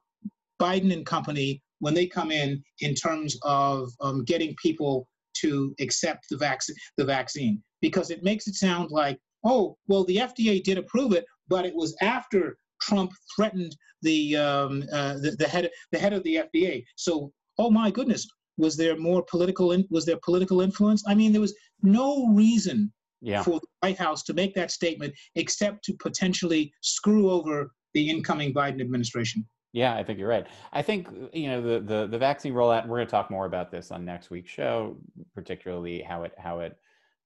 Biden 0.59 0.91
and 0.91 1.05
company 1.05 1.61
when 1.79 1.93
they 1.93 2.07
come 2.07 2.31
in 2.31 2.63
in 2.79 2.95
terms 2.95 3.37
of 3.43 3.91
um, 4.01 4.23
getting 4.23 4.55
people 4.61 5.07
to 5.35 5.75
accept 5.79 6.25
the 6.29 6.37
vaccine 6.37 6.75
the 6.97 7.05
vaccine 7.05 7.61
because 7.81 8.09
it 8.09 8.23
makes 8.23 8.47
it 8.47 8.55
sound 8.55 8.89
like 8.89 9.19
oh 9.43 9.77
well 9.87 10.05
the 10.05 10.15
FDA 10.15 10.63
did 10.63 10.77
approve 10.77 11.11
it 11.11 11.25
but 11.49 11.65
it 11.65 11.75
was 11.75 11.95
after 12.01 12.57
Trump 12.81 13.11
threatened 13.35 13.75
the, 14.01 14.35
um, 14.37 14.83
uh, 14.91 15.15
the, 15.15 15.35
the 15.39 15.47
head 15.47 15.69
the 15.91 15.99
head 15.99 16.13
of 16.13 16.23
the 16.23 16.35
FDA. 16.35 16.83
So, 16.95 17.31
oh 17.57 17.69
my 17.71 17.91
goodness, 17.91 18.27
was 18.57 18.77
there 18.77 18.97
more 18.97 19.23
political 19.23 19.71
in, 19.71 19.85
was 19.89 20.05
there 20.05 20.17
political 20.23 20.61
influence? 20.61 21.03
I 21.07 21.15
mean, 21.15 21.31
there 21.31 21.41
was 21.41 21.55
no 21.81 22.27
reason 22.27 22.91
yeah. 23.21 23.43
for 23.43 23.59
the 23.59 23.67
White 23.81 23.97
House 23.97 24.23
to 24.23 24.33
make 24.33 24.53
that 24.55 24.71
statement 24.71 25.13
except 25.35 25.83
to 25.85 25.93
potentially 25.93 26.71
screw 26.81 27.29
over 27.29 27.71
the 27.93 28.09
incoming 28.09 28.53
Biden 28.53 28.81
administration. 28.81 29.45
Yeah, 29.73 29.95
I 29.95 30.03
think 30.03 30.19
you're 30.19 30.29
right. 30.29 30.47
I 30.71 30.81
think 30.81 31.09
you 31.33 31.49
know 31.49 31.61
the 31.61 31.79
the, 31.81 32.07
the 32.07 32.17
vaccine 32.17 32.53
rollout. 32.53 32.87
We're 32.87 32.97
going 32.97 33.07
to 33.07 33.11
talk 33.11 33.29
more 33.29 33.45
about 33.45 33.71
this 33.71 33.91
on 33.91 34.05
next 34.05 34.29
week's 34.29 34.49
show, 34.51 34.97
particularly 35.33 36.01
how 36.01 36.23
it 36.23 36.31
how 36.37 36.59
it 36.59 36.77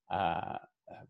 uh, 0.10 0.58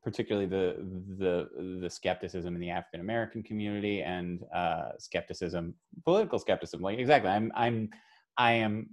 particularly 0.04 0.48
the 0.48 0.76
the 1.18 1.80
the 1.82 1.90
skepticism 1.90 2.56
in 2.56 2.62
the 2.62 2.70
African 2.70 3.02
American 3.02 3.44
community 3.44 4.02
and 4.02 4.44
uh, 4.54 4.92
skepticism, 4.98 5.74
political 6.04 6.40
skepticism. 6.40 6.82
Like 6.82 7.00
exactly, 7.00 7.30
I'm 7.30 7.52
I'm 7.56 7.90
I 8.38 8.54
am 8.54 8.90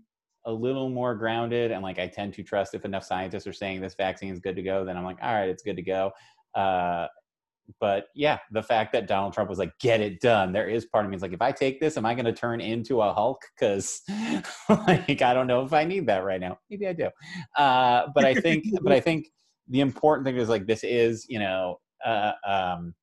a 0.46 0.52
little 0.52 0.88
more 0.88 1.14
grounded 1.14 1.72
and 1.72 1.82
like 1.82 1.98
I 1.98 2.06
tend 2.06 2.32
to 2.34 2.42
trust 2.42 2.74
if 2.74 2.84
enough 2.84 3.04
scientists 3.04 3.46
are 3.46 3.52
saying 3.52 3.80
this 3.80 3.94
vaccine 3.94 4.32
is 4.32 4.38
good 4.38 4.56
to 4.56 4.62
go, 4.62 4.84
then 4.84 4.96
I'm 4.96 5.04
like, 5.04 5.18
all 5.20 5.34
right, 5.34 5.48
it's 5.48 5.62
good 5.62 5.76
to 5.76 5.82
go. 5.82 6.12
Uh, 6.54 7.08
but 7.80 8.06
yeah, 8.14 8.38
the 8.52 8.62
fact 8.62 8.92
that 8.92 9.08
Donald 9.08 9.32
Trump 9.32 9.50
was 9.50 9.58
like, 9.58 9.76
get 9.80 10.00
it 10.00 10.20
done. 10.20 10.52
There 10.52 10.68
is 10.68 10.84
part 10.86 11.04
of 11.04 11.10
me 11.10 11.16
is 11.16 11.22
like, 11.22 11.32
if 11.32 11.42
I 11.42 11.50
take 11.50 11.80
this, 11.80 11.96
am 11.96 12.06
I 12.06 12.14
going 12.14 12.26
to 12.26 12.32
turn 12.32 12.60
into 12.60 13.02
a 13.02 13.12
Hulk? 13.12 13.42
Because 13.58 14.02
like 14.68 15.20
I 15.20 15.34
don't 15.34 15.48
know 15.48 15.64
if 15.64 15.72
I 15.72 15.84
need 15.84 16.06
that 16.06 16.24
right 16.24 16.40
now. 16.40 16.58
Maybe 16.70 16.86
I 16.86 16.92
do. 16.92 17.08
Uh, 17.56 18.06
but 18.14 18.24
I 18.24 18.34
think, 18.34 18.64
but 18.82 18.92
I 18.92 19.00
think 19.00 19.26
the 19.68 19.80
important 19.80 20.26
thing 20.26 20.36
is 20.36 20.48
like 20.48 20.66
this 20.66 20.84
is 20.84 21.26
you 21.28 21.38
know 21.38 21.80
uh, 22.04 22.32
um, 22.46 22.94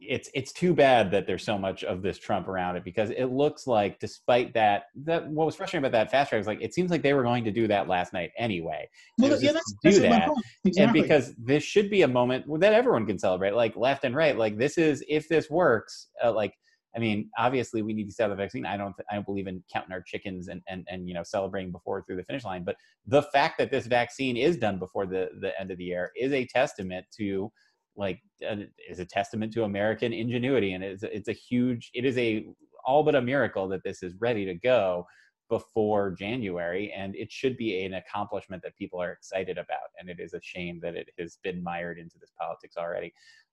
it's 0.00 0.28
it's 0.34 0.52
too 0.52 0.74
bad 0.74 1.10
that 1.10 1.26
there's 1.26 1.44
so 1.44 1.56
much 1.56 1.84
of 1.84 2.02
this 2.02 2.18
Trump 2.18 2.48
around 2.48 2.76
it 2.76 2.84
because 2.84 3.10
it 3.10 3.26
looks 3.26 3.66
like 3.66 3.98
despite 4.00 4.52
that 4.54 4.84
that 5.04 5.26
what 5.28 5.46
was 5.46 5.56
frustrating 5.56 5.84
about 5.84 5.96
that 5.96 6.10
fast 6.10 6.30
track 6.30 6.40
is 6.40 6.46
like 6.46 6.60
it 6.60 6.74
seems 6.74 6.90
like 6.90 7.02
they 7.02 7.14
were 7.14 7.22
going 7.22 7.44
to 7.44 7.50
do 7.50 7.66
that 7.68 7.88
last 7.88 8.12
night 8.12 8.30
anyway. 8.36 8.88
Well, 9.18 9.40
yeah, 9.40 9.52
that's, 9.52 9.74
do 9.82 9.90
that's 9.90 9.98
that 10.00 10.30
exactly. 10.64 10.82
and 10.82 10.92
because 10.92 11.34
this 11.36 11.62
should 11.62 11.90
be 11.90 12.02
a 12.02 12.08
moment 12.08 12.44
that 12.60 12.72
everyone 12.72 13.06
can 13.06 13.18
celebrate, 13.18 13.54
like 13.54 13.76
left 13.76 14.04
and 14.04 14.14
right. 14.14 14.36
Like 14.36 14.58
this 14.58 14.78
is 14.78 15.04
if 15.08 15.28
this 15.28 15.48
works, 15.48 16.08
uh, 16.22 16.32
like 16.32 16.54
I 16.96 17.00
mean, 17.00 17.30
obviously 17.36 17.82
we 17.82 17.92
need 17.92 18.06
to 18.06 18.12
sell 18.12 18.28
the 18.28 18.36
vaccine. 18.36 18.64
I 18.64 18.76
don't, 18.76 18.94
I 19.10 19.14
don't 19.14 19.26
believe 19.26 19.46
in 19.46 19.62
counting 19.72 19.92
our 19.92 20.02
chickens 20.02 20.48
and, 20.48 20.62
and, 20.68 20.86
and, 20.88 21.08
you 21.08 21.14
know, 21.14 21.24
celebrating 21.24 21.72
before 21.72 22.02
through 22.02 22.16
the 22.16 22.24
finish 22.24 22.44
line. 22.44 22.64
But 22.64 22.76
the 23.06 23.22
fact 23.22 23.58
that 23.58 23.70
this 23.70 23.86
vaccine 23.86 24.36
is 24.36 24.56
done 24.56 24.78
before 24.78 25.06
the, 25.06 25.30
the 25.40 25.58
end 25.60 25.70
of 25.70 25.78
the 25.78 25.84
year 25.84 26.12
is 26.16 26.32
a 26.32 26.46
testament 26.46 27.06
to 27.18 27.50
like, 27.96 28.20
uh, 28.48 28.56
is 28.88 29.00
a 29.00 29.04
testament 29.04 29.52
to 29.54 29.64
American 29.64 30.12
ingenuity. 30.12 30.72
And 30.74 30.84
it's, 30.84 31.02
it's 31.02 31.28
a 31.28 31.32
huge, 31.32 31.90
it 31.94 32.04
is 32.04 32.16
a 32.18 32.46
all 32.84 33.02
but 33.02 33.14
a 33.14 33.22
miracle 33.22 33.66
that 33.68 33.82
this 33.82 34.02
is 34.02 34.14
ready 34.20 34.44
to 34.44 34.54
go 34.54 35.06
before 35.48 36.12
January. 36.12 36.92
And 36.96 37.14
it 37.16 37.30
should 37.30 37.56
be 37.56 37.84
an 37.84 37.94
accomplishment 37.94 38.62
that 38.62 38.76
people 38.76 39.00
are 39.00 39.12
excited 39.12 39.58
about. 39.58 39.90
And 39.98 40.08
it 40.08 40.18
is 40.20 40.34
a 40.34 40.40
shame 40.42 40.80
that 40.82 40.94
it 40.94 41.08
has 41.18 41.38
been 41.42 41.62
mired 41.62 41.98
into 41.98 42.18
this 42.20 42.32
politics 42.38 42.76
already. 42.76 43.12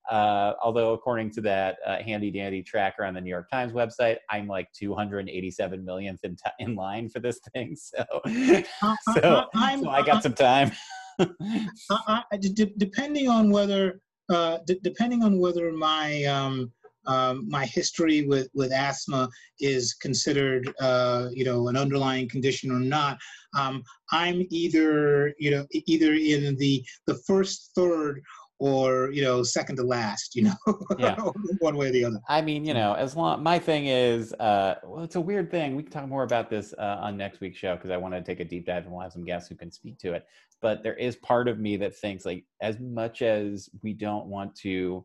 Uh, 0.09 0.53
although, 0.63 0.93
according 0.93 1.31
to 1.31 1.41
that 1.41 1.77
uh, 1.85 1.97
handy 1.97 2.31
dandy 2.31 2.63
tracker 2.63 3.05
on 3.05 3.13
the 3.13 3.21
New 3.21 3.29
York 3.29 3.49
Times 3.49 3.71
website, 3.71 4.17
I'm 4.29 4.47
like 4.47 4.67
287 4.73 5.85
millionth 5.85 6.23
in, 6.23 6.35
t- 6.35 6.51
in 6.59 6.75
line 6.75 7.09
for 7.09 7.19
this 7.19 7.39
thing. 7.53 7.75
So, 7.91 8.03
uh, 8.25 8.95
so, 9.13 9.45
so, 9.53 9.89
I 9.89 10.01
got 10.05 10.23
some 10.23 10.33
time. 10.33 10.71
d- 12.39 12.73
depending 12.77 13.29
on 13.29 13.51
whether, 13.51 14.01
uh, 14.29 14.59
d- 14.65 14.79
depending 14.81 15.23
on 15.23 15.39
whether 15.39 15.71
my 15.71 16.23
um, 16.25 16.71
um, 17.07 17.47
my 17.49 17.65
history 17.65 18.27
with, 18.27 18.47
with 18.53 18.71
asthma 18.71 19.29
is 19.59 19.93
considered, 19.93 20.71
uh, 20.79 21.29
you 21.31 21.43
know, 21.43 21.67
an 21.67 21.75
underlying 21.77 22.29
condition 22.29 22.71
or 22.71 22.79
not. 22.79 23.17
Um, 23.57 23.83
I'm 24.11 24.45
either, 24.49 25.33
you 25.39 25.51
know, 25.51 25.65
either 25.71 26.13
in 26.13 26.55
the 26.57 26.85
the 27.07 27.15
first 27.27 27.71
third 27.75 28.21
or 28.61 29.09
you 29.11 29.23
know 29.23 29.41
second 29.41 29.75
to 29.75 29.81
last 29.81 30.35
you 30.35 30.43
know 30.43 30.53
yeah. 30.99 31.15
one 31.59 31.75
way 31.75 31.87
or 31.87 31.91
the 31.91 32.05
other. 32.05 32.21
I 32.29 32.43
mean 32.43 32.63
you 32.63 32.75
know 32.75 32.93
as 32.93 33.15
long 33.15 33.41
my 33.41 33.57
thing 33.57 33.87
is 33.87 34.33
uh 34.33 34.75
well 34.83 35.03
it's 35.03 35.15
a 35.15 35.21
weird 35.21 35.49
thing. 35.49 35.75
We 35.75 35.81
can 35.81 35.91
talk 35.91 36.07
more 36.07 36.21
about 36.21 36.51
this 36.51 36.71
uh, 36.77 36.99
on 37.01 37.17
next 37.17 37.41
week's 37.41 37.57
show 37.57 37.75
because 37.75 37.89
i 37.89 37.97
want 37.97 38.13
to 38.13 38.21
take 38.21 38.39
a 38.39 38.45
deep 38.45 38.67
dive 38.67 38.83
and 38.83 38.91
we'll 38.91 39.01
have 39.01 39.13
some 39.13 39.25
guests 39.25 39.49
who 39.49 39.55
can 39.55 39.71
speak 39.71 39.97
to 39.99 40.13
it. 40.13 40.27
But 40.61 40.83
there 40.83 40.93
is 40.93 41.15
part 41.15 41.47
of 41.47 41.59
me 41.59 41.75
that 41.77 41.95
thinks 41.95 42.23
like 42.23 42.45
as 42.61 42.79
much 42.79 43.23
as 43.23 43.67
we 43.81 43.93
don't 43.93 44.27
want 44.27 44.55
to 44.57 45.03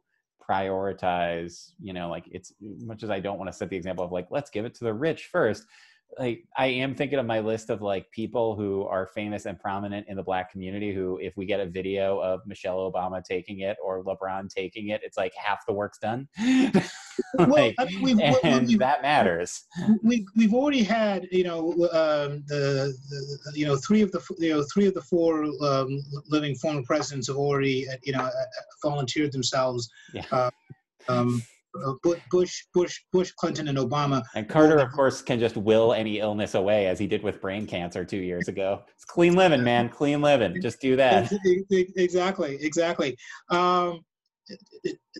prioritize 0.49 1.73
you 1.81 1.95
know 1.95 2.09
like 2.09 2.29
it's 2.31 2.53
much 2.61 3.03
as 3.03 3.11
i 3.11 3.19
don't 3.19 3.37
want 3.37 3.51
to 3.51 3.57
set 3.57 3.69
the 3.69 3.77
example 3.77 4.05
of 4.05 4.13
like 4.13 4.29
let's 4.31 4.49
give 4.49 4.65
it 4.65 4.77
to 4.77 4.85
the 4.85 4.95
rich 4.95 5.29
first 5.33 5.65
like 6.19 6.45
I 6.57 6.67
am 6.67 6.95
thinking 6.95 7.19
of 7.19 7.27
my 7.27 7.41
list 7.41 7.69
of 7.69 7.83
like 7.83 8.11
people 8.11 8.57
who 8.57 8.85
are 8.85 9.07
famous 9.07 9.45
and 9.45 9.59
prominent 9.59 10.07
in 10.09 10.17
the 10.17 10.23
black 10.23 10.51
community 10.51 10.95
who 10.95 11.19
if 11.19 11.37
we 11.37 11.45
get 11.45 11.61
a 11.61 11.67
video 11.67 12.19
of 12.21 12.41
Michelle 12.47 12.91
Obama 12.91 13.23
taking 13.23 13.61
it 13.61 13.77
or 13.85 14.03
LeBron 14.03 14.49
taking 14.49 14.89
it, 14.89 15.03
it's 15.05 15.17
like 15.17 15.35
half 15.35 15.67
the 15.67 15.73
work's 15.73 15.99
done. 15.99 16.27
like, 17.39 17.75
well, 17.79 17.89
we've, 18.01 18.21
and 18.21 18.67
we've, 18.67 18.79
that 18.79 19.03
matters. 19.03 19.65
We've 20.03 20.25
we've 20.37 20.55
already 20.55 20.83
had 20.83 21.29
you 21.31 21.45
know 21.45 21.73
um, 21.93 22.45
the, 22.47 22.97
the, 23.11 23.53
you 23.55 23.67
know 23.67 23.77
three 23.77 24.01
of 24.01 24.11
the 24.13 24.23
you 24.39 24.55
know 24.55 24.65
three 24.73 24.87
of 24.87 24.95
the 24.95 25.03
four 25.03 25.45
um, 25.63 26.03
living 26.29 26.55
former 26.55 26.83
presidents 26.83 27.29
have 27.29 27.37
already 27.37 27.89
uh, 27.89 27.97
you 28.03 28.13
know 28.13 28.21
uh, 28.21 28.29
uh, 28.29 28.89
volunteered 28.89 29.33
themselves. 29.33 29.89
Yeah. 30.15 30.25
Uh, 30.33 30.51
um, 31.09 31.43
Bush, 32.31 32.65
Bush, 32.73 33.01
Bush, 33.13 33.33
Clinton, 33.33 33.69
and 33.69 33.79
Obama. 33.79 34.23
And 34.35 34.49
Carter, 34.49 34.79
of 34.79 34.93
course, 34.93 35.23
can 35.23 35.39
just 35.39 35.57
will 35.57 35.93
any 35.93 36.19
illness 36.21 36.55
away 36.55 36.87
as 36.87 36.99
he 36.99 37.07
did 37.07 37.23
with 37.23 37.41
brain 37.41 37.67
cancer 37.67 38.05
two 38.05 38.19
years 38.19 38.49
ago. 38.49 38.83
It's 38.95 39.05
clean 39.05 39.35
living, 39.35 39.63
man. 39.63 39.89
Clean 39.89 40.21
living. 40.21 40.61
Just 40.61 40.81
do 40.81 40.97
that. 40.97 41.33
Exactly, 41.97 42.59
exactly. 42.61 43.17
Um, 43.51 44.01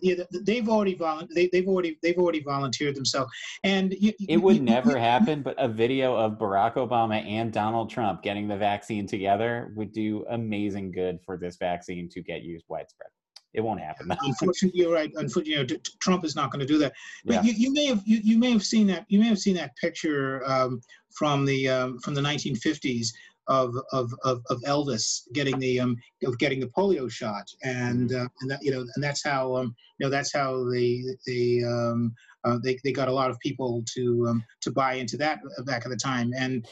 yeah, 0.01 0.23
they've 0.43 0.69
already 0.69 0.95
volu- 0.95 1.27
they, 1.35 1.49
they've 1.51 1.67
already 1.67 1.97
they've 2.01 2.17
already 2.17 2.41
volunteered 2.41 2.95
themselves, 2.95 3.29
and 3.63 3.93
you, 3.99 4.13
It 4.29 4.37
would 4.37 4.55
you- 4.55 4.61
never 4.61 4.97
happen, 4.97 5.41
but 5.41 5.55
a 5.57 5.67
video 5.67 6.15
of 6.15 6.37
Barack 6.37 6.75
Obama 6.75 7.21
and 7.25 7.51
Donald 7.51 7.89
Trump 7.89 8.21
getting 8.23 8.47
the 8.47 8.55
vaccine 8.55 9.05
together 9.05 9.73
would 9.75 9.91
do 9.91 10.25
amazing 10.29 10.91
good 10.91 11.19
for 11.25 11.37
this 11.37 11.57
vaccine 11.57 12.07
to 12.09 12.21
get 12.21 12.43
used 12.43 12.65
widespread. 12.69 13.09
It 13.53 13.61
won't 13.61 13.79
happen. 13.79 14.11
Unfortunately, 14.21 14.79
you're 14.79 14.93
right. 14.93 15.11
Unfortunately, 15.15 15.53
you 15.53 15.77
know, 15.77 15.81
Trump 15.99 16.25
is 16.25 16.35
not 16.35 16.51
going 16.51 16.59
to 16.59 16.65
do 16.65 16.77
that. 16.79 16.93
But 17.25 17.35
Yeah. 17.35 17.41
you, 17.43 17.53
you 17.53 17.73
may 17.73 17.85
have 17.85 18.01
you, 18.05 18.19
you 18.23 18.37
may 18.37 18.51
have 18.51 18.63
seen 18.63 18.87
that 18.87 19.05
you 19.07 19.19
may 19.19 19.27
have 19.27 19.39
seen 19.39 19.55
that 19.55 19.75
picture 19.77 20.43
um, 20.45 20.81
from 21.11 21.45
the 21.45 21.69
um, 21.69 21.99
from 21.99 22.13
the 22.13 22.21
1950s 22.21 23.07
of, 23.49 23.73
of, 23.93 24.13
of, 24.23 24.41
of 24.49 24.61
Elvis 24.63 25.21
getting 25.33 25.57
the 25.59 25.79
um, 25.79 25.95
of 26.23 26.37
getting 26.37 26.59
the 26.59 26.67
polio 26.67 27.09
shot, 27.09 27.45
and 27.63 28.13
uh, 28.13 28.27
and 28.41 28.51
that 28.51 28.59
you 28.61 28.71
know 28.71 28.85
and 28.95 29.03
that's 29.03 29.23
how 29.23 29.55
um, 29.55 29.75
you 29.97 30.05
know 30.05 30.09
that's 30.09 30.33
how 30.33 30.69
they 30.69 31.03
they 31.25 31.63
um, 31.63 32.13
uh, 32.43 32.57
they, 32.63 32.77
they 32.83 32.91
got 32.91 33.07
a 33.07 33.13
lot 33.13 33.29
of 33.29 33.39
people 33.39 33.83
to 33.93 34.27
um, 34.29 34.43
to 34.61 34.71
buy 34.71 34.93
into 34.93 35.17
that 35.17 35.39
back 35.65 35.85
at 35.85 35.89
the 35.89 35.97
time. 35.97 36.33
And 36.37 36.67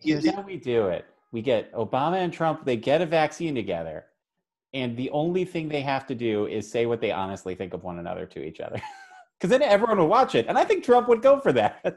Here's 0.00 0.28
how 0.34 0.42
we 0.42 0.56
do 0.56 0.88
it. 0.88 1.04
We 1.32 1.42
get 1.42 1.72
Obama 1.74 2.16
and 2.16 2.32
Trump, 2.32 2.64
they 2.64 2.76
get 2.76 3.02
a 3.02 3.06
vaccine 3.06 3.54
together. 3.54 4.06
And 4.72 4.96
the 4.96 5.10
only 5.10 5.44
thing 5.44 5.68
they 5.68 5.82
have 5.82 6.06
to 6.06 6.14
do 6.14 6.46
is 6.46 6.70
say 6.70 6.86
what 6.86 7.00
they 7.00 7.10
honestly 7.10 7.54
think 7.54 7.74
of 7.74 7.82
one 7.82 7.98
another 7.98 8.26
to 8.26 8.42
each 8.42 8.60
other. 8.60 8.80
Because 9.40 9.58
then 9.58 9.62
everyone 9.62 9.96
would 9.96 10.04
watch 10.04 10.34
it. 10.34 10.44
And 10.48 10.58
I 10.58 10.64
think 10.64 10.84
Trump 10.84 11.08
would 11.08 11.22
go 11.22 11.40
for 11.40 11.50
that. 11.54 11.80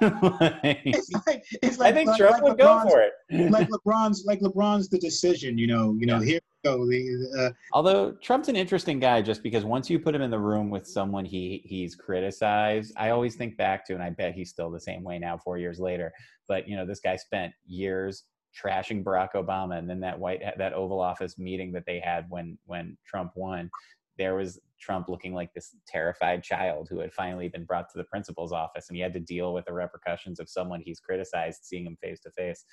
Like, 0.00 0.80
it's 0.84 1.10
like, 1.26 1.44
it's 1.62 1.80
I 1.80 1.84
like 1.86 1.94
think 1.94 2.08
like- 2.10 2.16
Trump 2.18 2.44
would 2.44 2.58
go 2.58 2.66
LeBron's- 2.76 2.92
for 2.92 3.00
it. 3.02 3.50
like 3.50 3.68
LeBron's 3.84 4.24
like 4.24 4.38
LeBron's 4.38 4.88
the 4.88 4.98
decision. 5.00 5.58
You 5.58 5.66
know, 5.66 5.96
you 5.98 6.06
know. 6.06 6.20
Yeah. 6.20 6.24
Here 6.24 6.40
we 6.62 6.70
go. 6.70 6.86
The 6.86 7.46
uh, 7.46 7.50
Although 7.72 8.12
Trump's 8.22 8.48
an 8.48 8.54
interesting 8.54 9.00
guy, 9.00 9.20
just 9.20 9.42
because 9.42 9.64
once 9.64 9.90
you 9.90 9.98
put 9.98 10.14
him 10.14 10.22
in 10.22 10.30
the 10.30 10.38
room 10.38 10.70
with 10.70 10.86
someone 10.86 11.24
he 11.24 11.60
he's 11.64 11.96
criticized, 11.96 12.92
I 12.96 13.10
always 13.10 13.34
think 13.34 13.56
back 13.56 13.84
to, 13.86 13.94
and 13.94 14.02
I 14.02 14.10
bet 14.10 14.34
he's 14.34 14.50
still 14.50 14.70
the 14.70 14.78
same 14.80 15.02
way 15.02 15.18
now, 15.18 15.38
four 15.38 15.58
years 15.58 15.80
later. 15.80 16.12
But 16.46 16.68
you 16.68 16.76
know, 16.76 16.86
this 16.86 17.00
guy 17.00 17.16
spent 17.16 17.52
years 17.66 18.22
trashing 18.54 19.04
Barack 19.04 19.30
Obama, 19.34 19.78
and 19.78 19.88
then 19.88 20.00
that 20.00 20.18
white 20.18 20.40
that 20.56 20.72
Oval 20.72 21.00
Office 21.00 21.38
meeting 21.38 21.72
that 21.72 21.84
they 21.86 22.00
had 22.00 22.26
when 22.28 22.58
when 22.66 22.96
Trump 23.06 23.32
won, 23.34 23.70
there 24.18 24.34
was 24.34 24.60
Trump 24.80 25.08
looking 25.08 25.34
like 25.34 25.52
this 25.54 25.74
terrified 25.86 26.42
child 26.42 26.88
who 26.90 26.98
had 26.98 27.12
finally 27.12 27.48
been 27.48 27.64
brought 27.64 27.90
to 27.90 27.98
the 27.98 28.04
principal's 28.04 28.52
office, 28.52 28.88
and 28.88 28.96
he 28.96 29.02
had 29.02 29.12
to 29.14 29.20
deal 29.20 29.52
with 29.54 29.64
the 29.66 29.72
repercussions 29.72 30.40
of 30.40 30.48
someone 30.48 30.80
he's 30.80 31.00
criticized, 31.00 31.60
seeing 31.64 31.86
him 31.86 31.96
face 32.02 32.20
to 32.20 32.30
face. 32.30 32.64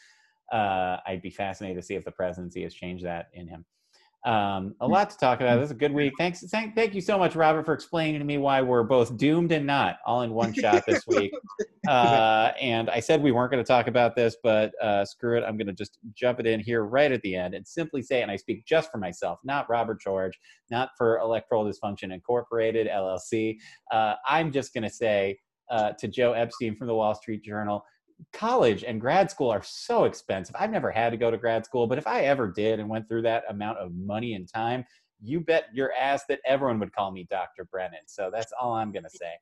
Uh, 0.51 0.97
I'd 1.05 1.21
be 1.21 1.29
fascinated 1.29 1.81
to 1.81 1.85
see 1.85 1.95
if 1.95 2.05
the 2.05 2.11
presidency 2.11 2.63
has 2.63 2.73
changed 2.73 3.05
that 3.05 3.27
in 3.33 3.47
him. 3.47 3.65
Um, 4.27 4.75
a 4.81 4.87
lot 4.87 5.09
to 5.11 5.17
talk 5.17 5.39
about. 5.39 5.55
This 5.55 5.67
is 5.67 5.71
a 5.71 5.75
good 5.75 5.93
week. 5.93 6.11
Thanks, 6.17 6.41
thank, 6.49 6.75
thank 6.75 6.93
you 6.93 6.99
so 6.99 7.17
much, 7.17 7.33
Robert, 7.33 7.63
for 7.63 7.73
explaining 7.73 8.19
to 8.19 8.25
me 8.25 8.37
why 8.37 8.61
we're 8.61 8.83
both 8.83 9.15
doomed 9.15 9.53
and 9.53 9.65
not 9.65 9.99
all 10.05 10.23
in 10.23 10.33
one 10.33 10.53
shot 10.53 10.83
this 10.85 11.01
week. 11.07 11.31
Uh, 11.87 12.51
and 12.59 12.89
I 12.89 12.99
said 12.99 13.23
we 13.23 13.31
weren't 13.31 13.51
going 13.51 13.63
to 13.63 13.67
talk 13.67 13.87
about 13.87 14.17
this, 14.17 14.35
but 14.43 14.73
uh, 14.83 15.05
screw 15.05 15.37
it. 15.37 15.45
I'm 15.47 15.55
going 15.55 15.67
to 15.67 15.73
just 15.73 15.99
jump 16.13 16.41
it 16.41 16.45
in 16.45 16.59
here 16.59 16.83
right 16.83 17.09
at 17.09 17.21
the 17.21 17.37
end 17.37 17.53
and 17.53 17.65
simply 17.65 18.01
say, 18.01 18.21
and 18.21 18.29
I 18.29 18.35
speak 18.35 18.65
just 18.65 18.91
for 18.91 18.97
myself, 18.97 19.39
not 19.45 19.69
Robert 19.69 20.01
George, 20.01 20.37
not 20.69 20.89
for 20.97 21.19
Electoral 21.19 21.63
Dysfunction 21.63 22.13
Incorporated 22.13 22.87
LLC. 22.87 23.55
Uh, 23.93 24.15
I'm 24.27 24.51
just 24.51 24.73
going 24.73 24.83
to 24.83 24.89
say 24.89 25.39
uh, 25.69 25.93
to 25.99 26.07
Joe 26.09 26.33
Epstein 26.33 26.75
from 26.75 26.87
the 26.87 26.95
Wall 26.95 27.15
Street 27.15 27.43
Journal, 27.43 27.85
college 28.33 28.83
and 28.83 28.99
grad 28.99 29.29
school 29.29 29.49
are 29.49 29.63
so 29.63 30.05
expensive. 30.05 30.55
I've 30.57 30.71
never 30.71 30.91
had 30.91 31.11
to 31.11 31.17
go 31.17 31.31
to 31.31 31.37
grad 31.37 31.65
school, 31.65 31.87
but 31.87 31.97
if 31.97 32.07
I 32.07 32.21
ever 32.21 32.47
did 32.47 32.79
and 32.79 32.89
went 32.89 33.07
through 33.07 33.23
that 33.23 33.43
amount 33.49 33.77
of 33.77 33.93
money 33.93 34.33
and 34.33 34.51
time, 34.51 34.85
you 35.21 35.39
bet 35.39 35.65
your 35.73 35.91
ass 35.93 36.23
that 36.29 36.39
everyone 36.45 36.79
would 36.79 36.93
call 36.93 37.11
me 37.11 37.27
Dr. 37.29 37.65
Brennan. 37.65 37.99
So 38.05 38.29
that's 38.31 38.51
all 38.59 38.73
I'm 38.73 38.91
going 38.91 39.03
to 39.03 39.09
say. 39.09 39.33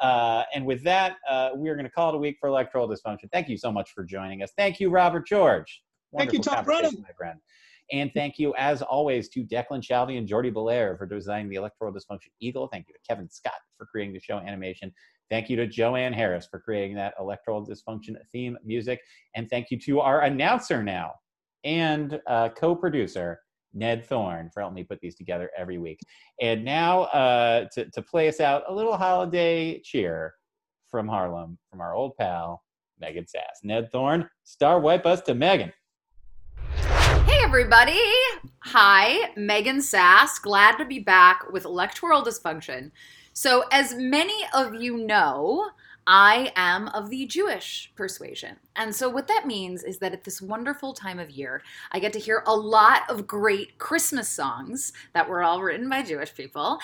Uh, 0.00 0.44
and 0.54 0.64
with 0.66 0.82
that, 0.84 1.16
uh, 1.28 1.50
we're 1.54 1.74
going 1.74 1.84
to 1.84 1.90
call 1.90 2.10
it 2.10 2.14
a 2.14 2.18
week 2.18 2.36
for 2.40 2.48
electoral 2.48 2.88
dysfunction. 2.88 3.30
Thank 3.32 3.48
you 3.48 3.56
so 3.56 3.70
much 3.70 3.90
for 3.92 4.04
joining 4.04 4.42
us. 4.42 4.50
Thank 4.56 4.80
you, 4.80 4.90
Robert 4.90 5.26
George. 5.26 5.82
Thank 6.16 6.32
you, 6.32 6.40
Tom 6.40 6.64
Brennan. 6.64 7.02
my 7.02 7.12
friend. 7.16 7.38
And 7.90 8.10
thank 8.14 8.38
you, 8.38 8.54
as 8.56 8.80
always, 8.80 9.28
to 9.30 9.44
Declan 9.44 9.82
Shalvey 9.82 10.16
and 10.16 10.26
Jordie 10.26 10.50
Bellaire 10.50 10.96
for 10.96 11.06
designing 11.06 11.50
the 11.50 11.56
Electoral 11.56 11.92
Dysfunction 11.92 12.30
Eagle. 12.40 12.68
Thank 12.68 12.88
you 12.88 12.94
to 12.94 13.00
Kevin 13.06 13.28
Scott 13.28 13.52
for 13.76 13.86
creating 13.86 14.14
the 14.14 14.20
show 14.20 14.38
animation. 14.38 14.92
Thank 15.32 15.48
you 15.48 15.56
to 15.56 15.66
Joanne 15.66 16.12
Harris 16.12 16.46
for 16.46 16.60
creating 16.60 16.94
that 16.96 17.14
Electoral 17.18 17.66
Dysfunction 17.66 18.16
theme 18.30 18.58
music. 18.62 19.00
And 19.34 19.48
thank 19.48 19.70
you 19.70 19.80
to 19.80 20.00
our 20.00 20.24
announcer 20.24 20.82
now 20.82 21.12
and 21.64 22.20
uh, 22.26 22.50
co 22.50 22.76
producer, 22.76 23.40
Ned 23.72 24.04
Thorne, 24.04 24.50
for 24.52 24.60
helping 24.60 24.74
me 24.74 24.84
put 24.84 25.00
these 25.00 25.14
together 25.14 25.50
every 25.56 25.78
week. 25.78 26.00
And 26.42 26.62
now 26.62 27.04
uh, 27.04 27.64
to, 27.72 27.88
to 27.92 28.02
play 28.02 28.28
us 28.28 28.40
out, 28.40 28.64
a 28.68 28.74
little 28.74 28.94
holiday 28.94 29.80
cheer 29.80 30.34
from 30.90 31.08
Harlem 31.08 31.56
from 31.70 31.80
our 31.80 31.94
old 31.94 32.14
pal, 32.18 32.62
Megan 33.00 33.26
Sass. 33.26 33.60
Ned 33.62 33.90
Thorne, 33.90 34.28
star 34.44 34.80
wipe 34.80 35.06
us 35.06 35.22
to 35.22 35.34
Megan. 35.34 35.72
Hey, 37.24 37.38
everybody. 37.42 37.98
Hi, 38.64 39.30
Megan 39.38 39.80
Sass. 39.80 40.38
Glad 40.38 40.76
to 40.76 40.84
be 40.84 40.98
back 40.98 41.50
with 41.50 41.64
Electoral 41.64 42.22
Dysfunction. 42.22 42.90
So, 43.32 43.64
as 43.72 43.94
many 43.94 44.44
of 44.54 44.74
you 44.74 44.96
know, 44.96 45.70
I 46.06 46.52
am 46.56 46.88
of 46.88 47.10
the 47.10 47.26
Jewish 47.26 47.92
persuasion. 47.94 48.56
And 48.76 48.94
so, 48.94 49.08
what 49.08 49.28
that 49.28 49.46
means 49.46 49.82
is 49.82 49.98
that 49.98 50.12
at 50.12 50.24
this 50.24 50.42
wonderful 50.42 50.92
time 50.92 51.18
of 51.18 51.30
year, 51.30 51.62
I 51.92 51.98
get 51.98 52.12
to 52.14 52.18
hear 52.18 52.42
a 52.46 52.54
lot 52.54 53.08
of 53.08 53.26
great 53.26 53.78
Christmas 53.78 54.28
songs 54.28 54.92
that 55.14 55.28
were 55.28 55.42
all 55.42 55.62
written 55.62 55.88
by 55.88 56.02
Jewish 56.02 56.34
people. 56.34 56.78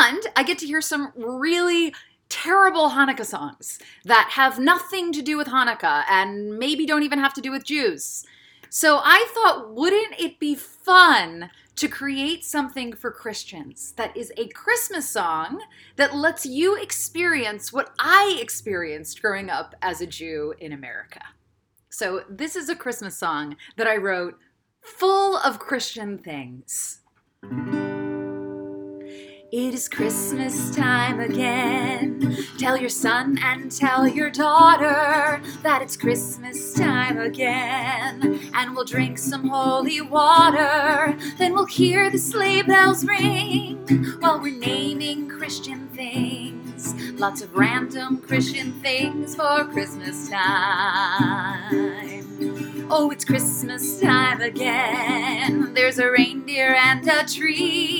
And 0.00 0.26
I 0.36 0.42
get 0.42 0.58
to 0.58 0.66
hear 0.66 0.80
some 0.80 1.12
really 1.16 1.94
terrible 2.28 2.90
Hanukkah 2.90 3.24
songs 3.24 3.78
that 4.04 4.30
have 4.32 4.58
nothing 4.58 5.12
to 5.12 5.22
do 5.22 5.36
with 5.36 5.46
Hanukkah 5.46 6.04
and 6.08 6.58
maybe 6.58 6.84
don't 6.84 7.04
even 7.04 7.18
have 7.18 7.34
to 7.34 7.40
do 7.40 7.50
with 7.50 7.64
Jews. 7.64 8.24
So 8.68 9.00
I 9.04 9.28
thought, 9.32 9.72
wouldn't 9.72 10.18
it 10.18 10.40
be 10.40 10.56
fun 10.56 11.50
to 11.84 11.90
create 11.90 12.42
something 12.42 12.94
for 12.94 13.10
Christians 13.10 13.92
that 13.98 14.16
is 14.16 14.32
a 14.38 14.48
Christmas 14.48 15.06
song 15.06 15.60
that 15.96 16.16
lets 16.16 16.46
you 16.46 16.80
experience 16.80 17.74
what 17.74 17.92
I 17.98 18.38
experienced 18.40 19.20
growing 19.20 19.50
up 19.50 19.74
as 19.82 20.00
a 20.00 20.06
Jew 20.06 20.54
in 20.58 20.72
America? 20.72 21.20
So 21.90 22.22
this 22.26 22.56
is 22.56 22.70
a 22.70 22.74
Christmas 22.74 23.18
song 23.18 23.56
that 23.76 23.86
I 23.86 23.98
wrote 23.98 24.38
full 24.80 25.36
of 25.36 25.58
Christian 25.58 26.16
things. 26.16 27.00
It 29.56 29.72
is 29.72 29.88
Christmas 29.88 30.74
time 30.74 31.20
again. 31.20 32.36
Tell 32.58 32.76
your 32.76 32.88
son 32.88 33.38
and 33.40 33.70
tell 33.70 34.08
your 34.08 34.28
daughter 34.28 35.40
that 35.62 35.80
it's 35.80 35.96
Christmas 35.96 36.74
time 36.74 37.20
again. 37.20 38.50
And 38.52 38.74
we'll 38.74 38.84
drink 38.84 39.16
some 39.16 39.46
holy 39.46 40.00
water. 40.00 41.16
Then 41.38 41.52
we'll 41.52 41.66
hear 41.66 42.10
the 42.10 42.18
sleigh 42.18 42.62
bells 42.62 43.04
ring 43.04 43.76
while 44.18 44.40
we're 44.40 44.58
naming 44.58 45.28
Christian 45.28 45.86
things. 45.90 46.92
Lots 47.12 47.40
of 47.40 47.54
random 47.54 48.22
Christian 48.22 48.72
things 48.82 49.36
for 49.36 49.66
Christmas 49.66 50.28
time. 50.28 52.24
Oh, 52.90 53.08
it's 53.12 53.24
Christmas 53.24 54.00
time 54.00 54.40
again. 54.40 55.74
There's 55.74 56.00
a 56.00 56.10
reindeer 56.10 56.74
and 56.74 57.06
a 57.08 57.24
tree. 57.24 57.93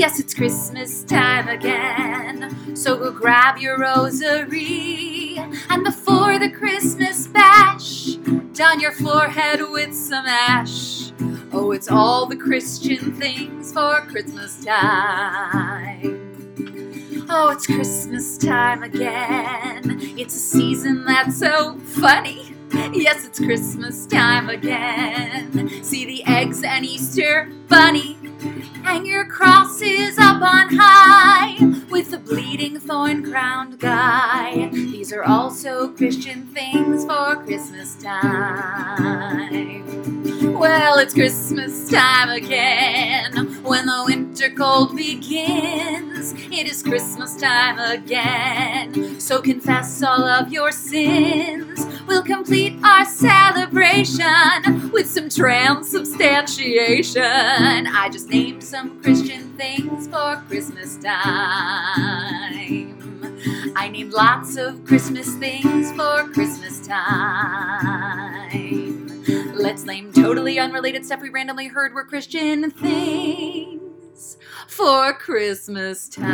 Yes, 0.00 0.18
it's 0.18 0.32
Christmas 0.32 1.04
time 1.04 1.46
again. 1.46 2.74
So 2.74 2.96
go 2.96 3.12
grab 3.12 3.58
your 3.58 3.76
rosary. 3.76 5.36
And 5.68 5.84
before 5.84 6.38
the 6.38 6.48
Christmas 6.48 7.26
bash, 7.26 8.14
down 8.54 8.80
your 8.80 8.92
forehead 8.92 9.60
with 9.60 9.92
some 9.94 10.24
ash. 10.24 11.12
Oh, 11.52 11.72
it's 11.72 11.90
all 11.90 12.24
the 12.24 12.36
Christian 12.36 13.12
things 13.16 13.74
for 13.74 14.00
Christmas 14.06 14.64
time. 14.64 16.32
Oh, 17.28 17.50
it's 17.50 17.66
Christmas 17.66 18.38
time 18.38 18.82
again. 18.82 19.98
It's 20.16 20.34
a 20.34 20.38
season 20.38 21.04
that's 21.04 21.38
so 21.38 21.76
funny. 21.80 22.54
Yes, 22.94 23.26
it's 23.26 23.38
Christmas 23.38 24.06
time 24.06 24.48
again. 24.48 25.84
See 25.84 26.06
the 26.06 26.24
eggs 26.24 26.62
and 26.62 26.86
Easter 26.86 27.52
bunny. 27.68 28.16
Hang 28.40 29.04
your 29.04 29.26
crosses 29.26 30.16
up 30.18 30.40
on 30.40 30.74
high 30.74 31.58
with 31.90 32.10
the 32.10 32.16
bleeding 32.16 32.80
thorn 32.80 33.22
crowned 33.30 33.78
guy. 33.78 34.70
These 34.72 35.12
are 35.12 35.24
also 35.24 35.88
Christian 35.88 36.46
things 36.46 37.04
for 37.04 37.36
Christmas 37.44 37.96
time. 37.96 39.80
Well, 40.58 40.98
it's 40.98 41.12
Christmas 41.12 41.90
time 41.90 42.30
again. 42.30 43.62
When 43.62 43.84
the 43.86 44.04
winter 44.06 44.48
cold 44.50 44.96
begins, 44.96 46.32
it 46.32 46.66
is 46.66 46.82
Christmas 46.82 47.36
time 47.36 47.78
again. 47.78 49.20
So 49.20 49.42
confess 49.42 50.02
all 50.02 50.24
of 50.24 50.50
your 50.50 50.72
sins. 50.72 51.86
We'll 52.06 52.22
complete 52.22 52.78
our 52.82 53.04
celebration 53.04 54.90
with 54.90 55.08
some 55.08 55.28
transubstantiation. 55.28 57.22
I 57.22 58.08
just 58.10 58.29
named 58.30 58.62
some 58.62 59.02
Christian 59.02 59.52
things 59.56 60.06
for 60.06 60.36
Christmas 60.46 60.96
time. 60.98 62.96
I 63.74 63.88
named 63.88 64.12
lots 64.12 64.56
of 64.56 64.84
Christmas 64.84 65.34
things 65.34 65.90
for 65.92 66.28
Christmas 66.32 66.86
time. 66.86 68.20
Let's 69.54 69.84
name 69.84 70.12
totally 70.12 70.60
unrelated 70.60 71.04
stuff 71.04 71.20
we 71.20 71.30
randomly 71.30 71.66
heard 71.66 71.92
were 71.92 72.04
Christian 72.04 72.70
things 72.70 74.36
for 74.68 75.12
Christmas 75.12 76.08
time. 76.08 76.30